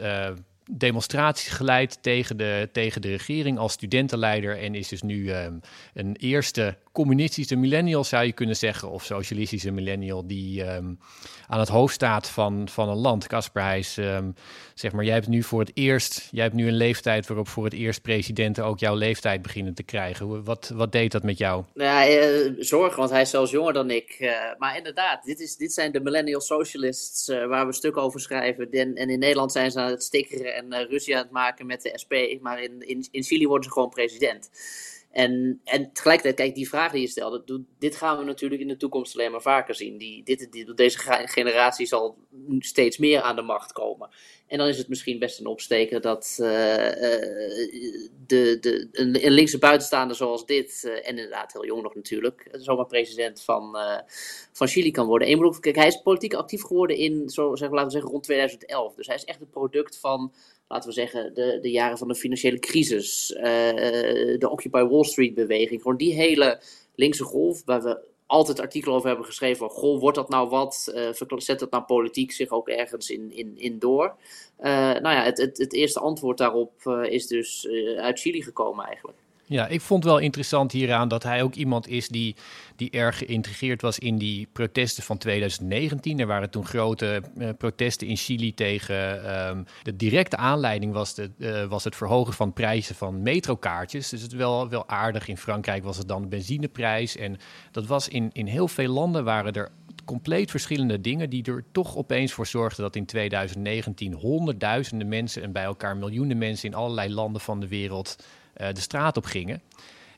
demonstraties 0.70 1.48
geleid 1.48 1.98
tegen 2.02 2.36
de, 2.36 2.68
tegen 2.72 3.02
de 3.02 3.08
regering 3.08 3.58
als 3.58 3.72
studentenleider 3.72 4.58
en 4.58 4.74
is 4.74 4.88
dus 4.88 5.02
nu 5.02 5.32
een 5.94 6.16
eerste 6.16 6.76
communistische 6.92 7.56
millennial, 7.56 8.04
zou 8.04 8.24
je 8.24 8.32
kunnen 8.32 8.56
zeggen, 8.56 8.90
of 8.90 9.04
socialistische 9.04 9.70
millennial, 9.70 10.26
die 10.26 10.64
aan 11.46 11.58
het 11.58 11.68
hoofd 11.68 11.94
staat 11.94 12.28
van, 12.28 12.68
van 12.68 12.88
een 12.88 12.96
land. 12.96 13.26
Casper, 13.26 13.62
hij 13.62 13.78
is, 13.78 13.96
um, 13.96 14.34
zeg 14.74 14.92
maar, 14.92 15.04
jij 15.04 15.14
hebt 15.14 15.28
nu 15.28 15.42
voor 15.42 15.60
het 15.60 15.70
eerst, 15.74 16.28
jij 16.30 16.42
hebt 16.42 16.54
nu 16.54 16.68
een 16.68 16.76
leeftijd 16.76 17.26
waarop 17.26 17.48
voor 17.48 17.64
het 17.64 17.72
eerst 17.72 18.02
presidenten 18.02 18.64
ook 18.64 18.78
jouw 18.78 18.94
leeftijd 18.94 19.42
beginnen 19.42 19.74
te 19.74 19.82
krijgen. 19.82 20.44
Wat, 20.44 20.72
wat 20.74 20.92
deed 20.92 21.12
dat 21.12 21.22
met 21.22 21.38
jou? 21.38 21.64
Ja, 21.74 22.08
uh, 22.08 22.52
zorg, 22.58 22.96
want 22.96 23.10
hij 23.10 23.20
is 23.20 23.30
zelfs 23.30 23.50
jonger 23.50 23.72
dan 23.72 23.90
ik. 23.90 24.16
Uh, 24.18 24.30
maar 24.58 24.76
inderdaad, 24.76 25.24
dit, 25.24 25.40
is, 25.40 25.56
dit 25.56 25.72
zijn 25.72 25.92
de 25.92 26.00
millennial 26.00 26.40
socialists 26.40 27.28
uh, 27.28 27.46
waar 27.46 27.60
we 27.60 27.66
een 27.66 27.72
stuk 27.72 27.96
over 27.96 28.20
schrijven. 28.20 28.70
En, 28.70 28.94
en 28.94 29.10
in 29.10 29.18
Nederland 29.18 29.52
zijn 29.52 29.70
ze 29.70 29.80
aan 29.80 29.90
het 29.90 30.02
stikkeren 30.02 30.54
en 30.54 30.86
ruzie 30.88 31.16
aan 31.16 31.22
het 31.22 31.30
maken 31.30 31.66
met 31.66 31.82
de 31.82 31.92
SP. 32.02 32.14
Maar 32.40 32.62
in, 32.62 32.88
in, 32.88 33.08
in 33.10 33.22
Chili 33.22 33.46
worden 33.46 33.64
ze 33.64 33.72
gewoon 33.72 33.88
president. 33.88 34.50
En, 35.14 35.60
en 35.64 35.92
tegelijkertijd, 35.92 36.36
kijk, 36.36 36.54
die 36.54 36.68
vraag 36.68 36.92
die 36.92 37.00
je 37.00 37.06
stelde, 37.06 37.64
dit 37.78 37.96
gaan 37.96 38.18
we 38.18 38.24
natuurlijk 38.24 38.60
in 38.60 38.68
de 38.68 38.76
toekomst 38.76 39.14
alleen 39.14 39.30
maar 39.30 39.42
vaker 39.42 39.74
zien. 39.74 39.98
Die, 39.98 40.24
dit, 40.24 40.48
deze 40.76 40.98
generatie 41.24 41.86
zal 41.86 42.18
steeds 42.58 42.98
meer 42.98 43.20
aan 43.20 43.36
de 43.36 43.42
macht 43.42 43.72
komen. 43.72 44.08
En 44.46 44.58
dan 44.58 44.68
is 44.68 44.78
het 44.78 44.88
misschien 44.88 45.18
best 45.18 45.40
een 45.40 45.46
opsteken 45.46 46.02
dat 46.02 46.36
uh, 46.40 46.46
de, 48.26 48.58
de, 48.60 48.88
een, 48.92 49.32
linkse 49.32 49.58
buitenstaander 49.58 50.16
zoals 50.16 50.46
dit, 50.46 50.82
uh, 50.86 50.92
en 50.92 51.04
inderdaad 51.04 51.52
heel 51.52 51.66
jong 51.66 51.82
nog 51.82 51.94
natuurlijk, 51.94 52.48
zomaar 52.52 52.86
president 52.86 53.42
van, 53.42 53.76
van 54.52 54.66
Chili 54.68 54.90
kan 54.90 55.06
worden. 55.06 55.60
Kijk, 55.60 55.76
hij 55.76 55.86
is 55.86 56.02
politiek 56.02 56.34
actief 56.34 56.62
geworden 56.62 56.96
in, 56.96 57.28
zo, 57.28 57.56
zeg, 57.56 57.70
laten 57.70 57.86
we 57.86 57.92
zeggen, 57.92 58.10
rond 58.10 58.22
2011. 58.22 58.94
Dus 58.94 59.06
hij 59.06 59.16
is 59.16 59.24
echt 59.24 59.40
het 59.40 59.50
product 59.50 59.98
van 59.98 60.32
laten 60.68 60.88
we 60.88 60.94
zeggen, 60.94 61.34
de, 61.34 61.58
de 61.60 61.70
jaren 61.70 61.98
van 61.98 62.08
de 62.08 62.14
financiële 62.14 62.58
crisis, 62.58 63.30
uh, 63.36 63.42
de 63.42 64.48
Occupy 64.50 64.82
Wall 64.82 65.04
Street 65.04 65.34
beweging, 65.34 65.82
gewoon 65.82 65.96
die 65.96 66.14
hele 66.14 66.60
linkse 66.94 67.24
golf, 67.24 67.62
waar 67.64 67.82
we 67.82 67.98
altijd 68.26 68.60
artikelen 68.60 68.94
over 68.94 69.08
hebben 69.08 69.26
geschreven 69.26 69.68
goh, 69.68 70.00
wordt 70.00 70.16
dat 70.16 70.28
nou 70.28 70.48
wat, 70.48 70.92
uh, 70.94 71.36
zet 71.36 71.58
dat 71.58 71.70
nou 71.70 71.84
politiek 71.84 72.32
zich 72.32 72.50
ook 72.50 72.68
ergens 72.68 73.10
in, 73.10 73.32
in, 73.32 73.58
in 73.58 73.78
door? 73.78 74.14
Nou 74.58 75.08
ja, 75.08 75.22
het, 75.22 75.38
het, 75.38 75.58
het 75.58 75.72
eerste 75.72 76.00
antwoord 76.00 76.38
daarop 76.38 76.72
is 77.08 77.26
dus 77.26 77.68
uit 77.96 78.20
Chili 78.20 78.42
gekomen 78.42 78.84
eigenlijk. 78.84 79.18
Ja, 79.46 79.66
ik 79.66 79.80
vond 79.80 80.04
wel 80.04 80.18
interessant 80.18 80.72
hieraan 80.72 81.08
dat 81.08 81.22
hij 81.22 81.42
ook 81.42 81.54
iemand 81.54 81.88
is 81.88 82.08
die, 82.08 82.36
die 82.76 82.90
erg 82.90 83.18
geïntegreerd 83.18 83.82
was 83.82 83.98
in 83.98 84.18
die 84.18 84.48
protesten 84.52 85.02
van 85.02 85.18
2019. 85.18 86.18
Er 86.18 86.26
waren 86.26 86.50
toen 86.50 86.66
grote 86.66 87.22
uh, 87.38 87.48
protesten 87.58 88.06
in 88.06 88.16
Chili 88.16 88.54
tegen. 88.54 88.96
Um, 89.48 89.64
de 89.82 89.96
directe 89.96 90.36
aanleiding 90.36 90.92
was, 90.92 91.14
de, 91.14 91.30
uh, 91.38 91.64
was 91.64 91.84
het 91.84 91.96
verhogen 91.96 92.32
van 92.32 92.52
prijzen 92.52 92.94
van 92.94 93.22
metrokaartjes. 93.22 94.08
Dus 94.08 94.22
het 94.22 94.32
wel, 94.32 94.68
wel 94.68 94.88
aardig. 94.88 95.28
In 95.28 95.38
Frankrijk 95.38 95.84
was 95.84 95.96
het 95.96 96.08
dan 96.08 96.22
de 96.22 96.28
benzineprijs. 96.28 97.16
En 97.16 97.36
dat 97.70 97.86
was 97.86 98.08
in, 98.08 98.30
in 98.32 98.46
heel 98.46 98.68
veel 98.68 98.88
landen 98.88 99.24
waren 99.24 99.52
er 99.52 99.70
compleet 100.04 100.50
verschillende 100.50 101.00
dingen 101.00 101.30
die 101.30 101.44
er 101.44 101.64
toch 101.72 101.96
opeens 101.96 102.32
voor 102.32 102.46
zorgden 102.46 102.84
dat 102.84 102.96
in 102.96 103.06
2019 103.06 104.12
honderdduizenden 104.12 105.08
mensen 105.08 105.42
en 105.42 105.52
bij 105.52 105.64
elkaar 105.64 105.96
miljoenen 105.96 106.38
mensen 106.38 106.68
in 106.68 106.74
allerlei 106.74 107.14
landen 107.14 107.40
van 107.40 107.60
de 107.60 107.68
wereld 107.68 108.16
de 108.54 108.80
straat 108.80 109.16
op 109.16 109.24
gingen. 109.24 109.62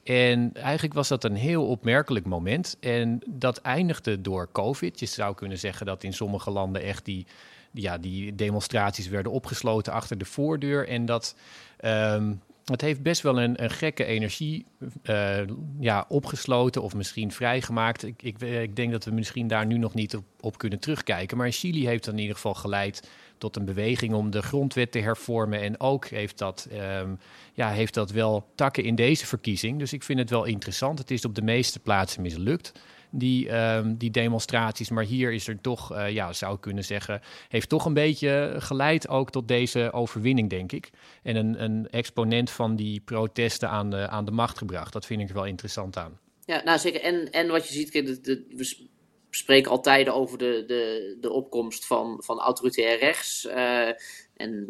En 0.06 0.50
eigenlijk 0.54 0.94
was 0.94 1.08
dat 1.08 1.24
een 1.24 1.34
heel 1.34 1.66
opmerkelijk 1.66 2.26
moment. 2.26 2.76
En 2.80 3.20
dat 3.26 3.58
eindigde 3.58 4.20
door 4.20 4.48
COVID. 4.52 5.00
Je 5.00 5.06
zou 5.06 5.34
kunnen 5.34 5.58
zeggen 5.58 5.86
dat 5.86 6.02
in 6.02 6.12
sommige 6.12 6.50
landen 6.50 6.82
echt 6.82 7.04
die, 7.04 7.26
ja, 7.72 7.98
die 7.98 8.34
demonstraties 8.34 9.08
werden 9.08 9.32
opgesloten 9.32 9.92
achter 9.92 10.18
de 10.18 10.24
voordeur. 10.24 10.88
En 10.88 11.06
dat. 11.06 11.36
Um, 11.84 12.40
heeft 12.76 13.02
best 13.02 13.22
wel 13.22 13.40
een, 13.40 13.62
een 13.62 13.70
gekke 13.70 14.04
energie 14.04 14.66
uh, 15.02 15.38
ja, 15.80 16.04
opgesloten 16.08 16.82
of 16.82 16.94
misschien 16.94 17.32
vrijgemaakt. 17.32 18.04
Ik, 18.04 18.22
ik, 18.22 18.40
ik, 18.40 18.76
denk 18.76 18.92
dat 18.92 19.04
we 19.04 19.10
misschien 19.10 19.48
daar 19.48 19.66
nu 19.66 19.78
nog 19.78 19.94
niet 19.94 20.16
op, 20.16 20.24
op 20.40 20.58
kunnen 20.58 20.78
terugkijken. 20.78 21.36
Maar 21.36 21.52
Chili 21.52 21.86
heeft 21.86 22.04
dan 22.04 22.14
in 22.14 22.20
ieder 22.20 22.34
geval 22.34 22.54
geleid 22.54 23.08
tot 23.38 23.56
een 23.56 23.64
beweging 23.64 24.14
om 24.14 24.30
de 24.30 24.42
grondwet 24.42 24.92
te 24.92 24.98
hervormen. 24.98 25.60
En 25.60 25.80
ook 25.80 26.06
heeft 26.06 26.38
dat, 26.38 26.68
um, 27.00 27.18
ja, 27.52 27.70
heeft 27.70 27.94
dat 27.94 28.10
wel 28.10 28.46
takken 28.54 28.84
in 28.84 28.94
deze 28.94 29.26
verkiezing. 29.26 29.78
Dus 29.78 29.92
ik 29.92 30.02
vind 30.02 30.18
het 30.18 30.30
wel 30.30 30.44
interessant. 30.44 30.98
Het 30.98 31.10
is 31.10 31.24
op 31.24 31.34
de 31.34 31.42
meeste 31.42 31.78
plaatsen 31.78 32.22
mislukt. 32.22 32.72
Die, 33.10 33.56
um, 33.56 33.96
die 33.96 34.10
demonstraties. 34.10 34.90
Maar 34.90 35.04
hier 35.04 35.32
is 35.32 35.48
er 35.48 35.60
toch, 35.60 35.92
uh, 35.92 36.10
ja, 36.10 36.32
zou 36.32 36.54
ik 36.54 36.60
kunnen 36.60 36.84
zeggen, 36.84 37.20
heeft 37.48 37.68
toch 37.68 37.84
een 37.84 37.94
beetje 37.94 38.54
geleid 38.58 39.08
ook 39.08 39.30
tot 39.30 39.48
deze 39.48 39.92
overwinning, 39.92 40.50
denk 40.50 40.72
ik. 40.72 40.90
En 41.22 41.36
een, 41.36 41.62
een 41.62 41.88
exponent 41.90 42.50
van 42.50 42.76
die 42.76 43.00
protesten 43.00 43.68
aan 43.68 43.90
de, 43.90 44.08
aan 44.08 44.24
de 44.24 44.30
macht 44.30 44.58
gebracht. 44.58 44.92
Dat 44.92 45.06
vind 45.06 45.20
ik 45.20 45.28
er 45.28 45.34
wel 45.34 45.44
interessant 45.44 45.96
aan. 45.96 46.18
Ja, 46.44 46.62
nou 46.64 46.78
zeker. 46.78 47.00
En, 47.00 47.30
en 47.30 47.48
wat 47.48 47.68
je 47.68 47.74
ziet, 47.74 47.92
de, 47.92 48.46
we 49.30 49.36
spreken 49.36 49.70
altijd 49.70 50.08
over 50.08 50.38
de, 50.38 50.64
de, 50.66 51.16
de 51.20 51.30
opkomst 51.30 51.86
van, 51.86 52.22
van 52.24 52.38
autoritair 52.38 52.98
rechts. 52.98 53.44
Uh, 53.44 53.90
en 54.36 54.66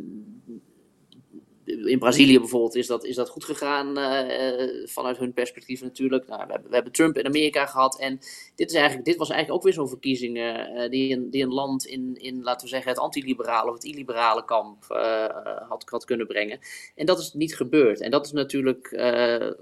in 1.66 1.98
Brazilië 1.98 2.38
bijvoorbeeld 2.38 2.74
is 2.74 2.86
dat, 2.86 3.04
is 3.04 3.14
dat 3.14 3.28
goed 3.28 3.44
gegaan 3.44 3.98
uh, 3.98 4.86
vanuit 4.86 5.18
hun 5.18 5.32
perspectief 5.32 5.82
natuurlijk. 5.82 6.26
Nou, 6.26 6.46
we, 6.46 6.52
hebben, 6.52 6.68
we 6.68 6.74
hebben 6.74 6.92
Trump 6.92 7.18
in 7.18 7.26
Amerika 7.26 7.66
gehad 7.66 7.98
en 7.98 8.20
dit, 8.54 8.70
is 8.70 8.74
eigenlijk, 8.74 9.04
dit 9.04 9.16
was 9.16 9.30
eigenlijk 9.30 9.58
ook 9.58 9.64
weer 9.64 9.74
zo'n 9.74 9.88
verkiezing 9.88 10.36
uh, 10.36 10.88
die, 10.90 11.12
een, 11.12 11.30
die 11.30 11.42
een 11.42 11.52
land 11.52 11.86
in, 11.86 12.14
in, 12.16 12.42
laten 12.42 12.62
we 12.62 12.68
zeggen, 12.68 12.90
het 12.90 13.00
antiliberale 13.00 13.68
of 13.68 13.74
het 13.74 13.84
illiberale 13.84 14.44
kamp 14.44 14.84
had, 15.68 15.84
had 15.86 16.04
kunnen 16.04 16.26
brengen. 16.26 16.58
En 16.94 17.06
dat 17.06 17.18
is 17.18 17.32
niet 17.32 17.56
gebeurd. 17.56 18.00
En 18.00 18.10
dat 18.10 18.26
is 18.26 18.32
natuurlijk, 18.32 18.86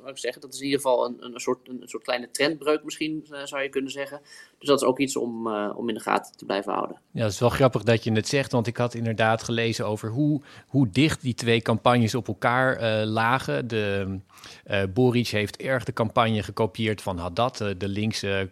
ik 0.06 0.18
zeggen, 0.18 0.40
dat 0.40 0.54
is 0.54 0.58
in 0.58 0.64
ieder 0.64 0.80
geval 0.80 1.06
een, 1.06 1.16
een, 1.24 1.40
soort, 1.40 1.68
een, 1.68 1.82
soort 1.84 2.02
kleine 2.02 2.30
trendbreuk 2.30 2.84
misschien, 2.84 3.26
zou 3.44 3.62
je 3.62 3.68
kunnen 3.68 3.90
zeggen. 3.90 4.20
Dus 4.58 4.68
dat 4.68 4.82
is 4.82 4.86
ook 4.86 4.98
iets 4.98 5.16
om, 5.16 5.48
om 5.54 5.88
in 5.88 5.94
de 5.94 6.00
gaten 6.00 6.36
te 6.36 6.44
blijven 6.44 6.72
houden. 6.72 7.00
Ja, 7.10 7.22
het 7.22 7.32
is 7.32 7.40
wel 7.40 7.48
grappig 7.48 7.82
dat 7.82 8.04
je 8.04 8.12
het 8.12 8.28
zegt, 8.28 8.52
want 8.52 8.66
ik 8.66 8.76
had 8.76 8.94
inderdaad 8.94 9.42
gelezen 9.42 9.86
over 9.86 10.10
hoe, 10.10 10.40
hoe 10.66 10.90
dicht 10.90 11.22
die 11.22 11.34
twee 11.34 11.60
campagnes 11.60 11.93
op 12.14 12.28
elkaar 12.28 12.82
uh, 12.82 13.06
lagen. 13.06 13.68
De, 13.68 14.18
uh, 14.70 14.82
Boric 14.94 15.28
heeft 15.28 15.56
erg 15.56 15.84
de 15.84 15.92
campagne 15.92 16.42
gekopieerd 16.42 17.02
van 17.02 17.18
Haddad, 17.18 17.60
uh, 17.60 17.68
de 17.78 17.88
linkse 17.88 18.48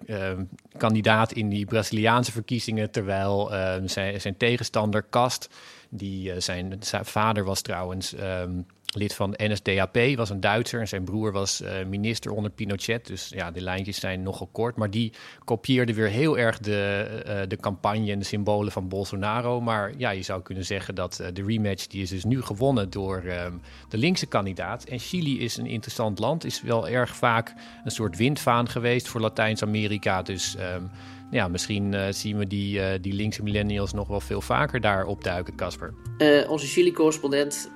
kandidaat 0.77 1.33
in 1.33 1.49
die 1.49 1.65
Braziliaanse 1.65 2.33
verkiezingen. 2.33 2.91
Terwijl 2.91 3.51
zijn, 3.85 4.21
zijn 4.21 4.37
tegenstander 4.37 5.03
Kast, 5.03 5.49
die 5.89 6.41
zijn, 6.41 6.77
zijn, 6.81 7.05
vader 7.05 7.45
was 7.45 7.61
trouwens. 7.61 8.15
Um, 8.21 8.67
lid 8.95 9.15
van 9.15 9.35
NSDAP, 9.37 9.99
was 10.17 10.31
een 10.31 10.41
Duitser. 10.41 10.81
En 10.81 10.89
zijn 10.89 11.05
broer 11.05 11.33
was 11.33 11.61
uh, 11.61 11.71
minister 11.87 12.33
onder 12.33 12.51
Pinochet. 12.51 13.07
Dus 13.07 13.29
ja, 13.29 13.51
de 13.51 13.61
lijntjes 13.61 14.01
zijn 14.01 14.23
nogal 14.23 14.49
kort. 14.53 14.77
Maar 14.77 14.91
die 14.91 15.13
kopieerde 15.45 15.95
weer 15.95 16.09
heel 16.09 16.39
erg 16.39 16.59
de, 16.59 17.09
uh, 17.27 17.41
de 17.49 17.57
campagne 17.57 18.13
en 18.13 18.19
de 18.19 18.25
symbolen 18.25 18.73
van 18.73 18.89
Bolsonaro. 18.89 19.61
Maar 19.61 19.93
ja, 19.97 20.11
je 20.11 20.23
zou 20.23 20.43
kunnen 20.43 20.65
zeggen 20.65 20.95
dat 20.95 21.23
de 21.33 21.45
rematch 21.45 21.87
die 21.87 22.03
is 22.03 22.11
dus 22.11 22.25
nu 22.25 22.43
gewonnen 22.43 22.91
door 22.91 23.23
um, 23.25 23.61
de 23.89 23.99
linkse 23.99 24.27
kandidaat. 24.27 24.85
En 24.85 24.99
Chili 24.99 25.41
is 25.41 25.57
een 25.57 25.67
interessant 25.67 26.19
land. 26.19 26.45
Is 26.45 26.63
wel 26.63 26.89
erg 26.89 27.17
vaak 27.17 27.55
een 27.85 27.91
soort 27.91 28.17
windvaan 28.17 28.69
geweest 28.69 29.09
voor 29.09 29.21
Latijns-Amerika. 29.21 30.23
Dus 30.23 30.57
um, 30.75 30.91
ja, 31.31 31.49
misschien 31.49 32.15
zien 32.15 32.39
we 32.39 32.47
die, 32.47 33.01
die 33.01 33.13
linkse 33.13 33.43
millennials 33.43 33.93
nog 33.93 34.09
wel 34.09 34.21
veel 34.21 34.41
vaker 34.41 34.81
daar 34.81 35.07
opduiken, 35.07 35.57
Casper. 35.57 35.95
onze 36.49 36.67
Chili-correspondent, 36.67 37.71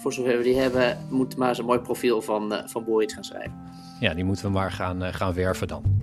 voor 0.00 0.12
zover 0.12 0.36
we 0.36 0.42
die 0.42 0.58
hebben, 0.58 0.98
moet 1.10 1.36
maar 1.36 1.48
eens 1.48 1.58
een 1.58 1.64
mooi 1.64 1.78
profiel 1.78 2.22
van, 2.22 2.62
van 2.66 2.84
Boyd 2.84 3.12
gaan 3.12 3.24
schrijven. 3.24 3.52
Ja, 4.00 4.14
die 4.14 4.24
moeten 4.24 4.44
we 4.44 4.50
maar 4.50 4.72
gaan, 4.72 5.14
gaan 5.14 5.34
werven 5.34 5.68
dan. 5.68 6.00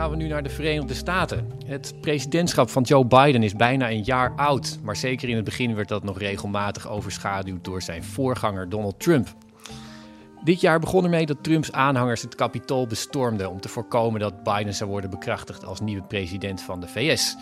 gaan 0.00 0.10
we 0.10 0.16
nu 0.16 0.28
naar 0.28 0.42
de 0.42 0.48
Verenigde 0.48 0.94
Staten. 0.94 1.50
Het 1.66 1.94
presidentschap 2.00 2.70
van 2.70 2.82
Joe 2.82 3.06
Biden 3.06 3.42
is 3.42 3.54
bijna 3.54 3.90
een 3.90 4.02
jaar 4.02 4.32
oud, 4.36 4.78
maar 4.82 4.96
zeker 4.96 5.28
in 5.28 5.36
het 5.36 5.44
begin 5.44 5.74
werd 5.74 5.88
dat 5.88 6.04
nog 6.04 6.18
regelmatig 6.18 6.88
overschaduwd 6.88 7.64
door 7.64 7.82
zijn 7.82 8.04
voorganger 8.04 8.68
Donald 8.68 9.00
Trump. 9.00 9.28
Dit 10.44 10.60
jaar 10.60 10.80
begon 10.80 11.04
ermee 11.04 11.26
dat 11.26 11.42
Trumps 11.42 11.72
aanhangers 11.72 12.22
het 12.22 12.34
Capitool 12.34 12.86
bestormden 12.86 13.50
om 13.50 13.60
te 13.60 13.68
voorkomen 13.68 14.20
dat 14.20 14.42
Biden 14.42 14.74
zou 14.74 14.90
worden 14.90 15.10
bekrachtigd 15.10 15.64
als 15.64 15.80
nieuwe 15.80 16.02
president 16.02 16.62
van 16.62 16.80
de 16.80 16.88
VS. 16.88 17.36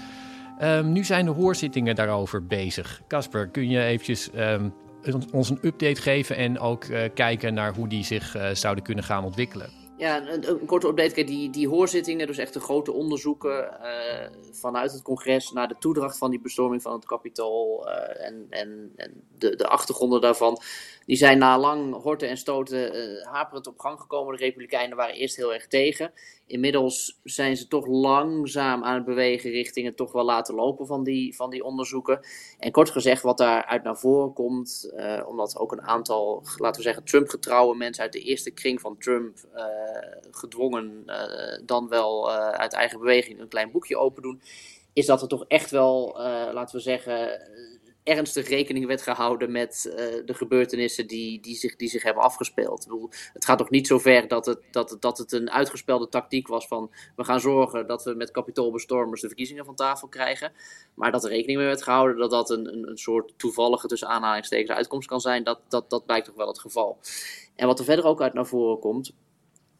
Ehm, 0.58 0.92
nu 0.92 1.04
zijn 1.04 1.24
de 1.24 1.30
hoorzittingen 1.30 1.94
daarover 1.94 2.46
bezig. 2.46 3.00
Casper, 3.08 3.48
kun 3.48 3.68
je 3.68 3.82
eventjes 3.82 4.30
um, 4.36 4.74
ons 5.32 5.50
een 5.50 5.58
update 5.62 6.00
geven 6.00 6.36
en 6.36 6.58
ook 6.58 6.84
uh, 6.84 7.00
kijken 7.14 7.54
naar 7.54 7.74
hoe 7.74 7.88
die 7.88 8.04
zich 8.04 8.36
uh, 8.36 8.48
zouden 8.52 8.84
kunnen 8.84 9.04
gaan 9.04 9.24
ontwikkelen? 9.24 9.70
Ja, 9.96 10.28
een, 10.28 10.66
korte 10.66 10.86
update. 10.86 11.24
Die, 11.24 11.50
die 11.50 11.68
hoorzittingen, 11.68 12.26
dus 12.26 12.38
echt 12.38 12.52
de 12.52 12.60
grote 12.60 12.92
onderzoeken 12.92 13.78
uh, 13.82 14.52
vanuit 14.52 14.92
het 14.92 15.02
congres 15.02 15.52
naar 15.52 15.68
de 15.68 15.76
toedracht 15.78 16.18
van 16.18 16.30
die 16.30 16.40
bestorming 16.40 16.82
van 16.82 16.92
het 16.92 17.04
kapitool 17.04 17.88
en, 17.88 18.46
en, 18.50 18.92
en 18.96 19.12
de, 19.38 19.56
de 19.56 19.66
achtergronden 19.66 20.20
daarvan, 20.20 20.60
die 21.08 21.16
zijn 21.16 21.38
na 21.38 21.58
lang 21.58 22.02
horten 22.02 22.28
en 22.28 22.36
stoten 22.36 22.96
uh, 22.96 23.26
haperend 23.26 23.66
op 23.66 23.78
gang 23.78 24.00
gekomen. 24.00 24.36
De 24.36 24.44
Republikeinen 24.44 24.96
waren 24.96 25.14
eerst 25.14 25.36
heel 25.36 25.54
erg 25.54 25.66
tegen. 25.66 26.12
Inmiddels 26.46 27.18
zijn 27.24 27.56
ze 27.56 27.68
toch 27.68 27.86
langzaam 27.86 28.84
aan 28.84 28.94
het 28.94 29.04
bewegen 29.04 29.50
richting 29.50 29.86
het 29.86 29.96
toch 29.96 30.12
wel 30.12 30.24
laten 30.24 30.54
lopen 30.54 30.86
van 30.86 31.04
die, 31.04 31.36
van 31.36 31.50
die 31.50 31.64
onderzoeken. 31.64 32.20
En 32.58 32.72
kort 32.72 32.90
gezegd, 32.90 33.22
wat 33.22 33.38
daaruit 33.38 33.82
naar 33.82 33.98
voren 33.98 34.32
komt, 34.32 34.90
uh, 34.96 35.22
omdat 35.26 35.56
ook 35.58 35.72
een 35.72 35.82
aantal, 35.82 36.44
laten 36.56 36.76
we 36.76 36.86
zeggen, 36.86 37.04
Trump-getrouwe 37.04 37.76
mensen 37.76 38.02
uit 38.02 38.12
de 38.12 38.22
eerste 38.22 38.50
kring 38.50 38.80
van 38.80 38.98
Trump 38.98 39.36
uh, 39.54 39.64
gedwongen 40.30 41.04
dan 41.64 41.88
wel 41.88 42.30
uit 42.32 42.72
eigen 42.72 42.98
beweging 42.98 43.40
een 43.40 43.48
klein 43.48 43.70
boekje 43.70 43.96
open 43.96 44.22
doen, 44.22 44.40
is 44.92 45.06
dat 45.06 45.22
er 45.22 45.28
toch 45.28 45.44
echt 45.46 45.70
wel, 45.70 46.12
laten 46.52 46.76
we 46.76 46.82
zeggen 46.82 47.40
ernstig 48.08 48.48
rekening 48.48 48.86
werd 48.86 49.02
gehouden 49.02 49.52
met 49.52 49.84
uh, 49.86 49.94
de 50.24 50.34
gebeurtenissen 50.34 51.06
die, 51.06 51.40
die, 51.40 51.56
zich, 51.56 51.76
die 51.76 51.88
zich 51.88 52.02
hebben 52.02 52.22
afgespeeld. 52.22 52.86
Ik 52.86 53.30
het 53.32 53.44
gaat 53.44 53.58
toch 53.58 53.70
niet 53.70 53.86
zo 53.86 53.98
ver 53.98 54.28
dat 54.28 54.46
het, 54.46 54.58
dat, 54.70 54.96
dat 55.00 55.18
het 55.18 55.32
een 55.32 55.50
uitgespelde 55.50 56.08
tactiek 56.08 56.48
was 56.48 56.66
van 56.66 56.90
we 57.16 57.24
gaan 57.24 57.40
zorgen 57.40 57.86
dat 57.86 58.04
we 58.04 58.14
met 58.14 58.30
kapitoolbestormers 58.30 59.20
de 59.20 59.26
verkiezingen 59.26 59.64
van 59.64 59.74
tafel 59.74 60.08
krijgen. 60.08 60.52
Maar 60.94 61.12
dat 61.12 61.24
er 61.24 61.30
rekening 61.30 61.58
mee 61.58 61.66
werd 61.66 61.82
gehouden 61.82 62.16
dat 62.16 62.30
dat 62.30 62.50
een, 62.50 62.72
een, 62.72 62.88
een 62.88 62.98
soort 62.98 63.32
toevallige 63.36 63.86
tussen 63.86 64.08
aanhalingstekens 64.08 64.76
uitkomst 64.76 65.08
kan 65.08 65.20
zijn, 65.20 65.44
dat, 65.44 65.60
dat, 65.68 65.90
dat 65.90 66.06
blijkt 66.06 66.26
toch 66.26 66.36
wel 66.36 66.48
het 66.48 66.58
geval. 66.58 66.98
En 67.56 67.66
wat 67.66 67.78
er 67.78 67.84
verder 67.84 68.04
ook 68.04 68.22
uit 68.22 68.32
naar 68.32 68.46
voren 68.46 68.78
komt, 68.78 69.12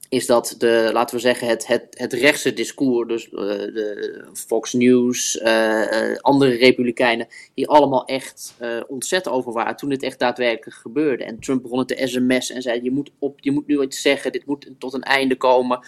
is 0.09 0.27
dat 0.27 0.55
de, 0.59 0.91
laten 0.93 1.17
we 1.17 1.21
zeggen, 1.21 1.49
het, 1.49 1.67
het, 1.67 1.87
het 1.91 2.13
rechtse 2.13 2.53
discours, 2.53 3.09
dus 3.09 3.27
uh, 3.27 3.39
de 3.39 4.25
Fox 4.33 4.73
News, 4.73 5.37
uh, 5.37 6.17
andere 6.21 6.55
republikeinen, 6.55 7.29
die 7.55 7.69
allemaal 7.69 8.05
echt 8.05 8.55
uh, 8.61 8.81
ontzet 8.87 9.29
over 9.29 9.53
waren 9.53 9.77
toen 9.77 9.89
dit 9.89 10.03
echt 10.03 10.19
daadwerkelijk 10.19 10.77
gebeurde. 10.77 11.25
En 11.25 11.41
Trump 11.41 11.63
begon 11.63 11.79
het 11.79 12.01
sms 12.05 12.51
en 12.51 12.63
zei, 12.63 12.83
je 12.83 12.91
moet, 12.91 13.11
op, 13.19 13.41
je 13.41 13.51
moet 13.51 13.67
nu 13.67 13.83
iets 13.83 14.03
zeggen, 14.03 14.33
dit 14.33 14.47
moet 14.47 14.71
tot 14.79 14.93
een 14.93 15.03
einde 15.03 15.37
komen. 15.37 15.79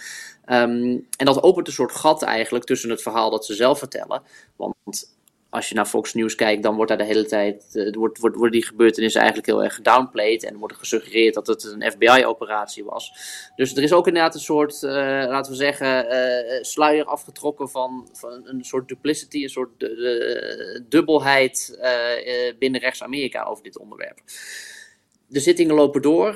Um, 0.45 1.07
en 1.17 1.25
dat 1.25 1.43
opent 1.43 1.67
een 1.67 1.73
soort 1.73 1.91
gat 1.91 2.23
eigenlijk 2.23 2.65
tussen 2.65 2.89
het 2.89 3.01
verhaal 3.01 3.29
dat 3.29 3.45
ze 3.45 3.53
zelf 3.53 3.79
vertellen. 3.79 4.21
Want 4.55 5.15
als 5.51 5.69
je 5.69 5.75
naar 5.75 5.85
Fox 5.85 6.13
News 6.13 6.35
kijkt, 6.35 6.63
dan 6.63 6.75
wordt 6.75 6.89
daar 6.89 6.97
de 6.97 7.05
hele 7.05 7.25
tijd 7.25 7.65
uh, 7.73 7.93
wordt, 7.93 8.17
wordt, 8.17 8.35
worden 8.35 8.59
die 8.59 8.65
gebeurtenissen 8.65 9.21
eigenlijk 9.21 9.49
heel 9.49 9.63
erg 9.63 9.75
gedownplayed. 9.75 10.43
En 10.43 10.57
wordt 10.57 10.75
gesuggereerd 10.75 11.33
dat 11.33 11.47
het 11.47 11.63
een 11.63 11.91
FBI-operatie 11.91 12.83
was. 12.83 13.13
Dus 13.55 13.75
er 13.75 13.83
is 13.83 13.93
ook 13.93 14.07
inderdaad 14.07 14.33
een 14.33 14.39
soort, 14.39 14.81
uh, 14.81 14.91
laten 15.27 15.51
we 15.51 15.57
zeggen, 15.57 16.05
uh, 16.05 16.63
sluier 16.63 17.05
afgetrokken 17.05 17.69
van, 17.69 18.09
van 18.11 18.41
een 18.43 18.63
soort 18.63 18.87
duplicity, 18.87 19.43
een 19.43 19.49
soort 19.49 19.69
dubbelheid 20.89 21.79
binnen 22.59 22.81
rechts-Amerika 22.81 23.43
over 23.43 23.63
dit 23.63 23.77
onderwerp. 23.77 24.19
De 25.27 25.39
zittingen 25.39 25.75
lopen 25.75 26.01
door. 26.01 26.35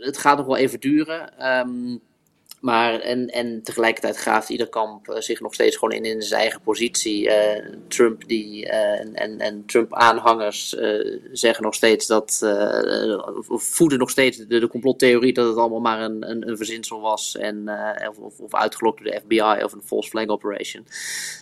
het 0.00 0.18
gaat 0.18 0.36
nog 0.36 0.46
wel 0.46 0.56
even 0.56 0.80
duren. 0.80 1.48
Um, 1.58 2.00
maar 2.60 3.00
en, 3.00 3.26
en 3.26 3.62
tegelijkertijd 3.62 4.16
graaft 4.16 4.48
ieder 4.48 4.68
kamp 4.68 5.08
uh, 5.08 5.16
zich 5.18 5.40
nog 5.40 5.54
steeds 5.54 5.76
gewoon 5.76 5.94
in, 5.94 6.04
in 6.04 6.22
zijn 6.22 6.40
eigen 6.40 6.60
positie. 6.60 7.26
Uh, 7.26 7.34
Trump 7.88 8.28
die, 8.28 8.66
uh, 8.66 9.00
en, 9.00 9.38
en 9.38 9.66
Trump-aanhangers 9.66 10.76
zeggen 11.32 11.64
nog 11.64 11.74
steeds 11.74 12.06
dat, 12.06 12.40
of 13.48 13.62
voeden 13.62 13.98
nog 13.98 14.10
steeds 14.10 14.36
de, 14.36 14.60
de 14.60 14.68
complottheorie 14.68 15.32
dat 15.32 15.46
het 15.46 15.56
allemaal 15.56 15.80
maar 15.80 16.00
een, 16.00 16.30
een, 16.30 16.48
een 16.48 16.56
verzinsel 16.56 17.00
was. 17.00 17.36
En, 17.36 17.70
of, 18.18 18.38
of 18.38 18.54
uitgelokt 18.54 19.02
door 19.02 19.12
de 19.12 19.20
FBI 19.24 19.64
of 19.64 19.72
een 19.72 19.82
false 19.82 20.08
flag 20.08 20.26
operation. 20.26 20.86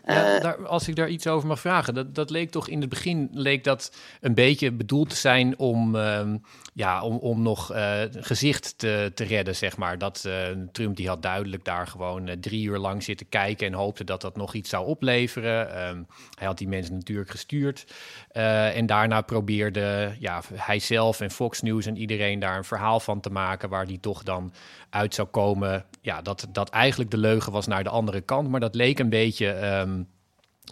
Ja, 0.06 0.40
daar, 0.40 0.66
als 0.66 0.88
ik 0.88 0.96
daar 0.96 1.08
iets 1.08 1.26
over 1.26 1.48
mag 1.48 1.60
vragen, 1.60 1.94
dat, 1.94 2.14
dat 2.14 2.30
leek 2.30 2.50
toch 2.50 2.68
in 2.68 2.80
het 2.80 2.88
begin 2.88 3.28
leek 3.32 3.64
dat 3.64 3.92
een 4.20 4.34
beetje 4.34 4.72
bedoeld 4.72 5.10
te 5.10 5.16
zijn 5.16 5.58
om, 5.58 5.96
ehm, 5.96 6.36
ja, 6.74 7.02
om, 7.02 7.16
om 7.16 7.42
nog 7.42 7.72
gezicht 8.10 8.78
te, 8.78 9.12
te 9.14 9.24
redden, 9.24 9.56
zeg 9.56 9.76
maar. 9.76 9.98
Dat 9.98 10.28
Trump 10.72 10.96
die 10.96 11.07
had 11.08 11.22
duidelijk 11.22 11.64
daar 11.64 11.86
gewoon 11.86 12.28
uh, 12.28 12.34
drie 12.34 12.66
uur 12.66 12.78
lang 12.78 13.02
zitten 13.02 13.28
kijken 13.28 13.66
en 13.66 13.72
hoopte 13.72 14.04
dat 14.04 14.20
dat 14.20 14.36
nog 14.36 14.54
iets 14.54 14.70
zou 14.70 14.86
opleveren. 14.86 15.88
Um, 15.88 16.06
hij 16.38 16.46
had 16.46 16.58
die 16.58 16.68
mensen 16.68 16.94
natuurlijk 16.94 17.30
gestuurd. 17.30 17.86
Uh, 18.32 18.76
en 18.76 18.86
daarna 18.86 19.20
probeerde 19.20 20.14
ja, 20.18 20.42
hij 20.54 20.78
zelf 20.78 21.20
en 21.20 21.30
Fox 21.30 21.62
News 21.62 21.86
en 21.86 21.96
iedereen 21.96 22.38
daar 22.38 22.56
een 22.56 22.64
verhaal 22.64 23.00
van 23.00 23.20
te 23.20 23.30
maken 23.30 23.68
waar 23.68 23.86
die 23.86 24.00
toch 24.00 24.22
dan 24.22 24.52
uit 24.90 25.14
zou 25.14 25.28
komen. 25.28 25.84
Ja, 26.00 26.22
dat, 26.22 26.46
dat 26.52 26.70
eigenlijk 26.70 27.10
de 27.10 27.18
leugen 27.18 27.52
was 27.52 27.66
naar 27.66 27.84
de 27.84 27.90
andere 27.90 28.20
kant. 28.20 28.48
Maar 28.48 28.60
dat 28.60 28.74
leek 28.74 28.98
een 28.98 29.08
beetje. 29.08 29.78
Um, 29.80 30.08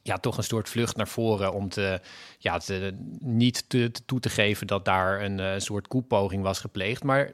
ja, 0.02 0.16
toch 0.16 0.36
een 0.36 0.44
soort 0.44 0.68
vlucht 0.68 0.96
naar 0.96 1.08
voren 1.08 1.52
om 1.52 1.68
te, 1.68 2.00
ja, 2.38 2.60
niet 3.18 3.68
te, 3.68 3.90
toe 4.06 4.20
te 4.20 4.28
geven 4.28 4.66
dat 4.66 4.84
daar 4.84 5.22
een, 5.22 5.38
een 5.38 5.60
soort 5.60 5.88
koepoging 5.88 6.42
was 6.42 6.60
gepleegd. 6.60 7.02
Maar 7.02 7.30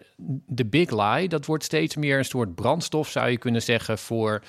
de 0.46 0.66
big 0.66 0.90
lie, 0.90 1.28
dat 1.28 1.46
wordt 1.46 1.64
steeds 1.64 1.96
meer 1.96 2.18
een 2.18 2.24
soort 2.24 2.54
brandstof, 2.54 3.08
zou 3.08 3.30
je 3.30 3.38
kunnen 3.38 3.62
zeggen, 3.62 3.98
voor, 3.98 4.42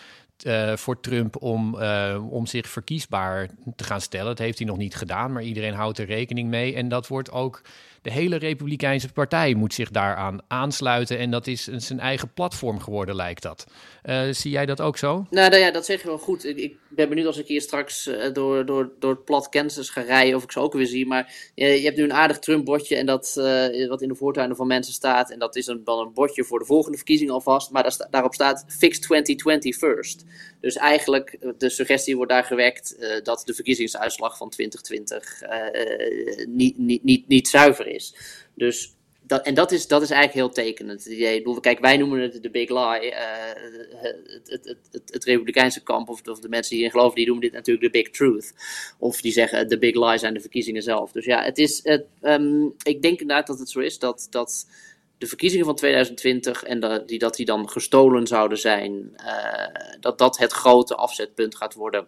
uh, 0.46 0.76
voor 0.76 1.00
Trump 1.00 1.42
om, 1.42 1.76
uh, 1.76 2.28
om 2.30 2.46
zich 2.46 2.68
verkiesbaar 2.68 3.50
te 3.76 3.84
gaan 3.84 4.02
stellen. 4.02 4.26
Dat 4.26 4.38
heeft 4.38 4.58
hij 4.58 4.68
nog 4.68 4.78
niet 4.78 4.96
gedaan, 4.96 5.32
maar 5.32 5.44
iedereen 5.44 5.74
houdt 5.74 5.98
er 5.98 6.06
rekening 6.06 6.50
mee. 6.50 6.76
En 6.76 6.88
dat 6.88 7.08
wordt 7.08 7.32
ook 7.32 7.62
de 8.04 8.12
hele 8.12 8.36
Republikeinse 8.36 9.12
partij 9.12 9.54
moet 9.54 9.74
zich 9.74 9.92
daaraan 9.92 10.42
aansluiten. 10.48 11.18
En 11.18 11.32
dat 11.32 11.48
is 11.48 11.64
zijn 11.64 12.00
eigen 12.00 12.34
platform 12.34 12.80
geworden, 12.80 13.16
lijkt 13.16 13.42
dat. 13.42 13.66
Uh, 14.04 14.22
zie 14.32 14.52
jij 14.52 14.66
dat 14.66 14.82
ook 14.82 14.98
zo? 14.98 15.26
Nou, 15.30 15.50
nou 15.50 15.62
ja, 15.62 15.72
dat 15.72 15.86
zeg 15.86 16.02
je 16.02 16.08
wel 16.08 16.18
goed. 16.18 16.46
Ik, 16.46 16.58
ik 16.58 16.78
ben 16.90 17.10
benieuwd 17.10 17.28
als 17.28 17.38
ik 17.38 17.48
hier 17.48 17.62
straks 17.62 18.08
uh, 18.08 18.34
door, 18.34 18.66
door, 18.66 18.92
door 19.00 19.12
het 19.12 19.26
plat 19.26 19.50
Kansas 19.50 19.90
ga 19.90 20.02
rijden 20.02 20.36
of 20.36 20.44
ik 20.44 20.52
ze 20.52 20.60
ook 20.60 20.74
weer 20.74 20.86
zie. 20.86 21.06
Maar 21.06 21.52
je, 21.56 21.64
hebt 21.66 21.98
nu 21.98 22.04
een 22.04 22.14
aardig 22.14 22.40
Trump-bordje 22.40 22.96
en 22.96 23.06
dat 23.06 23.36
uh, 23.38 23.88
wat 23.90 24.02
in 24.02 24.08
de 24.08 24.16
voortuinen 24.16 24.56
van 24.56 24.68
mensen 24.68 24.94
staat. 24.94 25.32
En 25.32 25.40
dat 25.40 25.56
is 25.56 25.66
dan 25.66 25.82
een 25.86 26.14
bordje 26.14 26.44
voor 26.44 26.60
de 26.60 26.66
volgende 26.66 26.98
verkiezing 26.98 27.30
alvast. 27.30 27.72
Maar 27.72 27.96
daarop 28.10 28.34
staat 28.34 28.66
Fix 28.68 29.00
2020 29.00 29.76
first. 29.76 30.24
Dus 30.62 30.76
eigenlijk, 30.76 31.38
de 31.58 31.70
suggestie 31.70 32.16
wordt 32.16 32.32
daar 32.32 32.44
gewekt 32.44 32.96
dat 33.24 33.42
de 33.46 33.54
verkiezingsuitslag 33.54 34.38
van 34.38 34.50
2020 34.50 35.42
niet, 36.48 36.78
niet, 36.78 37.04
niet, 37.04 37.28
niet 37.28 37.48
zuiver 37.48 37.88
is. 37.88 37.93
Dus 38.56 38.96
dat, 39.26 39.46
en 39.46 39.54
dat 39.54 39.72
is, 39.72 39.88
dat 39.88 40.02
is 40.02 40.10
eigenlijk 40.10 40.56
heel 40.56 40.66
tekenend. 40.66 41.06
Idee, 41.06 41.60
kijk, 41.60 41.80
wij 41.80 41.98
noemen 41.98 42.20
het 42.20 42.44
de 42.44 42.50
big 42.50 42.70
lie. 42.70 43.12
Uh, 43.12 43.18
het, 44.02 44.50
het, 44.50 44.78
het, 44.92 45.12
het, 45.12 45.24
Republikeinse 45.24 45.84
kamp, 45.84 46.10
of, 46.10 46.28
of 46.28 46.40
de 46.40 46.50
mensen 46.50 46.70
die 46.70 46.80
hierin 46.80 46.92
geloven, 46.92 47.16
die 47.16 47.26
noemen 47.26 47.44
dit 47.44 47.54
natuurlijk 47.54 47.94
de 47.94 48.00
big 48.00 48.10
truth. 48.10 48.54
Of 49.00 49.22
die 49.22 49.32
zeggen 49.32 49.68
de 49.68 49.78
big 49.78 49.96
lie 49.96 50.18
zijn 50.18 50.34
de 50.34 50.40
verkiezingen 50.40 50.82
zelf. 50.82 51.12
Dus 51.12 51.26
ja, 51.26 51.44
het 51.44 51.58
is, 51.58 52.00
um, 52.22 52.74
ik 52.84 53.02
denk 53.02 53.20
inderdaad 53.20 53.48
dat 53.48 53.60
het 53.60 53.70
zo 53.70 53.80
is 53.80 54.00
dat, 54.00 54.28
dat 54.30 54.68
de 55.18 55.28
verkiezingen 55.28 55.66
van 55.66 55.76
2020 55.76 56.64
en 56.64 56.80
dat 56.80 57.08
die, 57.08 57.20
dat 57.20 57.36
die 57.36 57.46
dan 57.46 57.70
gestolen 57.70 58.28
zouden 58.28 58.58
zijn, 58.58 59.14
uh, 59.18 59.98
dat 60.00 60.18
dat 60.18 60.38
het 60.38 60.52
grote 60.52 60.96
afzetpunt 60.96 61.56
gaat 61.56 61.74
worden 61.74 62.08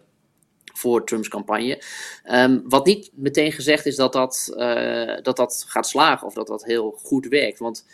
voor 0.76 1.04
Trumps 1.04 1.28
campagne. 1.28 1.82
Um, 2.30 2.62
wat 2.68 2.86
niet 2.86 3.10
meteen 3.14 3.52
gezegd 3.52 3.86
is 3.86 3.96
dat 3.96 4.12
dat, 4.12 4.52
uh, 4.56 5.16
dat 5.22 5.36
dat 5.36 5.64
gaat 5.68 5.86
slagen 5.88 6.26
of 6.26 6.34
dat 6.34 6.46
dat 6.46 6.64
heel 6.64 6.98
goed 7.02 7.26
werkt. 7.26 7.58
Want 7.58 7.84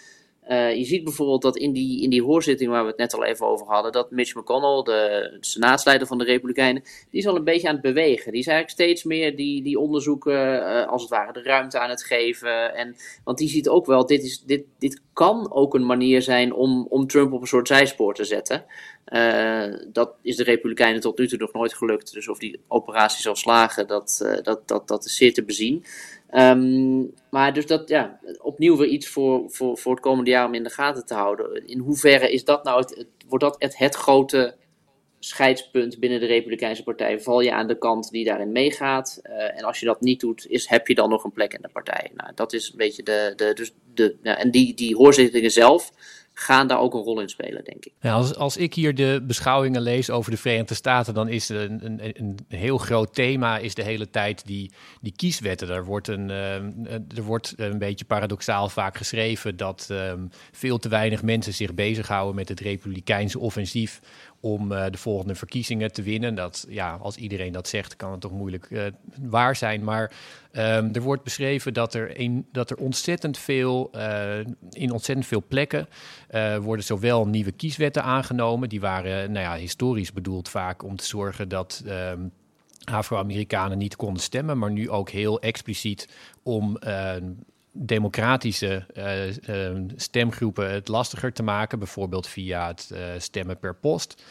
Uh, 0.50 0.76
je 0.76 0.84
ziet 0.84 1.04
bijvoorbeeld 1.04 1.42
dat 1.42 1.56
in 1.56 1.72
die, 1.72 2.02
in 2.02 2.10
die 2.10 2.22
hoorzitting 2.22 2.70
waar 2.70 2.82
we 2.82 2.88
het 2.88 2.98
net 2.98 3.14
al 3.14 3.24
even 3.24 3.46
over 3.46 3.66
hadden, 3.66 3.92
dat 3.92 4.10
Mitch 4.10 4.34
McConnell, 4.34 4.82
de 4.82 5.36
senaatsleider 5.40 6.06
van 6.06 6.18
de 6.18 6.24
Republikeinen, 6.24 6.82
die 6.82 7.20
is 7.20 7.26
al 7.26 7.36
een 7.36 7.44
beetje 7.44 7.68
aan 7.68 7.74
het 7.74 7.82
bewegen. 7.82 8.32
Die 8.32 8.40
is 8.40 8.46
eigenlijk 8.46 8.80
steeds 8.80 9.04
meer 9.04 9.36
die, 9.36 9.62
die 9.62 9.78
onderzoeken, 9.78 10.54
uh, 10.54 10.86
als 10.86 11.02
het 11.02 11.10
ware, 11.10 11.32
de 11.32 11.42
ruimte 11.42 11.78
aan 11.78 11.90
het 11.90 12.04
geven. 12.04 12.74
En, 12.74 12.96
want 13.24 13.38
die 13.38 13.48
ziet 13.48 13.68
ook 13.68 13.86
wel, 13.86 14.06
dit, 14.06 14.22
is, 14.22 14.42
dit, 14.46 14.64
dit 14.78 15.00
kan 15.12 15.52
ook 15.52 15.74
een 15.74 15.86
manier 15.86 16.22
zijn 16.22 16.52
om, 16.52 16.86
om 16.88 17.06
Trump 17.06 17.32
op 17.32 17.40
een 17.40 17.46
soort 17.46 17.68
zijspoor 17.68 18.14
te 18.14 18.24
zetten. 18.24 18.64
Uh, 19.08 19.74
dat 19.92 20.14
is 20.22 20.36
de 20.36 20.44
Republikeinen 20.44 21.00
tot 21.00 21.18
nu 21.18 21.28
toe 21.28 21.38
nog 21.38 21.52
nooit 21.52 21.74
gelukt. 21.74 22.12
Dus 22.12 22.28
of 22.28 22.38
die 22.38 22.60
operatie 22.68 23.22
zal 23.22 23.36
slagen, 23.36 23.86
dat, 23.86 24.38
dat, 24.42 24.68
dat, 24.68 24.88
dat 24.88 25.04
is 25.04 25.16
zeer 25.16 25.34
te 25.34 25.44
bezien. 25.44 25.84
Um, 26.34 27.12
maar 27.30 27.52
dus 27.52 27.66
dat, 27.66 27.88
ja, 27.88 28.20
opnieuw 28.40 28.76
weer 28.76 28.88
iets 28.88 29.08
voor, 29.08 29.50
voor, 29.50 29.78
voor 29.78 29.92
het 29.92 30.00
komende 30.00 30.30
jaar 30.30 30.46
om 30.46 30.54
in 30.54 30.62
de 30.62 30.70
gaten 30.70 31.06
te 31.06 31.14
houden. 31.14 31.66
In 31.66 31.78
hoeverre 31.78 32.32
is 32.32 32.44
dat 32.44 32.64
nou 32.64 32.80
het, 32.80 33.06
wordt 33.28 33.44
dat 33.44 33.56
het, 33.58 33.94
grote 33.94 34.54
scheidspunt 35.18 35.98
binnen 35.98 36.20
de 36.20 36.26
Republikeinse 36.26 36.82
Partij? 36.82 37.20
Val 37.20 37.40
je 37.40 37.52
aan 37.52 37.66
de 37.66 37.78
kant 37.78 38.10
die 38.10 38.24
daarin 38.24 38.52
meegaat? 38.52 39.20
Uh, 39.22 39.58
en 39.58 39.64
als 39.64 39.80
je 39.80 39.86
dat 39.86 40.00
niet 40.00 40.20
doet, 40.20 40.46
is, 40.48 40.68
heb 40.68 40.86
je 40.86 40.94
dan 40.94 41.10
nog 41.10 41.24
een 41.24 41.32
plek 41.32 41.52
in 41.52 41.62
de 41.62 41.68
partij? 41.72 42.10
Nou, 42.14 42.32
dat 42.34 42.52
is 42.52 42.70
een 42.70 42.78
beetje 42.78 43.02
de. 43.02 43.32
de, 43.36 43.52
dus 43.54 43.74
de 43.94 44.16
en 44.22 44.50
die, 44.50 44.74
die 44.74 44.96
hoorzittingen 44.96 45.50
zelf 45.50 45.92
gaan 46.34 46.66
daar 46.66 46.80
ook 46.80 46.94
een 46.94 47.00
rol 47.00 47.20
in 47.20 47.28
spelen, 47.28 47.64
denk 47.64 47.84
ik. 47.84 47.92
Als, 48.00 48.34
als 48.34 48.56
ik 48.56 48.74
hier 48.74 48.94
de 48.94 49.24
beschouwingen 49.26 49.80
lees 49.80 50.10
over 50.10 50.30
de 50.30 50.36
Verenigde 50.36 50.74
Staten, 50.74 51.14
dan 51.14 51.28
is 51.28 51.48
een, 51.48 51.84
een, 51.84 52.00
een 52.18 52.38
heel 52.48 52.78
groot 52.78 53.14
thema 53.14 53.58
is 53.58 53.74
de 53.74 53.82
hele 53.82 54.10
tijd 54.10 54.46
die, 54.46 54.72
die 55.00 55.12
kieswetten. 55.16 55.68
Er 55.68 55.84
wordt, 55.84 56.08
een, 56.08 56.28
uh, 56.28 56.54
er 56.94 57.22
wordt 57.22 57.54
een 57.56 57.78
beetje 57.78 58.04
paradoxaal 58.04 58.68
vaak 58.68 58.96
geschreven 58.96 59.56
dat 59.56 59.88
um, 59.90 60.30
veel 60.52 60.78
te 60.78 60.88
weinig 60.88 61.22
mensen 61.22 61.54
zich 61.54 61.74
bezighouden 61.74 62.34
met 62.34 62.48
het 62.48 62.60
republikeinse 62.60 63.38
offensief 63.38 64.00
om 64.42 64.72
uh, 64.72 64.84
de 64.90 64.98
volgende 64.98 65.34
verkiezingen 65.34 65.92
te 65.92 66.02
winnen. 66.02 66.34
Dat, 66.34 66.66
ja, 66.68 66.98
als 67.00 67.16
iedereen 67.16 67.52
dat 67.52 67.68
zegt, 67.68 67.96
kan 67.96 68.10
het 68.10 68.20
toch 68.20 68.32
moeilijk 68.32 68.66
uh, 68.70 68.82
waar 69.20 69.56
zijn. 69.56 69.84
Maar 69.84 70.12
um, 70.52 70.94
er 70.94 71.00
wordt 71.00 71.22
beschreven 71.22 71.74
dat 71.74 71.94
er, 71.94 72.20
een, 72.20 72.46
dat 72.52 72.70
er 72.70 72.76
ontzettend 72.76 73.38
veel, 73.38 73.90
uh, 73.96 74.38
in 74.70 74.92
ontzettend 74.92 75.26
veel 75.26 75.44
plekken 75.48 75.88
worden 76.60 76.84
zowel 76.84 77.26
nieuwe 77.26 77.52
kieswetten 77.52 78.02
aangenomen. 78.02 78.68
Die 78.68 78.80
waren 78.80 79.32
nou 79.32 79.44
ja, 79.44 79.56
historisch 79.56 80.12
bedoeld 80.12 80.48
vaak 80.48 80.84
om 80.84 80.96
te 80.96 81.06
zorgen 81.06 81.48
dat. 81.48 81.82
Um, 81.86 82.32
Afro-Amerikanen 82.84 83.78
niet 83.78 83.96
konden 83.96 84.22
stemmen, 84.22 84.58
maar 84.58 84.70
nu 84.70 84.90
ook 84.90 85.10
heel 85.10 85.40
expliciet 85.40 86.08
om 86.42 86.78
democratische 87.72 88.86
uh, 88.94 89.72
uh, 89.72 89.82
stemgroepen 89.96 90.72
het 90.72 90.88
lastiger 90.88 91.32
te 91.32 91.42
maken, 91.42 91.78
bijvoorbeeld 91.78 92.26
via 92.26 92.66
het 92.66 92.90
uh, 92.92 92.98
stemmen 93.18 93.58
per 93.58 93.74
post. 93.74 94.22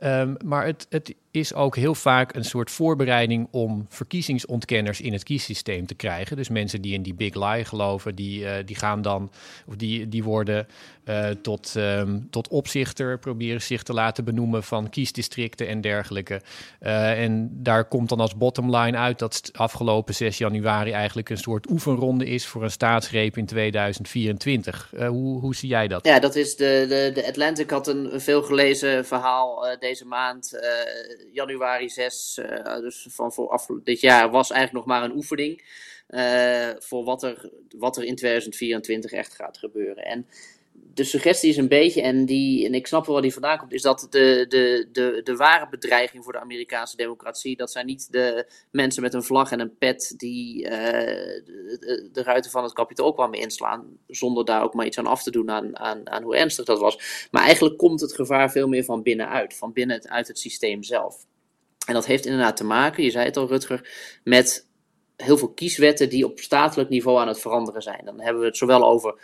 Um, 0.00 0.36
maar 0.44 0.66
het, 0.66 0.86
het 0.90 1.14
is 1.36 1.54
ook 1.54 1.76
heel 1.76 1.94
vaak 1.94 2.34
een 2.34 2.44
soort 2.44 2.70
voorbereiding 2.70 3.48
om 3.50 3.86
verkiezingsontkenners 3.88 5.00
in 5.00 5.12
het 5.12 5.22
kiessysteem 5.22 5.86
te 5.86 5.94
krijgen. 5.94 6.36
Dus 6.36 6.48
mensen 6.48 6.80
die 6.80 6.94
in 6.94 7.02
die 7.02 7.14
big 7.14 7.34
lie 7.34 7.64
geloven, 7.64 8.14
die, 8.14 8.40
uh, 8.40 8.52
die 8.64 8.76
gaan 8.76 9.02
dan, 9.02 9.30
of 9.66 9.76
die, 9.76 10.08
die 10.08 10.24
worden 10.24 10.66
uh, 11.04 11.28
tot, 11.28 11.74
um, 11.76 12.26
tot 12.30 12.48
opzichter, 12.48 13.18
proberen 13.18 13.62
zich 13.62 13.82
te 13.82 13.92
laten 13.92 14.24
benoemen 14.24 14.62
van 14.62 14.90
kiesdistricten 14.90 15.68
en 15.68 15.80
dergelijke. 15.80 16.40
Uh, 16.80 17.22
en 17.22 17.50
daar 17.52 17.84
komt 17.84 18.08
dan 18.08 18.20
als 18.20 18.36
bottom 18.36 18.76
line 18.76 18.96
uit 18.96 19.18
dat 19.18 19.50
afgelopen 19.52 20.14
6 20.14 20.38
januari 20.38 20.90
eigenlijk 20.90 21.28
een 21.28 21.36
soort 21.38 21.70
oefenronde 21.70 22.26
is 22.26 22.46
voor 22.46 22.62
een 22.62 22.70
staatsgreep 22.70 23.36
in 23.36 23.46
2024. 23.46 24.90
hoe, 25.06 25.40
hoe 25.40 25.54
zie 25.54 25.68
jij 25.68 25.88
dat? 25.88 26.06
Ja, 26.06 26.18
dat 26.18 26.36
is 26.36 26.56
de, 26.56 26.86
de, 26.88 27.10
de 27.14 27.28
Atlantic 27.28 27.70
had 27.70 27.86
een, 27.88 28.14
een 28.14 28.20
veelgelezen 28.20 29.06
verhaal 29.06 29.76
deze 29.78 30.04
maand 30.04 30.58
januari 31.32 31.88
6, 31.88 32.38
uh, 32.38 32.74
eh, 32.74 32.80
dus 32.80 33.06
van 33.10 33.32
voor 33.32 33.48
af, 33.48 33.66
dit 33.84 34.00
jaar, 34.00 34.30
was 34.30 34.50
eigenlijk 34.50 34.86
nog 34.86 34.96
maar 34.96 35.08
een 35.10 35.16
oefening. 35.16 35.62
Uh, 36.08 36.70
voor 36.78 37.04
wat 37.04 37.22
er, 37.22 37.50
wat 37.76 37.96
er 37.96 38.04
in 38.04 38.16
2024 38.16 39.12
echt 39.12 39.34
gaat 39.34 39.58
gebeuren. 39.58 40.04
En 40.04 40.26
de 40.96 41.04
suggestie 41.04 41.50
is 41.50 41.56
een 41.56 41.68
beetje, 41.68 42.02
en, 42.02 42.24
die, 42.24 42.66
en 42.66 42.74
ik 42.74 42.86
snap 42.86 43.04
wel 43.04 43.14
waar 43.14 43.22
die 43.22 43.32
vandaan 43.32 43.58
komt, 43.58 43.72
is 43.72 43.82
dat 43.82 44.06
de, 44.10 44.46
de, 44.48 44.88
de, 44.92 45.20
de 45.24 45.36
ware 45.36 45.68
bedreiging 45.68 46.24
voor 46.24 46.32
de 46.32 46.40
Amerikaanse 46.40 46.96
democratie, 46.96 47.56
dat 47.56 47.70
zijn 47.70 47.86
niet 47.86 48.12
de 48.12 48.50
mensen 48.70 49.02
met 49.02 49.14
een 49.14 49.22
vlag 49.22 49.50
en 49.50 49.60
een 49.60 49.76
pet 49.76 50.14
die 50.16 50.64
uh, 50.64 50.70
de, 50.70 52.08
de, 52.12 52.22
ruiten 52.22 52.50
van 52.50 52.62
het 52.62 52.72
kapitool 52.72 53.12
kwamen 53.12 53.38
inslaan, 53.38 53.98
zonder 54.06 54.44
daar 54.44 54.62
ook 54.62 54.74
maar 54.74 54.86
iets 54.86 54.98
aan 54.98 55.06
af 55.06 55.22
te 55.22 55.30
doen 55.30 55.50
aan, 55.50 55.78
aan, 55.78 56.10
aan 56.10 56.22
hoe 56.22 56.36
ernstig 56.36 56.64
dat 56.64 56.78
was. 56.78 57.28
Maar 57.30 57.42
eigenlijk 57.42 57.76
komt 57.76 58.00
het 58.00 58.14
gevaar 58.14 58.50
veel 58.50 58.68
meer 58.68 58.84
van 58.84 59.02
binnenuit, 59.02 59.56
van 59.56 59.72
binnen 59.72 60.08
uit 60.08 60.28
het 60.28 60.38
systeem 60.38 60.82
zelf. 60.82 61.26
En 61.86 61.94
dat 61.94 62.06
heeft 62.06 62.26
inderdaad 62.26 62.56
te 62.56 62.64
maken, 62.64 63.04
je 63.04 63.10
zei 63.10 63.24
het 63.24 63.36
al 63.36 63.48
Rutger, 63.48 63.90
met 64.24 64.66
heel 65.16 65.38
veel 65.38 65.52
kieswetten 65.52 66.08
die 66.08 66.24
op 66.24 66.38
statelijk 66.38 66.88
niveau 66.88 67.18
aan 67.18 67.28
het 67.28 67.40
veranderen 67.40 67.82
zijn. 67.82 68.04
Dan 68.04 68.20
hebben 68.20 68.40
we 68.40 68.46
het 68.48 68.56
zowel 68.56 68.84
over 68.84 69.20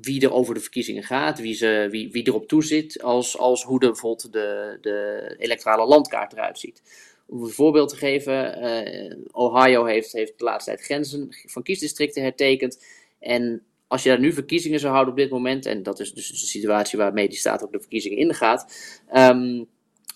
wie 0.00 0.20
er 0.20 0.32
over 0.32 0.54
de 0.54 0.60
verkiezingen 0.60 1.02
gaat, 1.02 1.38
wie, 1.38 1.54
ze, 1.54 1.88
wie, 1.90 2.10
wie 2.10 2.26
erop 2.26 2.48
toezit, 2.48 3.02
als, 3.02 3.38
als 3.38 3.64
hoe 3.64 3.80
de, 3.80 3.86
bijvoorbeeld 3.86 4.32
de, 4.32 4.78
de 4.80 5.34
electorale 5.38 5.86
landkaart 5.86 6.32
eruit 6.32 6.58
ziet. 6.58 6.82
Om 7.26 7.42
een 7.42 7.50
voorbeeld 7.50 7.88
te 7.88 7.96
geven, 7.96 8.64
uh, 8.64 9.16
Ohio 9.32 9.84
heeft, 9.84 10.12
heeft 10.12 10.38
de 10.38 10.44
laatste 10.44 10.70
tijd 10.70 10.84
grenzen 10.84 11.28
van 11.46 11.62
kiesdistricten 11.62 12.22
hertekend. 12.22 12.84
En 13.20 13.62
als 13.86 14.02
je 14.02 14.08
daar 14.08 14.20
nu 14.20 14.32
verkiezingen 14.32 14.80
zou 14.80 14.92
houden 14.92 15.12
op 15.14 15.20
dit 15.20 15.30
moment, 15.30 15.66
en 15.66 15.82
dat 15.82 16.00
is 16.00 16.12
dus 16.12 16.28
de 16.28 16.46
situatie 16.46 16.98
waarmee 16.98 17.28
die 17.28 17.38
staat 17.38 17.64
ook 17.64 17.72
de 17.72 17.80
verkiezingen 17.80 18.18
ingaat, 18.18 18.72
um, 19.14 19.66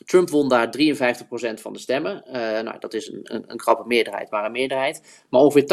Trump 0.04 0.30
won 0.30 0.48
daar 0.48 0.74
53% 0.78 1.60
van 1.60 1.72
de 1.72 1.78
stemmen. 1.78 2.22
Uh, 2.26 2.32
nou, 2.32 2.78
dat 2.78 2.94
is 2.94 3.08
een, 3.08 3.20
een, 3.22 3.44
een 3.46 3.56
krappe 3.56 3.86
meerderheid, 3.86 4.30
maar 4.30 4.44
een 4.44 4.52
meerderheid. 4.52 5.24
Maar 5.30 5.40
ongeveer 5.40 5.66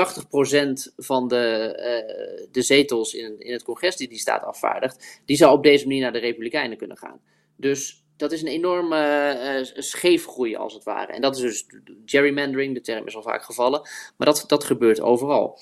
80% 0.90 0.94
van 0.98 1.28
de, 1.28 1.74
uh, 1.78 2.48
de 2.52 2.62
zetels 2.62 3.14
in, 3.14 3.40
in 3.40 3.52
het 3.54 3.64
congres 3.64 3.96
die 3.96 4.08
die 4.08 4.18
staat 4.18 4.44
afvaardigt, 4.44 5.22
die 5.26 5.38
zou 5.38 5.58
op 5.58 5.64
deze 5.64 5.88
manier 5.88 6.02
naar 6.02 6.14
de 6.14 6.20
Republikeinen 6.20 6.78
kunnen 6.78 6.98
gaan. 6.98 7.20
Dus 7.56 8.04
dat 8.18 8.32
is 8.32 8.42
een 8.42 8.48
enorme 8.48 9.64
uh, 9.74 9.82
scheefgroei 9.82 10.56
als 10.56 10.74
het 10.74 10.84
ware. 10.84 11.12
En 11.12 11.22
dat 11.22 11.36
is 11.36 11.42
dus 11.42 11.66
gerrymandering, 12.06 12.74
de 12.74 12.82
term 12.82 13.08
is 13.08 13.16
al 13.16 13.22
vaak 13.22 13.44
gevallen, 13.44 13.82
maar 14.18 14.28
dat, 14.28 14.44
dat 14.48 14.64
gebeurt 14.64 15.02
overal. 15.02 15.60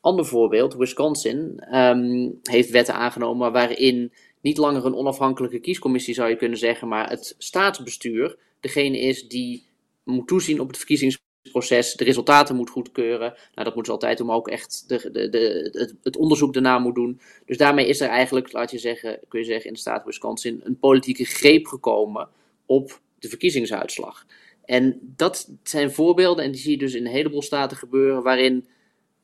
Ander 0.00 0.26
voorbeeld, 0.26 0.74
Wisconsin 0.74 1.64
um, 1.74 2.38
heeft 2.42 2.70
wetten 2.70 2.94
aangenomen 2.94 3.52
waarin 3.52 4.12
niet 4.42 4.56
langer 4.56 4.86
een 4.86 4.94
onafhankelijke 4.94 5.58
kiescommissie 5.58 6.14
zou 6.14 6.28
je 6.28 6.36
kunnen 6.36 6.58
zeggen, 6.58 6.88
maar 6.88 7.08
het 7.08 7.34
staatsbestuur 7.38 8.36
degene 8.60 8.98
is 8.98 9.28
die 9.28 9.66
moet 10.04 10.28
toezien 10.28 10.60
op 10.60 10.68
het 10.68 10.76
verkiezingsproces, 10.76 11.92
de 11.92 12.04
resultaten 12.04 12.56
moet 12.56 12.70
goedkeuren. 12.70 13.28
Nou, 13.28 13.64
dat 13.64 13.74
moeten 13.74 13.84
ze 13.84 13.92
altijd 13.92 14.18
doen, 14.18 14.30
ook 14.30 14.48
echt 14.48 14.84
de, 14.88 15.10
de, 15.12 15.28
de, 15.28 15.70
het, 15.72 15.94
het, 16.02 16.16
onderzoek 16.16 16.52
daarna 16.52 16.78
moet 16.78 16.94
doen. 16.94 17.20
Dus 17.46 17.56
daarmee 17.56 17.86
is 17.86 18.00
er 18.00 18.08
eigenlijk, 18.08 18.52
laat 18.52 18.70
je 18.70 18.78
zeggen, 18.78 19.20
kun 19.28 19.40
je 19.40 19.46
zeggen 19.46 19.66
in 19.66 19.72
de 19.72 19.78
staat 19.78 20.04
Wisconsin, 20.04 20.60
een 20.64 20.78
politieke 20.78 21.24
greep 21.24 21.66
gekomen 21.66 22.28
op 22.66 23.00
de 23.18 23.28
verkiezingsuitslag. 23.28 24.26
En 24.64 25.14
dat 25.16 25.50
zijn 25.62 25.92
voorbeelden, 25.92 26.44
en 26.44 26.52
die 26.52 26.60
zie 26.60 26.70
je 26.70 26.78
dus 26.78 26.94
in 26.94 27.06
een 27.06 27.12
heleboel 27.12 27.42
staten 27.42 27.76
gebeuren, 27.76 28.22
waarin 28.22 28.66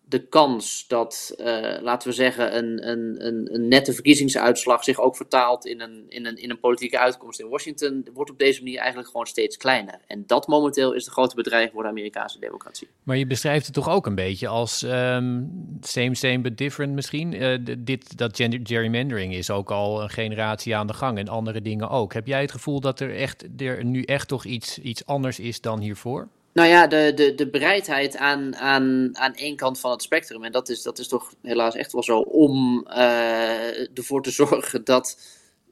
de 0.08 0.26
kans 0.26 0.84
dat, 0.86 1.34
uh, 1.38 1.46
laten 1.80 2.08
we 2.08 2.14
zeggen, 2.14 2.56
een, 2.56 2.88
een, 2.88 3.26
een, 3.26 3.54
een, 3.54 3.68
nette 3.68 3.92
verkiezingsuitslag 3.92 4.84
zich 4.84 5.00
ook 5.00 5.16
vertaalt 5.16 5.66
in 5.66 5.80
een, 5.80 6.04
in, 6.08 6.26
een, 6.26 6.36
in 6.36 6.50
een 6.50 6.60
politieke 6.60 6.98
uitkomst 6.98 7.40
in 7.40 7.48
Washington, 7.48 8.06
wordt 8.12 8.30
op 8.30 8.38
deze 8.38 8.62
manier 8.62 8.78
eigenlijk 8.78 9.10
gewoon 9.10 9.26
steeds 9.26 9.56
kleiner. 9.56 10.00
En 10.06 10.24
dat 10.26 10.46
momenteel 10.46 10.92
is 10.92 11.04
de 11.04 11.10
grote 11.10 11.34
bedreiging 11.34 11.72
voor 11.72 11.82
de 11.82 11.88
Amerikaanse 11.88 12.38
democratie. 12.38 12.88
Maar 13.02 13.16
je 13.16 13.26
beschrijft 13.26 13.64
het 13.64 13.74
toch 13.74 13.88
ook 13.88 14.06
een 14.06 14.14
beetje 14.14 14.48
als 14.48 14.82
um, 14.82 15.78
same, 15.80 16.14
same, 16.14 16.40
but 16.40 16.58
different 16.58 16.94
misschien? 16.94 17.32
Uh, 17.32 17.58
dit, 17.78 18.18
dat 18.18 18.36
gerrymandering 18.62 19.34
is 19.34 19.50
ook 19.50 19.70
al 19.70 20.02
een 20.02 20.10
generatie 20.10 20.76
aan 20.76 20.86
de 20.86 20.94
gang 20.94 21.18
en 21.18 21.28
andere 21.28 21.62
dingen 21.62 21.88
ook. 21.88 22.12
Heb 22.12 22.26
jij 22.26 22.40
het 22.40 22.52
gevoel 22.52 22.80
dat 22.80 23.00
er, 23.00 23.14
echt, 23.14 23.44
er 23.56 23.84
nu 23.84 24.02
echt 24.02 24.28
toch 24.28 24.44
iets, 24.44 24.78
iets 24.78 25.06
anders 25.06 25.38
is 25.38 25.60
dan 25.60 25.80
hiervoor? 25.80 26.28
Nou 26.58 26.70
ja, 26.70 26.86
de, 26.86 27.12
de, 27.14 27.34
de 27.34 27.50
bereidheid 27.50 28.16
aan, 28.16 28.56
aan, 28.56 29.16
aan 29.18 29.34
één 29.34 29.56
kant 29.56 29.80
van 29.80 29.90
het 29.90 30.02
spectrum. 30.02 30.44
En 30.44 30.52
dat 30.52 30.68
is, 30.68 30.82
dat 30.82 30.98
is 30.98 31.08
toch 31.08 31.32
helaas 31.42 31.74
echt 31.74 31.92
wel 31.92 32.02
zo. 32.02 32.18
Om 32.18 32.86
uh, 32.88 33.96
ervoor 33.98 34.22
te 34.22 34.30
zorgen 34.44 34.84
dat 34.84 35.18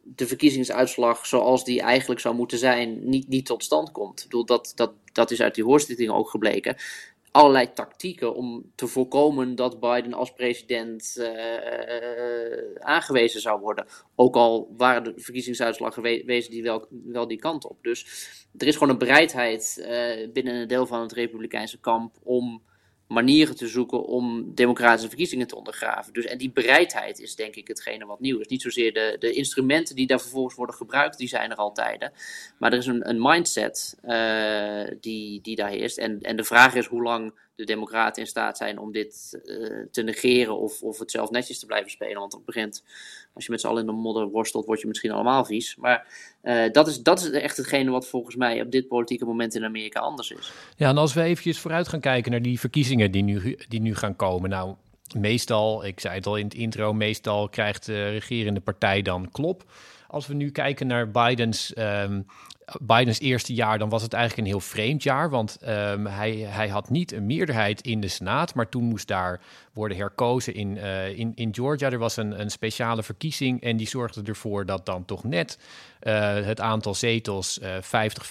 de 0.02 0.26
verkiezingsuitslag 0.26 1.26
zoals 1.26 1.64
die 1.64 1.80
eigenlijk 1.80 2.20
zou 2.20 2.34
moeten 2.34 2.58
zijn, 2.58 3.08
niet, 3.08 3.28
niet 3.28 3.46
tot 3.46 3.64
stand 3.64 3.92
komt. 3.92 4.18
Ik 4.18 4.24
bedoel, 4.24 4.44
dat, 4.44 4.72
dat, 4.74 4.92
dat 5.12 5.30
is 5.30 5.40
uit 5.40 5.54
die 5.54 5.64
hoorzittingen 5.64 6.14
ook 6.14 6.30
gebleken 6.30 6.76
allerlei 7.36 7.72
tactieken 7.72 8.34
om 8.34 8.72
te 8.74 8.86
voorkomen 8.86 9.54
dat 9.54 9.80
Biden 9.80 10.12
als 10.12 10.32
president 10.32 11.16
uh, 11.18 11.28
aangewezen 12.78 13.40
zou 13.40 13.60
worden. 13.60 13.86
Ook 14.14 14.36
al 14.36 14.74
waren 14.76 15.04
de 15.04 15.12
verkiezingsuitslag 15.16 15.94
gewezen 15.94 16.50
die 16.50 16.62
wel, 16.62 17.28
die 17.28 17.38
kant 17.38 17.66
op. 17.66 17.82
Dus 17.82 18.06
er 18.56 18.66
is 18.66 18.76
gewoon 18.76 18.88
een 18.92 18.98
bereidheid 18.98 19.76
uh, 19.78 20.32
binnen 20.32 20.54
een 20.54 20.68
deel 20.68 20.86
van 20.86 21.00
het 21.00 21.12
Republikeinse 21.12 21.80
kamp 21.80 22.16
om 22.22 22.62
manieren 23.08 23.56
te 23.56 23.68
zoeken 23.68 24.04
om 24.04 24.54
democratische 24.54 25.08
verkiezingen 25.08 25.46
te 25.46 25.56
ondergraven. 25.56 26.12
Dus, 26.12 26.24
en 26.24 26.38
die 26.38 26.50
bereidheid 26.50 27.20
is 27.20 27.34
denk 27.34 27.54
ik 27.54 27.68
hetgene 27.68 28.06
wat 28.06 28.20
nieuw 28.20 28.38
is. 28.38 28.46
Niet 28.46 28.62
zozeer 28.62 28.92
de, 28.92 29.16
de 29.18 29.32
instrumenten 29.32 29.96
die 29.96 30.06
daar 30.06 30.20
vervolgens 30.20 30.54
worden 30.54 30.74
gebruikt, 30.74 31.18
die 31.18 31.28
zijn 31.28 31.50
er 31.50 31.56
altijd. 31.56 32.10
Maar 32.58 32.72
er 32.72 32.78
is 32.78 32.86
een, 32.86 33.08
een 33.08 33.22
mindset 33.22 33.96
uh, 34.04 34.84
die, 35.00 35.40
die 35.40 35.56
daar 35.56 35.70
heerst. 35.70 35.98
En, 35.98 36.20
en 36.20 36.36
de 36.36 36.44
vraag 36.44 36.74
is 36.74 36.86
hoe 36.86 37.02
lang 37.02 37.32
de 37.56 37.64
democraten 37.64 38.22
in 38.22 38.28
staat 38.28 38.56
zijn 38.56 38.78
om 38.78 38.92
dit 38.92 39.40
uh, 39.44 39.86
te 39.90 40.02
negeren 40.02 40.58
of, 40.58 40.82
of 40.82 40.98
het 40.98 41.10
zelf 41.10 41.30
netjes 41.30 41.58
te 41.58 41.66
blijven 41.66 41.90
spelen. 41.90 42.18
Want 42.18 42.32
op 42.32 42.46
het 42.46 42.54
begint, 42.54 42.84
als 43.34 43.44
je 43.44 43.50
met 43.50 43.60
z'n 43.60 43.66
allen 43.66 43.80
in 43.80 43.86
de 43.86 43.92
modder 43.92 44.28
worstelt, 44.28 44.66
word 44.66 44.80
je 44.80 44.86
misschien 44.86 45.10
allemaal 45.10 45.44
vies. 45.44 45.76
Maar 45.76 46.06
uh, 46.42 46.64
dat, 46.72 46.88
is, 46.88 47.02
dat 47.02 47.20
is 47.20 47.30
echt 47.30 47.56
hetgene 47.56 47.90
wat 47.90 48.06
volgens 48.06 48.36
mij 48.36 48.60
op 48.60 48.70
dit 48.70 48.88
politieke 48.88 49.24
moment 49.24 49.54
in 49.54 49.64
Amerika 49.64 50.00
anders 50.00 50.30
is. 50.30 50.52
Ja, 50.76 50.88
en 50.88 50.98
als 50.98 51.14
we 51.14 51.22
eventjes 51.22 51.58
vooruit 51.58 51.88
gaan 51.88 52.00
kijken 52.00 52.30
naar 52.30 52.42
die 52.42 52.60
verkiezingen 52.60 53.10
die 53.10 53.22
nu, 53.22 53.58
die 53.68 53.80
nu 53.80 53.94
gaan 53.94 54.16
komen. 54.16 54.50
Nou, 54.50 54.74
meestal, 55.14 55.84
ik 55.84 56.00
zei 56.00 56.14
het 56.14 56.26
al 56.26 56.36
in 56.36 56.44
het 56.44 56.54
intro, 56.54 56.92
meestal 56.92 57.48
krijgt 57.48 57.86
de 57.86 58.08
regerende 58.08 58.60
partij 58.60 59.02
dan 59.02 59.30
klop. 59.30 59.64
Als 60.08 60.26
we 60.26 60.34
nu 60.34 60.50
kijken 60.50 60.86
naar 60.86 61.10
Bidens 61.10 61.72
um, 61.78 62.26
Bidens 62.80 63.20
eerste 63.20 63.54
jaar, 63.54 63.78
dan 63.78 63.88
was 63.88 64.02
het 64.02 64.12
eigenlijk 64.12 64.46
een 64.46 64.52
heel 64.54 64.64
vreemd 64.68 65.02
jaar. 65.02 65.30
Want 65.30 65.58
um, 65.62 66.06
hij, 66.06 66.36
hij 66.36 66.68
had 66.68 66.90
niet 66.90 67.12
een 67.12 67.26
meerderheid 67.26 67.80
in 67.80 68.00
de 68.00 68.08
Senaat, 68.08 68.54
maar 68.54 68.68
toen 68.68 68.84
moest 68.84 69.08
daar 69.08 69.40
worden 69.72 69.96
herkozen 69.96 70.54
in, 70.54 70.76
uh, 70.76 71.18
in, 71.18 71.32
in 71.34 71.54
Georgia. 71.54 71.90
Er 71.90 71.98
was 71.98 72.16
een, 72.16 72.40
een 72.40 72.50
speciale 72.50 73.02
verkiezing 73.02 73.62
en 73.62 73.76
die 73.76 73.88
zorgde 73.88 74.22
ervoor 74.22 74.66
dat 74.66 74.86
dan 74.86 75.04
toch 75.04 75.24
net 75.24 75.58
uh, 76.02 76.34
het 76.34 76.60
aantal 76.60 76.94
zetels 76.94 77.60
50-50 77.60 77.64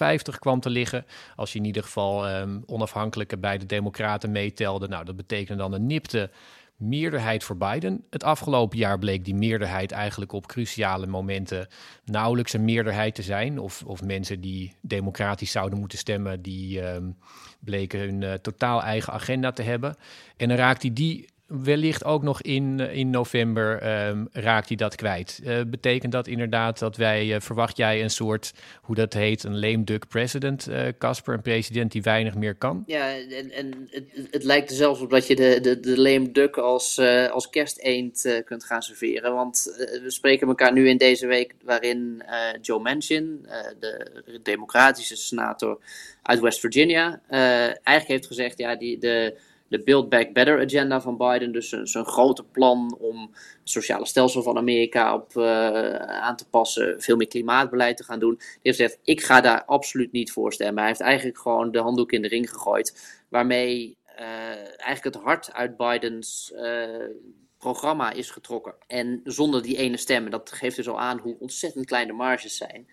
uh, 0.01 0.17
kwam 0.39 0.59
te 0.59 0.69
liggen. 0.69 1.05
Als 1.35 1.53
je 1.53 1.59
in 1.59 1.65
ieder 1.65 1.83
geval 1.83 2.29
um, 2.29 2.63
onafhankelijke 2.65 3.37
bij 3.37 3.57
de 3.57 3.65
Democraten 3.65 4.31
meetelde, 4.31 4.87
nou 4.87 5.05
dat 5.05 5.15
betekende 5.15 5.61
dan 5.61 5.73
een 5.73 5.85
nipte 5.85 6.29
meerderheid 6.75 7.43
voor 7.43 7.57
Biden. 7.57 8.03
Het 8.09 8.23
afgelopen 8.23 8.77
jaar 8.77 8.99
bleek 8.99 9.25
die 9.25 9.35
meerderheid 9.35 9.91
eigenlijk 9.91 10.31
op 10.31 10.47
cruciale 10.47 11.07
momenten 11.07 11.67
nauwelijks 12.05 12.53
een 12.53 12.65
meerderheid 12.65 13.15
te 13.15 13.21
zijn. 13.21 13.59
Of, 13.59 13.83
of 13.85 14.03
mensen 14.03 14.41
die 14.41 14.75
democratisch 14.81 15.51
zouden 15.51 15.79
moeten 15.79 15.97
stemmen, 15.97 16.41
die 16.41 16.81
um, 16.81 17.17
bleken 17.59 17.99
hun 17.99 18.21
uh, 18.21 18.33
totaal 18.33 18.83
eigen 18.83 19.13
agenda 19.13 19.51
te 19.51 19.61
hebben. 19.61 19.95
En 20.37 20.47
dan 20.47 20.57
raakt 20.57 20.81
hij 20.81 20.93
die 20.93 21.29
wellicht 21.63 22.03
ook 22.03 22.23
nog 22.23 22.41
in, 22.41 22.79
in 22.79 23.09
november 23.09 23.97
um, 24.07 24.27
raakt 24.31 24.67
hij 24.67 24.77
dat 24.77 24.95
kwijt. 24.95 25.39
Uh, 25.43 25.61
betekent 25.67 26.11
dat 26.11 26.27
inderdaad 26.27 26.79
dat 26.79 26.97
wij, 26.97 27.25
uh, 27.25 27.35
verwacht 27.39 27.77
jij 27.77 28.03
een 28.03 28.09
soort, 28.09 28.53
hoe 28.81 28.95
dat 28.95 29.13
heet, 29.13 29.43
een 29.43 29.59
lame 29.59 29.83
duck 29.83 30.07
president, 30.07 30.69
Casper, 30.97 31.33
een 31.33 31.41
president 31.41 31.91
die 31.91 32.01
weinig 32.01 32.35
meer 32.35 32.55
kan? 32.55 32.83
Ja, 32.85 33.09
en, 33.09 33.51
en 33.51 33.87
het, 33.89 34.05
het 34.31 34.43
lijkt 34.43 34.69
er 34.69 34.75
zelfs 34.75 35.01
op 35.01 35.09
dat 35.09 35.27
je 35.27 35.35
de, 35.35 35.59
de, 35.61 35.79
de 35.79 36.01
lame 36.01 36.31
duck 36.31 36.57
als, 36.57 36.99
als 37.31 37.49
kersteend 37.49 38.41
kunt 38.45 38.63
gaan 38.63 38.81
serveren. 38.81 39.33
Want 39.33 39.75
we 40.03 40.11
spreken 40.11 40.47
elkaar 40.47 40.73
nu 40.73 40.89
in 40.89 40.97
deze 40.97 41.27
week 41.27 41.55
waarin 41.63 42.23
Joe 42.61 42.79
Manchin, 42.79 43.47
de 43.79 44.39
democratische 44.43 45.15
senator 45.15 45.79
uit 46.21 46.39
West 46.39 46.59
Virginia, 46.59 47.21
eigenlijk 47.29 48.07
heeft 48.07 48.27
gezegd, 48.27 48.57
ja, 48.57 48.75
die, 48.75 48.97
de 48.97 49.37
de 49.67 49.83
Build 49.83 50.09
Back 50.09 50.33
Better 50.33 50.61
agenda 50.61 51.01
van 51.01 51.17
Biden. 51.17 51.51
Dus 51.51 51.69
zijn 51.69 52.05
grote 52.05 52.43
plan 52.43 52.97
om 52.99 53.21
het 53.31 53.69
sociale 53.69 54.05
stelsel 54.05 54.43
van 54.43 54.57
Amerika 54.57 55.13
op, 55.13 55.33
uh, 55.35 55.95
aan 55.95 56.35
te 56.35 56.49
passen. 56.49 57.01
Veel 57.01 57.15
meer 57.15 57.27
klimaatbeleid 57.27 57.97
te 57.97 58.03
gaan 58.03 58.19
doen. 58.19 58.35
Die 58.35 58.59
heeft 58.61 58.79
gezegd, 58.79 58.99
ik 59.03 59.23
ga 59.23 59.41
daar 59.41 59.65
absoluut 59.65 60.11
niet 60.11 60.31
voor 60.31 60.53
stemmen. 60.53 60.77
Hij 60.77 60.87
heeft 60.87 61.01
eigenlijk 61.01 61.37
gewoon 61.37 61.71
de 61.71 61.79
handdoek 61.79 62.11
in 62.11 62.21
de 62.21 62.27
ring 62.27 62.49
gegooid. 62.49 63.23
Waarmee 63.29 63.97
uh, 64.19 64.25
eigenlijk 64.57 65.03
het 65.03 65.23
hart 65.23 65.53
uit 65.53 65.77
Bidens 65.77 66.53
uh, 66.55 66.85
programma 67.57 68.11
is 68.11 68.29
getrokken. 68.29 68.75
En 68.87 69.21
zonder 69.23 69.61
die 69.61 69.77
ene 69.77 69.97
stem, 69.97 70.29
dat 70.29 70.51
geeft 70.51 70.75
dus 70.75 70.89
al 70.89 70.99
aan 70.99 71.19
hoe 71.19 71.35
ontzettend 71.39 71.85
klein 71.85 72.07
de 72.07 72.13
marges 72.13 72.57
zijn. 72.57 72.87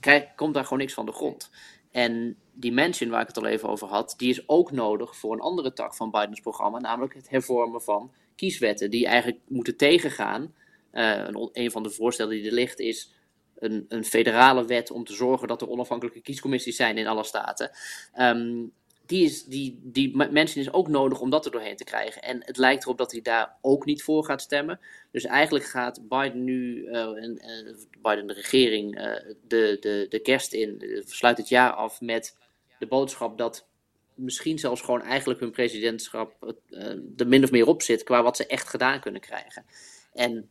Krijg, 0.00 0.34
komt 0.34 0.54
daar 0.54 0.64
gewoon 0.64 0.78
niks 0.78 0.94
van 0.94 1.06
de 1.06 1.12
grond. 1.12 1.50
En 1.94 2.36
die 2.52 2.72
mention 2.72 3.10
waar 3.10 3.20
ik 3.20 3.26
het 3.26 3.36
al 3.36 3.46
even 3.46 3.68
over 3.68 3.88
had, 3.88 4.14
die 4.16 4.30
is 4.30 4.48
ook 4.48 4.70
nodig 4.70 5.16
voor 5.16 5.32
een 5.32 5.40
andere 5.40 5.72
tak 5.72 5.94
van 5.94 6.10
Bidens 6.10 6.40
programma, 6.40 6.78
namelijk 6.78 7.14
het 7.14 7.30
hervormen 7.30 7.82
van 7.82 8.12
kieswetten, 8.36 8.90
die 8.90 9.06
eigenlijk 9.06 9.40
moeten 9.48 9.76
tegengaan. 9.76 10.54
Uh, 10.92 11.28
een, 11.52 11.70
van 11.70 11.82
de 11.82 11.90
voorstellen 11.90 12.32
die 12.32 12.46
er 12.46 12.52
ligt 12.52 12.78
is 12.78 13.12
een, 13.58 13.86
een, 13.88 14.04
federale 14.04 14.64
wet 14.64 14.90
om 14.90 15.04
te 15.04 15.14
zorgen 15.14 15.48
dat 15.48 15.62
er 15.62 15.68
onafhankelijke 15.68 16.20
kiescommissies 16.20 16.76
zijn 16.76 16.98
in 16.98 17.06
alle 17.06 17.24
staten. 17.24 17.70
Um, 18.18 18.72
die, 19.06 19.24
is, 19.24 19.44
die, 19.44 19.80
die 19.82 20.16
mensen 20.16 20.60
is 20.60 20.72
ook 20.72 20.88
nodig 20.88 21.20
om 21.20 21.30
dat 21.30 21.44
er 21.44 21.50
doorheen 21.50 21.76
te 21.76 21.84
krijgen. 21.84 22.22
En 22.22 22.42
het 22.44 22.56
lijkt 22.56 22.84
erop 22.84 22.98
dat 22.98 23.12
hij 23.12 23.20
daar 23.20 23.56
ook 23.60 23.84
niet 23.84 24.02
voor 24.02 24.24
gaat 24.24 24.42
stemmen. 24.42 24.80
Dus 25.10 25.24
eigenlijk 25.24 25.64
gaat 25.64 26.08
Biden 26.08 26.44
nu, 26.44 26.76
uh, 26.76 27.22
en, 27.22 27.40
uh, 27.44 27.74
Biden 28.02 28.26
de 28.26 28.32
regering, 28.32 28.98
uh, 28.98 29.16
de, 29.46 29.76
de, 29.80 30.06
de 30.08 30.18
kerst 30.18 30.52
in, 30.52 31.02
sluit 31.06 31.36
het 31.36 31.48
jaar 31.48 31.72
af 31.72 32.00
met 32.00 32.36
de 32.78 32.86
boodschap 32.86 33.38
dat 33.38 33.66
misschien 34.14 34.58
zelfs 34.58 34.80
gewoon 34.80 35.02
eigenlijk 35.02 35.40
hun 35.40 35.50
presidentschap 35.50 36.54
er 37.16 37.26
min 37.26 37.44
of 37.44 37.50
meer 37.50 37.66
op 37.66 37.82
zit 37.82 38.02
qua 38.02 38.22
wat 38.22 38.36
ze 38.36 38.46
echt 38.46 38.68
gedaan 38.68 39.00
kunnen 39.00 39.20
krijgen. 39.20 39.64
En 40.12 40.48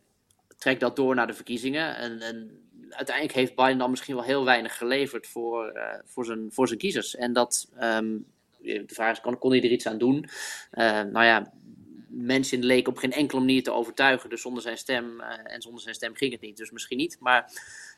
trek 0.57 0.79
dat 0.79 0.95
door 0.95 1.15
naar 1.15 1.27
de 1.27 1.33
verkiezingen. 1.33 1.95
En, 1.95 2.19
en 2.19 2.67
uiteindelijk 2.89 3.35
heeft 3.35 3.55
Biden 3.55 3.77
dan 3.77 3.89
misschien 3.89 4.15
wel 4.15 4.23
heel 4.23 4.45
weinig 4.45 4.77
geleverd 4.77 5.27
voor, 5.27 5.79
voor, 6.05 6.25
zijn, 6.25 6.51
voor 6.51 6.67
zijn 6.67 6.79
kiezers. 6.79 7.15
En 7.15 7.33
dat, 7.33 7.71
um, 7.81 8.25
de 8.63 8.83
vraag 8.87 9.11
is, 9.11 9.21
kon, 9.21 9.37
kon 9.37 9.51
hij 9.51 9.63
er 9.63 9.71
iets 9.71 9.87
aan 9.87 9.97
doen? 9.97 10.29
Uh, 10.71 11.01
nou 11.01 11.25
ja, 11.25 11.53
mensen 12.09 12.65
leek 12.65 12.87
op 12.87 12.97
geen 12.97 13.11
enkele 13.11 13.39
manier 13.39 13.63
te 13.63 13.71
overtuigen. 13.71 14.29
Dus 14.29 14.41
zonder 14.41 14.63
zijn 14.63 14.77
stem, 14.77 15.19
uh, 15.19 15.53
en 15.53 15.61
zonder 15.61 15.81
zijn 15.81 15.95
stem 15.95 16.15
ging 16.15 16.31
het 16.31 16.41
niet. 16.41 16.57
Dus 16.57 16.71
misschien 16.71 16.97
niet. 16.97 17.17
Maar 17.19 17.51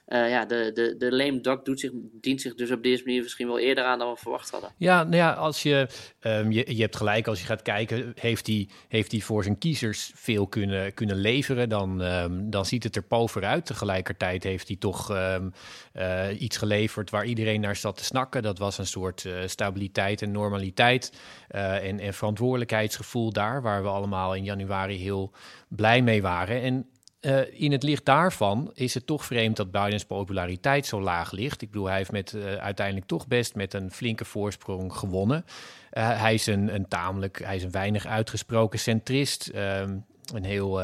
uh, 0.08 0.30
ja, 0.30 0.46
de, 0.46 0.72
de, 0.74 0.96
de 0.98 1.16
lame 1.16 1.42
duck 1.42 1.66
doet 1.66 1.80
zich, 1.80 1.92
dient 2.12 2.42
zich 2.42 2.56
dus 2.56 2.72
op 2.72 2.84
deze 2.84 3.04
manier 3.06 3.22
misschien 3.22 3.48
wel 3.48 3.60
eerder 3.60 3.84
aan 3.84 4.00
dan 4.00 4.12
we 4.12 4.18
verwacht 4.18 4.50
hadden. 4.50 4.70
Ja, 4.78 5.04
nou 5.04 5.16
ja, 5.16 5.34
als 5.34 5.64
je, 5.64 5.88
um, 6.22 6.52
je, 6.52 6.76
je 6.76 6.82
hebt 6.82 6.96
gelijk, 6.96 7.28
als 7.28 7.40
je 7.40 7.46
gaat 7.46 7.62
kijken, 7.62 8.12
heeft 8.16 8.48
hij, 8.48 8.70
heeft 8.88 9.24
voor 9.24 9.44
zijn 9.44 9.58
kiezers 9.58 10.12
veel 10.16 10.48
kunnen, 10.48 10.94
kunnen 10.94 11.16
leveren, 11.16 11.70
dan, 11.70 12.02
um, 12.02 12.50
dan 12.50 12.66
ziet 12.66 12.84
het 12.84 12.96
er 12.96 13.04
pover 13.04 13.44
uit. 13.44 13.66
Tegelijkertijd 13.66 14.44
heeft 14.44 14.68
hij 14.68 14.78
toch 14.78 15.12
um, 15.12 15.54
uh, 15.94 16.42
iets 16.42 16.58
geleverd 16.58 17.10
waar 17.10 17.26
iedereen 17.26 17.62
naar 17.62 17.76
zat 17.76 17.98
te 17.98 18.04
snakken. 18.04 18.42
Dat 18.42 18.58
was 18.58 18.78
een 18.78 18.88
soort 18.88 19.24
uh, 19.24 19.34
stabiliteit 19.46 20.22
en 20.22 20.32
normaliteit 20.32 21.14
en, 21.48 22.00
en 22.00 22.14
verantwoordelijkheidsgevoel 22.14 23.32
daar, 23.32 23.62
waar 23.62 23.84
we 23.84 23.90
allemaal 23.90 24.36
in 24.36 24.44
januari 24.44 24.98
heel 24.98 25.32
blij 25.70 26.02
mee 26.02 26.22
waren. 26.22 26.62
En 26.62 26.90
uh, 27.26 27.62
in 27.62 27.72
het 27.72 27.84
licht 27.84 28.06
daarvan 28.06 28.72
is 28.74 28.94
het 28.94 29.08
toch 29.08 29.26
vreemd 29.26 29.56
dat 29.56 29.72
Bidens 29.72 30.06
populariteit 30.06 30.86
zo 30.86 31.02
laag 31.02 31.32
ligt. 31.32 31.62
Ik 31.62 31.72
bedoel, 31.72 31.88
hij 31.88 31.98
heeft 31.98 32.12
met, 32.12 32.32
uh, 32.32 32.56
uiteindelijk 32.56 33.08
toch 33.08 33.28
best 33.28 33.56
met 33.56 33.74
een 33.74 33.92
flinke 33.92 34.26
voorsprong 34.26 34.94
gewonnen. 34.94 35.46
Uh, 35.94 36.20
hij 36.22 36.34
is 36.34 36.48
een, 36.48 36.76
een, 36.76 36.88
tamelijk, 36.88 37.42
hij 37.44 37.56
is 37.56 37.64
een 37.64 37.72
weinig 37.72 38.06
uitgesproken 38.06 38.80
centrist. 38.80 39.52
Um, 39.56 40.06
een 40.34 40.44
heel 40.44 40.82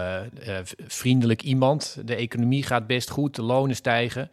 vriendelijk 0.88 1.42
iemand. 1.42 1.98
De 2.06 2.16
economie 2.16 2.64
gaat 2.64 2.88
best 2.88 3.10
goed, 3.10 3.36
de 3.36 3.42
lonen 3.42 3.76
stijgen 3.76 4.30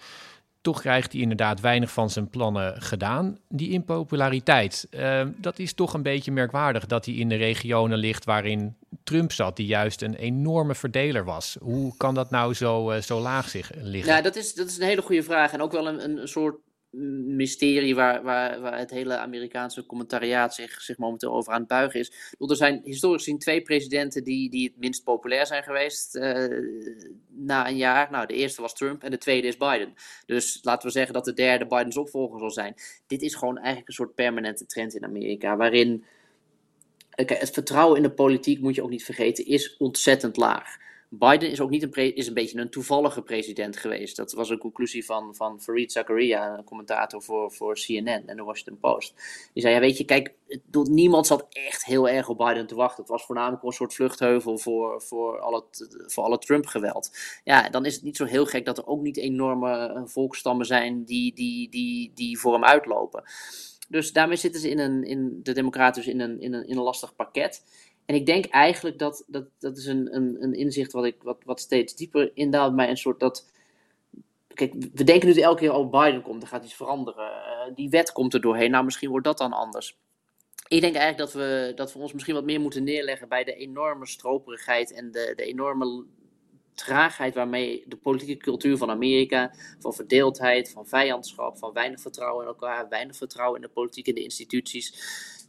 toch 0.69 0.81
krijgt 0.81 1.12
hij 1.12 1.21
inderdaad 1.21 1.61
weinig 1.61 1.91
van 1.91 2.11
zijn 2.11 2.29
plannen 2.29 2.83
gedaan. 2.83 3.39
Die 3.49 3.71
impopulariteit, 3.71 4.87
uh, 4.91 5.23
dat 5.37 5.59
is 5.59 5.73
toch 5.73 5.95
een 5.95 6.03
beetje 6.03 6.33
merkwaardig 6.33 6.87
dat 6.87 7.05
hij 7.05 7.14
in 7.14 7.29
de 7.29 7.37
regionen 7.37 7.99
ligt 7.99 8.25
waarin 8.25 8.77
Trump 9.05 9.33
zat, 9.33 9.57
die 9.57 9.66
juist 9.66 10.03
een 10.03 10.14
enorme 10.14 10.75
verdeler 10.75 11.25
was. 11.25 11.57
Hoe 11.61 11.97
kan 11.97 12.14
dat 12.14 12.31
nou 12.31 12.55
zo, 12.55 12.93
uh, 12.93 13.01
zo 13.01 13.21
laag 13.21 13.49
zich 13.49 13.71
liggen? 13.75 14.12
Ja, 14.12 14.21
dat 14.21 14.37
is, 14.37 14.55
dat 14.55 14.69
is 14.69 14.79
een 14.79 14.87
hele 14.87 15.03
goede 15.03 15.23
vraag 15.23 15.53
en 15.53 15.62
ook 15.62 15.73
wel 15.73 15.89
een, 15.89 16.21
een 16.21 16.29
soort 16.29 16.57
mysterie 16.91 17.95
waar, 17.95 18.22
waar, 18.22 18.61
waar 18.61 18.78
het 18.78 18.91
hele 18.91 19.16
Amerikaanse 19.16 19.86
commentariaat 19.86 20.55
zich, 20.55 20.80
zich 20.80 20.99
momenteel 20.99 21.32
over 21.32 21.53
aan 21.53 21.59
het 21.59 21.68
buigen 21.68 22.01
is. 22.01 22.12
er 22.39 22.57
zijn 22.57 22.80
historisch 22.84 23.22
gezien 23.22 23.39
twee 23.39 23.62
presidenten 23.62 24.24
die, 24.24 24.51
die 24.51 24.68
het 24.68 24.78
minst 24.78 25.05
populair 25.05 25.47
zijn 25.47 25.62
geweest 25.62 26.16
uh, 26.16 26.47
na 27.28 27.68
een 27.68 27.76
jaar. 27.76 28.11
Nou, 28.11 28.26
de 28.26 28.34
eerste 28.34 28.62
was 28.62 28.74
Trump 28.74 29.03
en 29.03 29.11
de 29.11 29.18
tweede 29.18 29.47
is 29.47 29.57
Biden. 29.57 29.95
Dus 30.26 30.59
laten 30.62 30.86
we 30.86 30.93
zeggen 30.95 31.14
dat 31.14 31.24
de 31.24 31.32
derde 31.32 31.66
Bidens 31.66 31.97
opvolger 31.97 32.39
zal 32.39 32.51
zijn. 32.51 32.74
Dit 33.07 33.22
is 33.22 33.34
gewoon 33.34 33.57
eigenlijk 33.57 33.89
een 33.89 33.95
soort 33.95 34.14
permanente 34.14 34.66
trend 34.66 34.95
in 34.95 35.05
Amerika, 35.05 35.57
waarin 35.57 36.05
het 37.11 37.51
vertrouwen 37.51 37.97
in 37.97 38.03
de 38.03 38.11
politiek, 38.11 38.61
moet 38.61 38.74
je 38.74 38.82
ook 38.82 38.91
niet 38.91 39.05
vergeten, 39.05 39.47
is 39.47 39.76
ontzettend 39.76 40.36
laag. 40.36 40.76
Biden 41.11 41.50
is 41.50 41.61
ook 41.61 41.70
niet 41.70 41.82
een, 41.82 42.14
is 42.14 42.26
een 42.26 42.34
beetje 42.34 42.61
een 42.61 42.70
toevallige 42.70 43.22
president 43.22 43.76
geweest. 43.76 44.16
Dat 44.16 44.32
was 44.32 44.50
een 44.50 44.59
conclusie 44.59 45.04
van, 45.04 45.34
van 45.34 45.61
Fareed 45.61 45.92
Zakaria, 45.92 46.59
een 46.59 46.64
commentator 46.64 47.22
voor, 47.22 47.52
voor 47.52 47.74
CNN 47.74 48.22
en 48.26 48.36
de 48.36 48.42
Washington 48.42 48.78
Post. 48.78 49.14
Die 49.52 49.62
zei, 49.62 49.74
ja 49.74 49.80
weet 49.80 49.96
je, 49.96 50.04
kijk, 50.04 50.34
niemand 50.70 51.26
zat 51.26 51.46
echt 51.48 51.84
heel 51.84 52.09
erg 52.09 52.28
op 52.28 52.38
Biden 52.38 52.66
te 52.66 52.74
wachten. 52.74 53.02
Het 53.02 53.12
was 53.12 53.24
voornamelijk 53.24 53.62
een 53.62 53.72
soort 53.72 53.94
vluchtheuvel 53.94 54.59
voor, 54.59 55.02
voor 55.02 55.40
al 55.40 55.54
het, 55.54 55.96
voor 56.06 56.24
alle 56.24 56.38
Trump-geweld. 56.38 57.11
Ja, 57.44 57.68
dan 57.68 57.84
is 57.84 57.94
het 57.94 58.02
niet 58.02 58.16
zo 58.16 58.24
heel 58.24 58.46
gek 58.46 58.64
dat 58.64 58.78
er 58.78 58.86
ook 58.86 59.02
niet 59.02 59.16
enorme 59.16 60.02
volkstammen 60.04 60.66
zijn 60.66 61.04
die, 61.04 61.34
die, 61.34 61.70
die, 61.70 62.12
die 62.14 62.38
voor 62.38 62.52
hem 62.52 62.64
uitlopen. 62.64 63.22
Dus 63.88 64.12
daarmee 64.12 64.36
zitten 64.36 64.61
ze 64.61 64.70
in, 64.70 64.78
een, 64.78 65.04
in 65.04 65.40
de 65.42 65.52
Democraten 65.52 66.02
dus 66.02 66.12
in 66.12 66.20
een, 66.20 66.40
in, 66.40 66.52
een, 66.52 66.66
in 66.66 66.76
een 66.76 66.82
lastig 66.82 67.16
pakket. 67.16 67.62
En 68.09 68.14
ik 68.14 68.26
denk 68.26 68.44
eigenlijk 68.44 68.98
dat, 68.98 69.24
dat, 69.26 69.44
dat 69.59 69.76
is 69.76 69.86
een, 69.86 70.14
een, 70.14 70.36
een 70.40 70.54
inzicht 70.54 70.92
wat, 70.92 71.04
ik, 71.04 71.22
wat, 71.22 71.36
wat 71.44 71.61
steeds 71.61 71.94
dieper 71.94 72.30
indaalt 72.34 72.76
bij 72.76 72.88
een 72.88 72.96
soort 72.96 73.20
dat. 73.20 73.50
Kijk, 74.54 74.74
we 74.94 75.04
denken 75.04 75.28
nu 75.28 75.40
elke 75.40 75.61
keer, 75.61 75.72
oh 75.72 75.90
Biden 75.90 76.22
komt, 76.22 76.42
er 76.42 76.48
gaat 76.48 76.64
iets 76.64 76.74
veranderen. 76.74 77.30
Uh, 77.30 77.74
die 77.74 77.88
wet 77.88 78.12
komt 78.12 78.34
er 78.34 78.40
doorheen, 78.40 78.70
nou 78.70 78.84
misschien 78.84 79.11
wordt 79.11 79.24
dat 79.24 79.38
dan 79.38 79.52
anders. 79.52 79.98
Ik 80.68 80.80
denk 80.80 80.94
eigenlijk 80.94 81.32
dat 81.32 81.42
we, 81.42 81.72
dat 81.74 81.92
we 81.92 81.98
ons 81.98 82.12
misschien 82.12 82.34
wat 82.34 82.44
meer 82.44 82.61
moeten 82.61 82.84
neerleggen 82.84 83.28
bij 83.28 83.44
de 83.44 83.54
enorme 83.54 84.06
stroperigheid 84.06 84.92
en 84.92 85.11
de, 85.11 85.32
de 85.36 85.44
enorme 85.44 86.04
traagheid 86.74 87.34
waarmee 87.34 87.84
de 87.86 87.96
politieke 87.96 88.44
cultuur 88.44 88.76
van 88.76 88.90
Amerika, 88.90 89.54
van 89.78 89.94
verdeeldheid, 89.94 90.70
van 90.70 90.86
vijandschap, 90.86 91.59
van 91.59 91.72
weinig 91.72 92.00
vertrouwen 92.00 92.42
in 92.42 92.48
elkaar, 92.48 92.88
weinig 92.88 93.16
vertrouwen 93.16 93.61
in 93.61 93.66
de 93.66 93.72
politiek 93.72 94.06
en 94.06 94.14
de 94.14 94.22
instituties. 94.22 94.92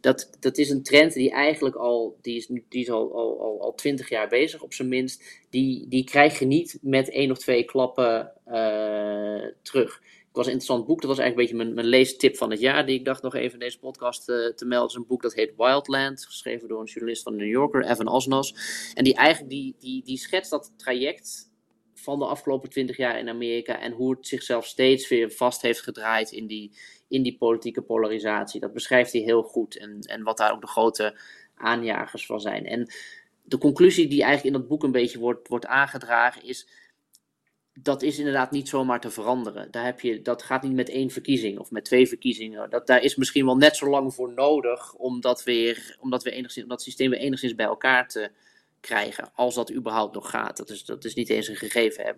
Dat, 0.02 0.30
dat 0.40 0.58
is 0.58 0.70
een 0.70 0.84
trend 0.84 1.14
die 1.14 1.32
eigenlijk 1.32 1.76
al, 1.76 2.18
die 2.22 2.36
is, 2.36 2.48
die 2.48 2.82
is 2.82 2.90
al, 2.90 3.14
al, 3.14 3.42
al, 3.42 3.62
al 3.62 3.76
twintig 3.76 4.10
jaar 4.10 4.28
bezig 4.28 4.62
op 4.62 4.74
zijn 4.74 4.88
minst. 4.88 5.24
Die, 5.50 5.88
die 5.88 6.04
krijg 6.04 6.40
je 6.40 6.46
niet 6.46 6.78
met 6.82 7.10
één 7.10 7.32
of 7.32 7.38
twee 7.38 7.64
klappen 7.64 8.32
uh, 8.48 9.46
terug 9.62 10.02
was 10.40 10.48
een 10.48 10.54
interessant 10.54 10.88
boek. 10.88 11.02
Dat 11.02 11.10
was 11.10 11.20
eigenlijk 11.20 11.50
een 11.50 11.58
beetje 11.58 11.74
mijn, 11.74 11.76
mijn 11.76 11.98
leestip 11.98 12.38
van 12.38 12.52
het 12.52 12.60
jaar. 12.60 12.86
Die 12.86 13.00
ik 13.00 13.06
dacht 13.06 13.22
nog 13.22 13.36
even 13.36 13.54
in 13.54 13.60
deze 13.60 13.80
podcast 13.80 14.30
uh, 14.30 14.36
te 14.36 14.66
melden. 14.66 14.88
Het 14.88 14.90
is 14.90 14.96
een 14.96 15.08
boek 15.08 15.22
dat 15.22 15.34
heet 15.34 15.54
Wildland. 15.58 16.26
Geschreven 16.26 16.68
door 16.68 16.80
een 16.80 16.86
journalist 16.86 17.24
van 17.24 17.32
de 17.32 17.44
New 17.44 17.52
Yorker, 17.52 17.86
Evan 17.86 18.08
Osnos. 18.08 18.56
En 18.94 19.04
die 19.04 19.16
eigenlijk 19.16 19.52
die, 19.52 19.76
die, 19.80 20.04
die 20.04 20.18
schetst 20.18 20.52
dat 20.52 20.74
traject 20.78 21.49
van 22.00 22.20
de 22.20 22.26
afgelopen 22.26 22.70
twintig 22.70 22.98
jaar 22.98 23.20
in 23.20 23.30
Amerika. 23.30 23.80
En 23.80 23.92
hoe 23.92 24.16
het 24.16 24.28
zichzelf 24.28 24.66
steeds 24.66 25.08
weer 25.08 25.32
vast 25.32 25.62
heeft 25.62 25.82
gedraaid 25.82 26.32
in 26.32 26.48
die, 26.48 26.72
in 27.08 27.24
die 27.24 27.38
politieke 27.38 27.82
polarisatie. 27.82 28.60
Dat 28.60 28.74
beschrijft 28.74 29.12
hij 29.12 29.22
heel 29.22 29.44
goed. 29.44 29.78
En, 29.78 30.00
en 30.00 30.24
wat 30.24 30.38
daar 30.38 30.52
ook 30.52 30.62
de 30.62 30.68
grote 30.68 31.20
aanjagers 31.56 32.26
van 32.26 32.42
zijn. 32.42 32.66
En 32.66 32.92
de 33.44 33.58
conclusie 33.58 34.08
die 34.08 34.24
eigenlijk 34.24 34.56
in 34.56 34.62
dat 34.62 34.70
boek 34.70 34.84
een 34.84 34.92
beetje 34.92 35.20
wordt, 35.20 35.48
wordt 35.48 35.66
aangedragen 35.66 36.44
is 36.44 36.68
dat 37.82 38.02
is 38.02 38.18
inderdaad 38.18 38.52
niet 38.52 38.70
zomaar 38.70 39.00
te 39.00 39.10
veranderen. 39.10 39.72
Daar 39.72 39.86
heb 39.86 40.00
je, 40.00 40.22
dat 40.22 40.44
gaat 40.44 40.64
niet 40.64 40.74
met 40.74 40.90
één 40.90 41.10
verkiezing 41.10 41.60
of 41.60 41.72
met 41.72 41.86
twee 41.86 42.08
verkiezingen. 42.08 42.70
Dat, 42.70 42.88
daar 42.88 43.04
is 43.04 43.16
misschien 43.16 43.46
wel 43.46 43.58
net 43.58 43.76
zo 43.76 43.90
lang 43.90 44.14
voor 44.14 44.34
nodig 44.34 44.94
om 44.94 45.22
dat, 45.22 45.44
weer, 45.44 45.98
om 46.00 46.10
dat, 46.10 46.26
enigszins, 46.26 46.64
om 46.64 46.70
dat 46.70 46.82
systeem 46.82 47.10
weer 47.10 47.20
enigszins 47.20 47.56
bij 47.56 47.66
elkaar 47.66 48.08
te 48.08 48.32
krijgen. 48.82 49.32
Als 49.36 49.56
dat 49.56 49.72
überhaupt 49.72 50.16
nog 50.16 50.30
gaat. 50.30 50.58
Dat 50.58 50.70
is, 50.70 50.86
dat 50.86 51.06
is 51.06 51.14
niet 51.14 51.30
eens 51.30 51.48
een 51.48 51.56
gegeven. 51.56 52.04
Hè. 52.04 52.12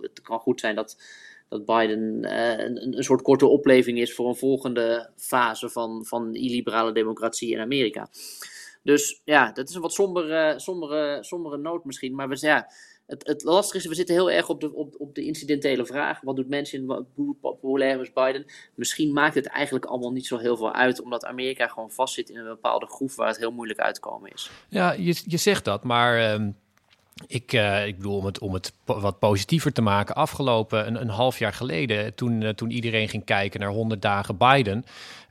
Het 0.00 0.20
kan 0.22 0.38
goed 0.38 0.60
zijn 0.60 0.74
dat, 0.74 1.02
dat 1.48 1.64
Biden 1.64 2.24
uh, 2.24 2.58
een, 2.58 2.96
een 2.96 3.04
soort 3.04 3.22
korte 3.22 3.46
opleving 3.46 3.98
is 3.98 4.14
voor 4.14 4.28
een 4.28 4.36
volgende 4.36 5.10
fase 5.16 5.68
van, 5.68 6.04
van 6.04 6.34
illiberale 6.34 6.92
democratie 6.92 7.52
in 7.52 7.60
Amerika. 7.60 8.08
Dus 8.82 9.20
ja, 9.24 9.52
dat 9.52 9.68
is 9.68 9.74
een 9.74 9.80
wat 9.80 9.92
sombere, 9.92 10.54
sombere, 10.56 11.18
sombere 11.24 11.58
noot 11.58 11.84
misschien. 11.84 12.14
Maar 12.14 12.28
we, 12.28 12.36
ja, 12.40 12.70
het, 13.06 13.26
het 13.26 13.42
lastige 13.42 13.76
is, 13.76 13.86
we 13.86 13.94
zitten 13.94 14.14
heel 14.14 14.30
erg 14.30 14.48
op 14.48 14.60
de, 14.60 14.74
op, 14.74 14.94
op 14.98 15.14
de 15.14 15.24
incidentele 15.24 15.86
vraag. 15.86 16.20
Wat 16.20 16.36
doet 16.36 16.48
mensen, 16.48 17.06
hoe 17.14 17.34
populair 17.40 18.00
is 18.00 18.12
Biden? 18.12 18.44
Misschien 18.74 19.12
maakt 19.12 19.34
het 19.34 19.46
eigenlijk 19.46 19.84
allemaal 19.84 20.12
niet 20.12 20.26
zo 20.26 20.38
heel 20.38 20.56
veel 20.56 20.72
uit, 20.72 21.02
omdat 21.02 21.24
Amerika 21.24 21.66
gewoon 21.66 21.90
vastzit 21.90 22.30
in 22.30 22.36
een 22.36 22.44
bepaalde 22.44 22.86
groef 22.86 23.16
waar 23.16 23.28
het 23.28 23.38
heel 23.38 23.52
moeilijk 23.52 23.80
uitkomen 23.80 24.32
is. 24.32 24.50
Ja, 24.68 24.92
je, 24.92 25.22
je 25.26 25.36
zegt 25.36 25.64
dat, 25.64 25.84
maar 25.84 26.18
ehm, 26.18 26.50
ik, 27.26 27.52
uh, 27.52 27.86
ik 27.86 27.96
bedoel, 27.96 28.16
om 28.16 28.24
het, 28.24 28.38
om 28.38 28.54
het 28.54 28.72
wat 28.84 29.18
positiever 29.18 29.72
te 29.72 29.82
maken, 29.82 30.14
afgelopen 30.14 30.86
een, 30.86 31.00
een 31.00 31.08
half 31.08 31.38
jaar 31.38 31.52
geleden, 31.52 32.14
toen, 32.14 32.40
uh, 32.40 32.48
toen 32.48 32.70
iedereen 32.70 33.08
ging 33.08 33.24
kijken 33.24 33.60
naar 33.60 33.68
100 33.68 34.02
dagen 34.02 34.36
Biden, 34.36 34.84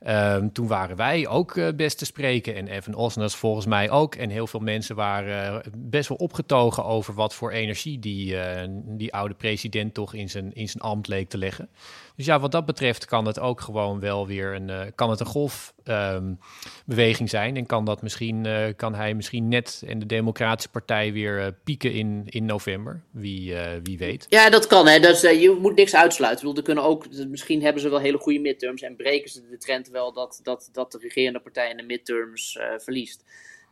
uh, 0.06 0.36
toen 0.36 0.66
waren 0.66 0.96
wij 0.96 1.26
ook 1.26 1.56
uh, 1.56 1.68
best 1.76 1.98
te 1.98 2.04
spreken 2.04 2.54
en 2.54 2.68
Evan 2.68 2.94
Osnos 2.94 3.36
volgens 3.36 3.66
mij 3.66 3.90
ook. 3.90 4.14
En 4.14 4.30
heel 4.30 4.46
veel 4.46 4.60
mensen 4.60 4.96
waren 4.96 5.62
best 5.76 6.08
wel 6.08 6.18
opgetogen 6.18 6.84
over 6.84 7.14
wat 7.14 7.34
voor 7.34 7.50
energie 7.50 7.98
die, 7.98 8.36
die 8.84 9.14
oude 9.14 9.34
president 9.34 9.94
toch 9.94 10.14
in 10.14 10.30
zijn, 10.30 10.54
in 10.54 10.68
zijn 10.68 10.82
ambt 10.82 11.08
leek 11.08 11.28
te 11.28 11.38
leggen. 11.38 11.68
Dus 12.16 12.26
ja, 12.26 12.40
wat 12.40 12.52
dat 12.52 12.66
betreft 12.66 13.04
kan 13.04 13.26
het 13.26 13.40
ook 13.40 13.60
gewoon 13.60 14.00
wel 14.00 14.26
weer 14.26 14.54
een, 14.54 14.68
uh, 14.68 14.80
kan 14.94 15.10
het 15.10 15.20
een 15.20 15.26
golfbeweging 15.26 17.20
um, 17.20 17.28
zijn. 17.28 17.56
En 17.56 17.66
kan, 17.66 17.84
dat 17.84 18.02
misschien, 18.02 18.44
uh, 18.44 18.66
kan 18.76 18.94
hij 18.94 19.14
misschien 19.14 19.48
net 19.48 19.82
en 19.86 19.98
de 19.98 20.06
Democratische 20.06 20.70
Partij 20.70 21.12
weer 21.12 21.38
uh, 21.38 21.46
pieken 21.64 21.92
in, 21.92 22.22
in 22.24 22.44
november. 22.44 23.02
Wie, 23.10 23.54
wie 23.82 23.98
weet. 23.98 24.26
Ja, 24.28 24.50
dat 24.50 24.66
kan. 24.66 24.86
Hè. 24.86 24.94
Je 24.94 25.58
moet 25.60 25.76
niks 25.76 25.94
uitsluiten. 25.94 26.62
Kunnen 26.62 26.84
ook, 26.84 27.06
misschien 27.28 27.62
hebben 27.62 27.82
ze 27.82 27.88
wel 27.88 27.98
hele 27.98 28.18
goede 28.18 28.38
midterms 28.38 28.82
en 28.82 28.96
breken 28.96 29.30
ze 29.30 29.48
de 29.50 29.58
trend 29.58 29.88
wel 29.88 30.12
dat, 30.12 30.40
dat, 30.42 30.68
dat 30.72 30.92
de 30.92 30.98
regerende 30.98 31.40
partij 31.40 31.70
in 31.70 31.76
de 31.76 31.82
midterms 31.82 32.58
verliest. 32.76 33.24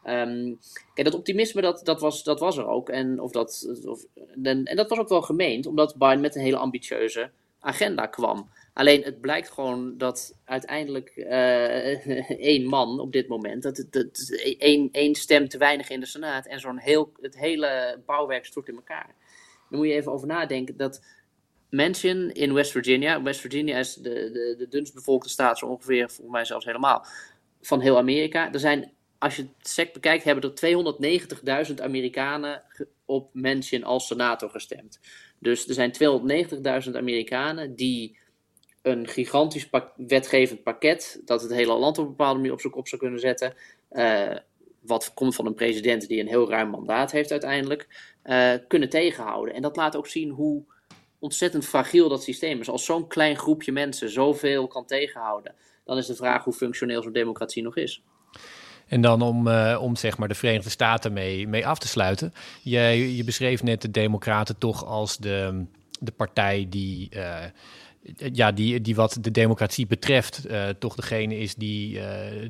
Um, 0.05 0.59
kijk, 0.95 1.07
dat 1.11 1.15
optimisme, 1.15 1.61
dat, 1.61 1.81
dat, 1.85 2.01
was, 2.01 2.23
dat 2.23 2.41
was 2.41 2.57
er 2.57 2.67
ook. 2.67 2.89
En, 2.89 3.21
of 3.21 3.31
dat, 3.31 3.67
of, 3.85 4.05
en 4.43 4.77
dat 4.77 4.89
was 4.89 4.99
ook 4.99 5.09
wel 5.09 5.23
gemeend, 5.23 5.67
omdat 5.67 5.97
Biden 5.97 6.21
met 6.21 6.35
een 6.35 6.43
hele 6.43 6.57
ambitieuze 6.57 7.31
agenda 7.61 8.07
kwam. 8.07 8.51
Alleen 8.73 9.03
het 9.03 9.21
blijkt 9.21 9.51
gewoon 9.51 9.99
dat 9.99 10.39
uiteindelijk 10.45 11.13
uh, 11.17 12.31
één 12.53 12.65
man 12.65 13.01
op 13.01 13.13
dit 13.13 13.29
moment, 13.29 13.63
dat, 13.63 13.87
dat, 13.91 14.41
één, 14.59 14.89
één 14.93 15.15
stem 15.15 15.49
te 15.49 15.59
weinig 15.59 15.89
in 15.89 16.01
de 16.01 16.07
Senaat 16.07 16.47
en 16.47 16.61
zo'n 16.61 16.79
heel, 16.79 17.13
het 17.21 17.39
hele 17.39 18.03
bouwwerk 18.07 18.47
stort 18.47 18.69
in 18.69 18.75
elkaar. 18.75 19.15
Dan 19.71 19.79
moet 19.79 19.89
je 19.89 19.95
even 19.95 20.13
over 20.13 20.27
nadenken 20.27 20.77
dat 20.77 21.05
Manchin 21.71 22.33
in 22.33 22.53
West 22.53 22.71
Virginia, 22.71 23.23
West 23.23 23.41
Virginia 23.41 23.79
is 23.79 23.95
de, 23.95 24.31
de, 24.33 24.55
de 24.59 24.69
dunst 24.69 24.95
bevolkte 24.95 25.29
staat 25.29 25.59
zo 25.59 25.67
ongeveer, 25.67 26.09
volgens 26.09 26.37
mij 26.37 26.45
zelfs 26.45 26.65
helemaal, 26.65 27.07
van 27.61 27.81
heel 27.81 27.97
Amerika. 27.97 28.53
Er 28.53 28.61
zijn, 28.61 28.93
als 29.19 29.37
je 29.37 29.43
het 29.43 29.69
sec 29.69 29.93
bekijkt, 29.93 30.25
hebben 30.25 30.55
er 30.55 31.69
290.000 31.69 31.75
Amerikanen 31.83 32.63
op 33.05 33.35
Manchin 33.35 33.85
als 33.85 34.07
senator 34.07 34.51
gestemd. 34.51 35.01
Dus 35.41 35.69
er 35.69 35.75
zijn 35.75 35.93
290.000 36.87 36.97
Amerikanen 36.97 37.75
die 37.75 38.19
een 38.83 39.09
gigantisch 39.09 39.71
wetgevend 39.97 40.63
pakket, 40.63 41.21
dat 41.25 41.43
het 41.43 41.53
hele 41.53 41.79
land 41.79 41.99
op 41.99 42.05
een 42.05 42.11
bepaalde 42.11 42.39
manier 42.39 42.53
op 42.53 42.61
zijn 42.61 42.73
kop 42.73 42.89
zou 42.89 43.01
kunnen 43.01 43.21
zetten, 43.21 43.55
uh, 43.93 44.37
wat 44.81 45.15
komt 45.15 45.35
van 45.35 45.47
een 45.47 45.55
president 45.55 46.09
die 46.09 46.21
een 46.21 46.29
heel 46.29 46.51
ruim 46.51 46.71
mandaat 46.71 47.11
heeft 47.11 47.31
uiteindelijk, 47.31 47.89
uh, 48.25 48.55
kunnen 48.69 48.89
tegenhouden. 48.89 49.55
En 49.55 49.63
dat 49.63 49.77
laat 49.77 49.97
ook 49.97 50.07
zien 50.07 50.31
hoe 50.31 50.65
ontzettend 51.19 51.65
fragiel 51.65 52.09
dat 52.09 52.23
systeem 52.23 52.61
is. 52.61 52.69
Als 52.69 52.85
zo'n 52.85 53.09
klein 53.09 53.37
groepje 53.37 53.73
mensen 53.73 54.11
zoveel 54.11 54.67
kan 54.67 54.87
tegenhouden, 54.87 55.55
dan 55.85 55.97
is 55.97 56.07
de 56.07 56.15
vraag 56.15 56.45
hoe 56.45 56.53
functioneel 56.53 57.03
zo'n 57.03 57.13
democratie 57.13 57.63
nog 57.63 57.77
is. 57.77 58.03
En 58.91 59.01
dan 59.01 59.23
om, 59.23 59.47
uh, 59.47 59.79
om 59.81 59.97
zeg 59.97 60.19
maar 60.19 60.29
de 60.29 60.35
Verenigde 60.35 60.71
Staten 60.71 61.13
mee, 61.13 61.49
mee 61.49 61.67
af 61.67 61.79
te 61.79 61.89
sluiten. 61.89 62.33
Je, 62.63 63.17
je 63.17 63.25
beschreef 63.25 63.63
net 63.63 63.83
de 63.83 63.91
Democraten 63.91 64.59
toch 64.59 64.85
als 64.85 65.17
de, 65.17 65.65
de 66.01 66.11
partij 66.11 66.67
die. 66.69 67.09
Uh, 67.17 67.45
ja, 68.33 68.53
die, 68.53 68.81
die 68.81 68.95
wat 68.95 69.19
de 69.21 69.31
democratie 69.31 69.87
betreft, 69.87 70.51
uh, 70.51 70.69
toch 70.69 70.95
degene 70.95 71.39
is 71.39 71.55
die, 71.55 72.01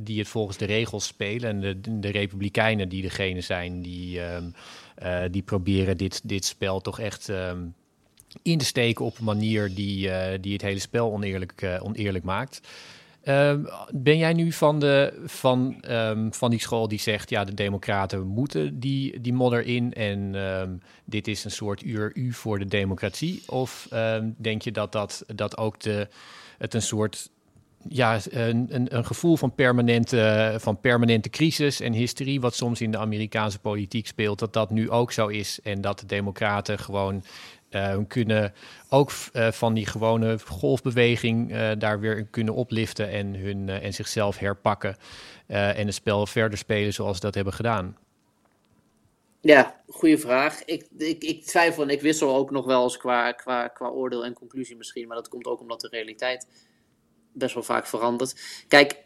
die 0.01 0.19
het 0.19 0.29
volgens 0.29 0.57
de 0.57 0.65
regels 0.65 1.07
spelen. 1.07 1.51
En 1.51 1.61
de, 1.61 2.01
de 2.01 2.11
Republikeinen 2.11 2.89
die 2.89 3.03
degene 3.03 3.41
zijn 3.41 3.83
die, 3.83 4.19
uh, 4.19 5.23
die 5.31 5.43
proberen 5.43 5.97
dit, 5.97 6.21
dit 6.25 6.45
spel 6.45 6.81
toch 6.81 7.01
echt 7.01 7.29
um, 7.29 7.75
in 8.43 8.59
te 8.59 8.65
steken 8.65 9.05
op 9.05 9.19
een 9.19 9.25
manier 9.25 9.75
die, 9.75 10.11
die 10.41 10.53
het 10.53 10.63
hele 10.63 10.79
spel 10.79 11.13
oneerlijk, 11.13 11.79
oneerlijk 11.83 12.25
maakt. 12.25 12.61
Um, 13.25 13.69
ben 13.91 14.19
jij 14.19 14.33
nu 14.33 14.53
van, 14.53 14.79
de, 14.79 15.23
van, 15.25 15.85
um, 15.91 16.35
van 16.35 16.51
die 16.51 16.61
school 16.61 16.89
die 16.89 16.99
zegt, 16.99 17.31
ja, 17.31 17.45
de 17.45 17.55
democraten 17.55 18.27
moeten 18.27 18.81
die, 18.81 19.21
die 19.21 19.33
modder 19.33 19.63
in 19.63 19.93
en 19.93 20.35
um, 20.35 20.83
dit 21.05 21.29
is 21.29 21.45
een 21.45 21.51
soort 21.51 21.83
uur 21.83 22.11
u 22.15 22.33
voor 22.33 22.59
de 22.59 22.65
democratie? 22.65 23.43
Of 23.47 23.89
denk 24.37 24.63
je 24.63 24.73
dat, 24.73 24.93
dat, 24.93 25.25
dat 25.35 25.57
ook 25.57 25.81
de, 25.81 26.09
het 26.59 26.75
een 26.75 26.83
soort 26.83 27.31
ja, 27.89 28.19
een, 28.31 28.67
een, 28.71 28.97
een, 28.97 29.05
gevoel 29.05 29.37
van 29.37 29.55
permanente, 29.55 30.55
van 30.59 30.81
permanente 30.81 31.31
crisis 31.31 31.81
en 31.81 31.93
hysterie, 31.93 32.41
wat 32.41 32.55
soms 32.55 32.81
in 32.81 32.91
de 32.91 32.99
Amerikaanse 32.99 33.59
politiek 33.59 34.07
speelt, 34.07 34.39
dat 34.39 34.53
dat 34.53 34.71
nu 34.71 34.91
ook 34.91 35.13
zo 35.13 35.27
is. 35.27 35.59
En 35.63 35.81
dat 35.81 36.01
de 36.01 36.07
Democraten 36.07 36.79
gewoon 36.79 37.25
uh, 37.71 37.97
kunnen 38.09 38.53
ook 38.89 39.13
uh, 39.33 39.51
van 39.51 39.75
die 39.75 39.87
gewone 39.87 40.39
golfbeweging 40.39 41.53
uh, 41.53 41.71
daar 41.79 42.01
weer 42.01 42.25
kunnen 42.25 42.55
opliften 42.55 43.09
en, 43.11 43.35
hun, 43.35 43.69
en 43.69 43.93
zichzelf 43.93 44.39
herpakken. 44.39 44.97
en 45.47 45.87
het 45.87 45.95
spel 45.95 46.27
verder 46.27 46.59
spelen 46.59 46.93
zoals 46.93 47.17
ze 47.17 47.23
dat 47.23 47.35
hebben 47.35 47.53
gedaan. 47.53 47.97
Ja, 49.41 49.83
goede 49.89 50.19
vraag. 50.19 50.65
Ik, 50.65 50.87
ik, 50.99 51.23
ik 51.23 51.45
twijfel 51.45 51.83
en 51.83 51.89
ik 51.89 52.01
wissel 52.01 52.35
ook 52.35 52.51
nog 52.51 52.65
wel 52.67 52.83
eens 52.83 52.97
qua, 52.97 53.33
qua, 53.33 53.69
qua 53.69 53.89
oordeel 53.89 54.25
en 54.25 54.33
conclusie 54.33 54.77
misschien. 54.77 55.07
Maar 55.07 55.17
dat 55.17 55.29
komt 55.29 55.47
ook 55.47 55.61
omdat 55.61 55.81
de 55.81 55.89
realiteit 55.89 56.47
best 57.33 57.55
wel 57.55 57.63
vaak 57.63 57.87
verandert. 57.87 58.65
Kijk, 58.69 59.05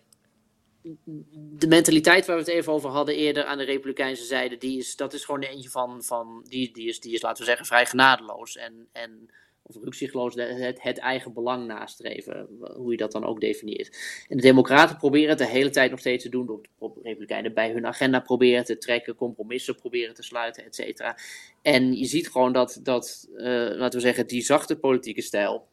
de 1.59 1.66
mentaliteit 1.66 2.26
waar 2.26 2.37
we 2.37 2.43
het 2.43 2.51
even 2.51 2.72
over 2.72 2.91
hadden 2.91 3.14
eerder 3.14 3.45
aan 3.45 3.59
de 3.59 3.64
Republikeinse 3.64 4.24
zijde, 4.24 4.57
die 4.57 4.78
is, 4.78 4.97
dat 4.97 5.12
is 5.12 5.24
gewoon 5.24 5.43
eentje 5.43 5.70
van, 5.70 6.03
van 6.03 6.45
die, 6.49 6.72
die, 6.72 6.89
is, 6.89 7.01
die 7.01 7.12
is, 7.12 7.22
laten 7.22 7.39
we 7.39 7.49
zeggen, 7.49 7.66
vrij 7.66 7.87
genadeloos. 7.87 8.57
En, 8.57 8.89
en 8.93 9.30
of 9.62 9.76
rukzichtloos 9.82 10.35
het, 10.35 10.82
het, 10.82 10.99
eigen 10.99 11.32
belang 11.32 11.66
nastreven, 11.66 12.49
hoe 12.76 12.91
je 12.91 12.97
dat 12.97 13.12
dan 13.12 13.24
ook 13.24 13.41
definieert. 13.41 13.97
En 14.28 14.37
de 14.37 14.43
Democraten 14.43 14.97
proberen 14.97 15.28
het 15.28 15.39
de 15.39 15.47
hele 15.47 15.70
tijd 15.70 15.91
nog 15.91 16.01
steeds 16.01 16.22
te 16.22 16.30
doen, 16.30 16.49
op, 16.49 16.66
op 16.78 16.97
Republikeinen 17.03 17.55
bij 17.55 17.72
hun 17.72 17.87
agenda 17.87 18.20
proberen 18.20 18.64
te 18.64 18.78
trekken, 18.78 19.14
compromissen 19.14 19.76
proberen 19.76 20.14
te 20.14 20.22
sluiten, 20.22 20.64
et 20.64 20.74
cetera. 20.74 21.18
En 21.62 21.93
je 21.93 22.05
ziet 22.05 22.30
gewoon 22.30 22.53
dat, 22.53 22.80
dat 22.82 23.28
uh, 23.37 23.45
laten 23.76 23.99
we 23.99 24.05
zeggen, 24.07 24.26
die 24.26 24.43
zachte 24.43 24.76
politieke 24.76 25.22
stijl 25.22 25.66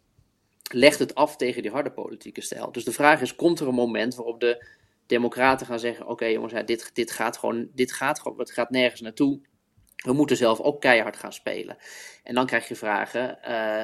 legt 0.73 0.99
het 0.99 1.15
af 1.15 1.35
tegen 1.35 1.61
die 1.61 1.71
harde 1.71 1.91
politieke 1.91 2.41
stijl. 2.41 2.71
Dus 2.71 2.83
de 2.83 2.91
vraag 2.91 3.21
is, 3.21 3.35
komt 3.35 3.59
er 3.59 3.67
een 3.67 3.73
moment 3.73 4.15
waarop 4.15 4.39
de 4.39 4.65
Democraten 5.11 5.65
gaan 5.65 5.79
zeggen: 5.79 6.07
Oké, 6.07 6.25
jongens, 6.25 6.53
dit, 6.65 6.89
dit 6.93 7.11
gaat 7.11 7.37
gewoon, 7.37 7.69
dit 7.73 7.91
gaat 7.91 8.19
gewoon, 8.19 8.39
het 8.39 8.51
gaat 8.51 8.69
nergens 8.69 9.01
naartoe. 9.01 9.39
We 9.95 10.13
moeten 10.13 10.37
zelf 10.37 10.59
ook 10.59 10.81
keihard 10.81 11.17
gaan 11.17 11.33
spelen. 11.33 11.77
En 12.23 12.35
dan 12.35 12.45
krijg 12.45 12.67
je 12.67 12.75
vragen: 12.75 13.37
uh, 13.47 13.83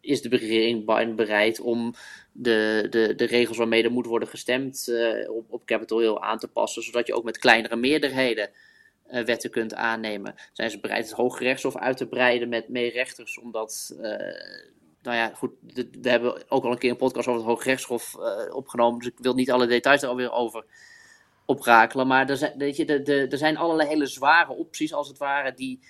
is 0.00 0.22
de 0.22 0.28
regering 0.28 1.14
bereid 1.16 1.60
om 1.60 1.94
de, 2.32 2.86
de, 2.90 3.14
de 3.14 3.24
regels 3.24 3.56
waarmee 3.56 3.82
er 3.82 3.92
moet 3.92 4.06
worden 4.06 4.28
gestemd 4.28 4.86
uh, 4.88 5.30
op, 5.30 5.52
op 5.52 5.64
Capitol 5.64 5.98
Hill 5.98 6.16
aan 6.16 6.38
te 6.38 6.48
passen, 6.48 6.82
zodat 6.82 7.06
je 7.06 7.14
ook 7.14 7.24
met 7.24 7.38
kleinere 7.38 7.76
meerderheden 7.76 8.50
wetten 9.04 9.50
kunt 9.50 9.74
aannemen? 9.74 10.34
Zijn 10.52 10.70
ze 10.70 10.80
bereid 10.80 11.04
het 11.04 11.16
Hoge 11.16 11.44
Rechtshof 11.44 11.76
uit 11.76 11.96
te 11.96 12.08
breiden 12.08 12.48
met 12.48 12.68
meer 12.68 12.92
rechters, 12.92 13.38
omdat 13.38 13.96
nou 15.04 15.16
ja, 15.16 15.34
goed, 15.34 15.50
we 16.00 16.08
hebben 16.10 16.50
ook 16.50 16.64
al 16.64 16.70
een 16.70 16.78
keer 16.78 16.90
een 16.90 16.96
podcast 16.96 17.28
over 17.28 17.40
het 17.40 17.50
Hoogrechtshof 17.50 18.16
uh, 18.18 18.54
opgenomen. 18.54 18.98
Dus 18.98 19.08
ik 19.08 19.18
wil 19.18 19.34
niet 19.34 19.50
alle 19.50 19.66
details 19.66 20.02
er 20.02 20.08
alweer 20.08 20.32
over 20.32 20.64
oprakelen. 21.44 22.06
Maar 22.06 22.28
er 22.28 22.36
zijn, 22.36 22.58
weet 22.58 22.76
je, 22.76 22.84
de, 22.84 23.02
de, 23.02 23.26
er 23.28 23.38
zijn 23.38 23.56
allerlei 23.56 23.88
hele 23.88 24.06
zware 24.06 24.52
opties, 24.52 24.94
als 24.94 25.08
het 25.08 25.18
ware, 25.18 25.54
die 25.54 25.80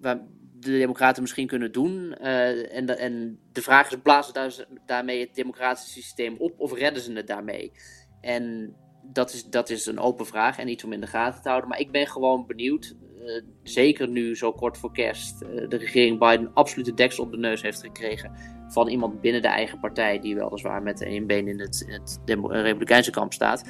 waar 0.00 0.20
de 0.52 0.70
Democraten 0.70 1.22
misschien 1.22 1.46
kunnen 1.46 1.72
doen. 1.72 2.16
Uh, 2.20 2.76
en, 2.76 2.86
de, 2.86 2.92
en 2.92 3.40
de 3.52 3.62
vraag 3.62 3.90
is: 3.90 3.96
blazen 4.02 4.34
daar, 4.34 4.66
daarmee 4.86 5.20
het 5.20 5.34
democratische 5.34 5.90
systeem 5.90 6.36
op 6.38 6.60
of 6.60 6.72
redden 6.72 7.02
ze 7.02 7.12
het 7.12 7.26
daarmee? 7.26 7.72
En 8.20 8.74
dat 9.02 9.32
is, 9.32 9.44
dat 9.44 9.70
is 9.70 9.86
een 9.86 9.98
open 9.98 10.26
vraag 10.26 10.58
en 10.58 10.68
iets 10.68 10.84
om 10.84 10.92
in 10.92 11.00
de 11.00 11.06
gaten 11.06 11.42
te 11.42 11.48
houden. 11.48 11.70
Maar 11.70 11.80
ik 11.80 11.90
ben 11.90 12.06
gewoon 12.06 12.46
benieuwd. 12.46 12.94
Uh, 13.20 13.42
zeker 13.62 14.08
nu 14.08 14.36
zo 14.36 14.52
kort 14.52 14.78
voor 14.78 14.92
kerst 14.92 15.42
uh, 15.42 15.68
de 15.68 15.76
regering 15.76 16.18
Biden 16.18 16.50
absolute 16.54 16.94
deksel 16.94 17.24
op 17.24 17.30
de 17.30 17.38
neus 17.38 17.62
heeft 17.62 17.80
gekregen 17.80 18.32
van 18.68 18.88
iemand 18.88 19.20
binnen 19.20 19.42
de 19.42 19.48
eigen 19.48 19.80
partij 19.80 20.20
die 20.20 20.34
weliswaar 20.34 20.82
met 20.82 21.02
één 21.02 21.26
been 21.26 21.48
in 21.48 21.60
het, 21.60 21.84
het 21.86 22.20
Republikeinse 22.48 23.10
kamp 23.10 23.32
staat. 23.32 23.64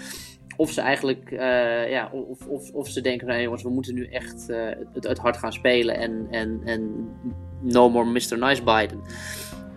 Of 0.57 0.71
ze 0.71 0.81
eigenlijk, 0.81 1.31
ja, 1.91 2.11
of, 2.13 2.47
of, 2.47 2.73
of 2.73 2.89
ze 2.89 3.01
denken, 3.01 3.27
nou 3.27 3.41
jongens, 3.41 3.63
we 3.63 3.71
moeten 3.71 3.95
nu 3.95 4.07
echt 4.07 4.47
het, 4.93 5.05
het 5.05 5.19
hard 5.19 5.37
gaan 5.37 5.53
spelen 5.53 5.97
en, 5.97 6.27
en, 6.31 6.61
en 6.65 7.11
no 7.61 7.91
more 7.91 8.11
Mr. 8.11 8.39
Nice 8.39 8.63
Biden. 8.63 9.01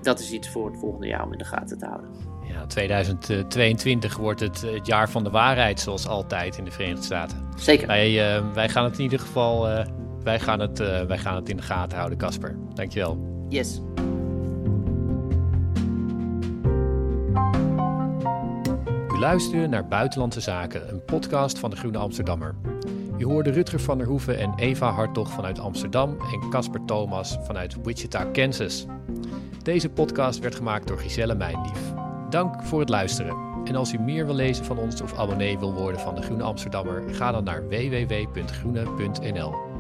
Dat 0.02 0.20
is 0.20 0.32
iets 0.32 0.50
voor 0.50 0.66
het 0.70 0.80
volgende 0.80 1.08
jaar 1.08 1.26
om 1.26 1.32
in 1.32 1.38
de 1.38 1.46
gaten 1.46 1.78
te 1.78 1.86
houden. 1.86 2.33
Ja, 2.54 2.66
2022 2.66 4.18
wordt 4.18 4.40
het, 4.40 4.62
het 4.62 4.86
jaar 4.86 5.10
van 5.10 5.24
de 5.24 5.30
waarheid, 5.30 5.80
zoals 5.80 6.08
altijd 6.08 6.58
in 6.58 6.64
de 6.66 6.72
Verenigde 6.72 7.04
Staten. 7.04 7.38
Zeker. 7.56 7.88
Wij, 7.88 8.38
uh, 8.38 8.54
wij 8.54 8.70
gaan 8.70 8.84
het 8.84 8.98
in 8.98 9.04
ieder 9.04 9.20
geval 9.20 9.70
uh, 9.70 9.86
wij 10.24 10.40
gaan 10.40 10.60
het, 10.60 10.80
uh, 10.80 11.02
wij 11.02 11.18
gaan 11.18 11.36
het 11.36 11.50
in 11.50 11.58
de 11.58 11.64
gaten 11.64 11.98
houden, 11.98 12.18
Casper. 12.18 12.56
Dankjewel. 12.74 13.46
Yes. 13.50 13.82
U 19.14 19.20
luisterde 19.20 19.68
naar 19.68 19.88
Buitenlandse 19.88 20.42
Zaken, 20.42 20.90
een 20.90 21.06
podcast 21.06 21.60
van 21.60 21.70
de 21.70 21.76
Groene 21.76 21.98
Amsterdammer. 21.98 22.56
U 23.18 23.26
hoorde 23.26 23.52
Rutger 23.52 23.80
van 23.80 23.98
der 23.98 24.08
Hoeven 24.08 24.40
en 24.40 24.54
Eva 24.56 24.92
Hartog 24.92 25.32
vanuit 25.32 25.60
Amsterdam 25.60 26.18
en 26.32 26.50
Casper 26.50 26.86
Thomas 26.86 27.38
vanuit 27.44 27.76
Wichita, 27.84 28.24
Kansas. 28.24 28.86
Deze 29.64 29.90
podcast 29.90 30.40
werd 30.40 30.56
gemaakt 30.56 30.88
door 30.88 31.00
Giselle 31.00 31.36
Mijnlief. 31.36 31.94
Dank 32.34 32.64
voor 32.64 32.80
het 32.80 32.90
luisteren. 32.90 33.36
En 33.64 33.76
als 33.76 33.94
u 33.94 34.00
meer 34.00 34.26
wil 34.26 34.36
lezen 34.36 34.66
van 34.66 34.78
ons 34.78 35.02
of 35.02 35.18
abonnee 35.18 35.60
wil 35.60 35.74
worden 35.74 36.02
van 36.02 36.16
de 36.16 36.22
Groene 36.22 36.44
Amsterdammer, 36.44 37.14
ga 37.14 37.32
dan 37.32 37.44
naar 37.44 37.68
www.groene.nl. 37.68 39.73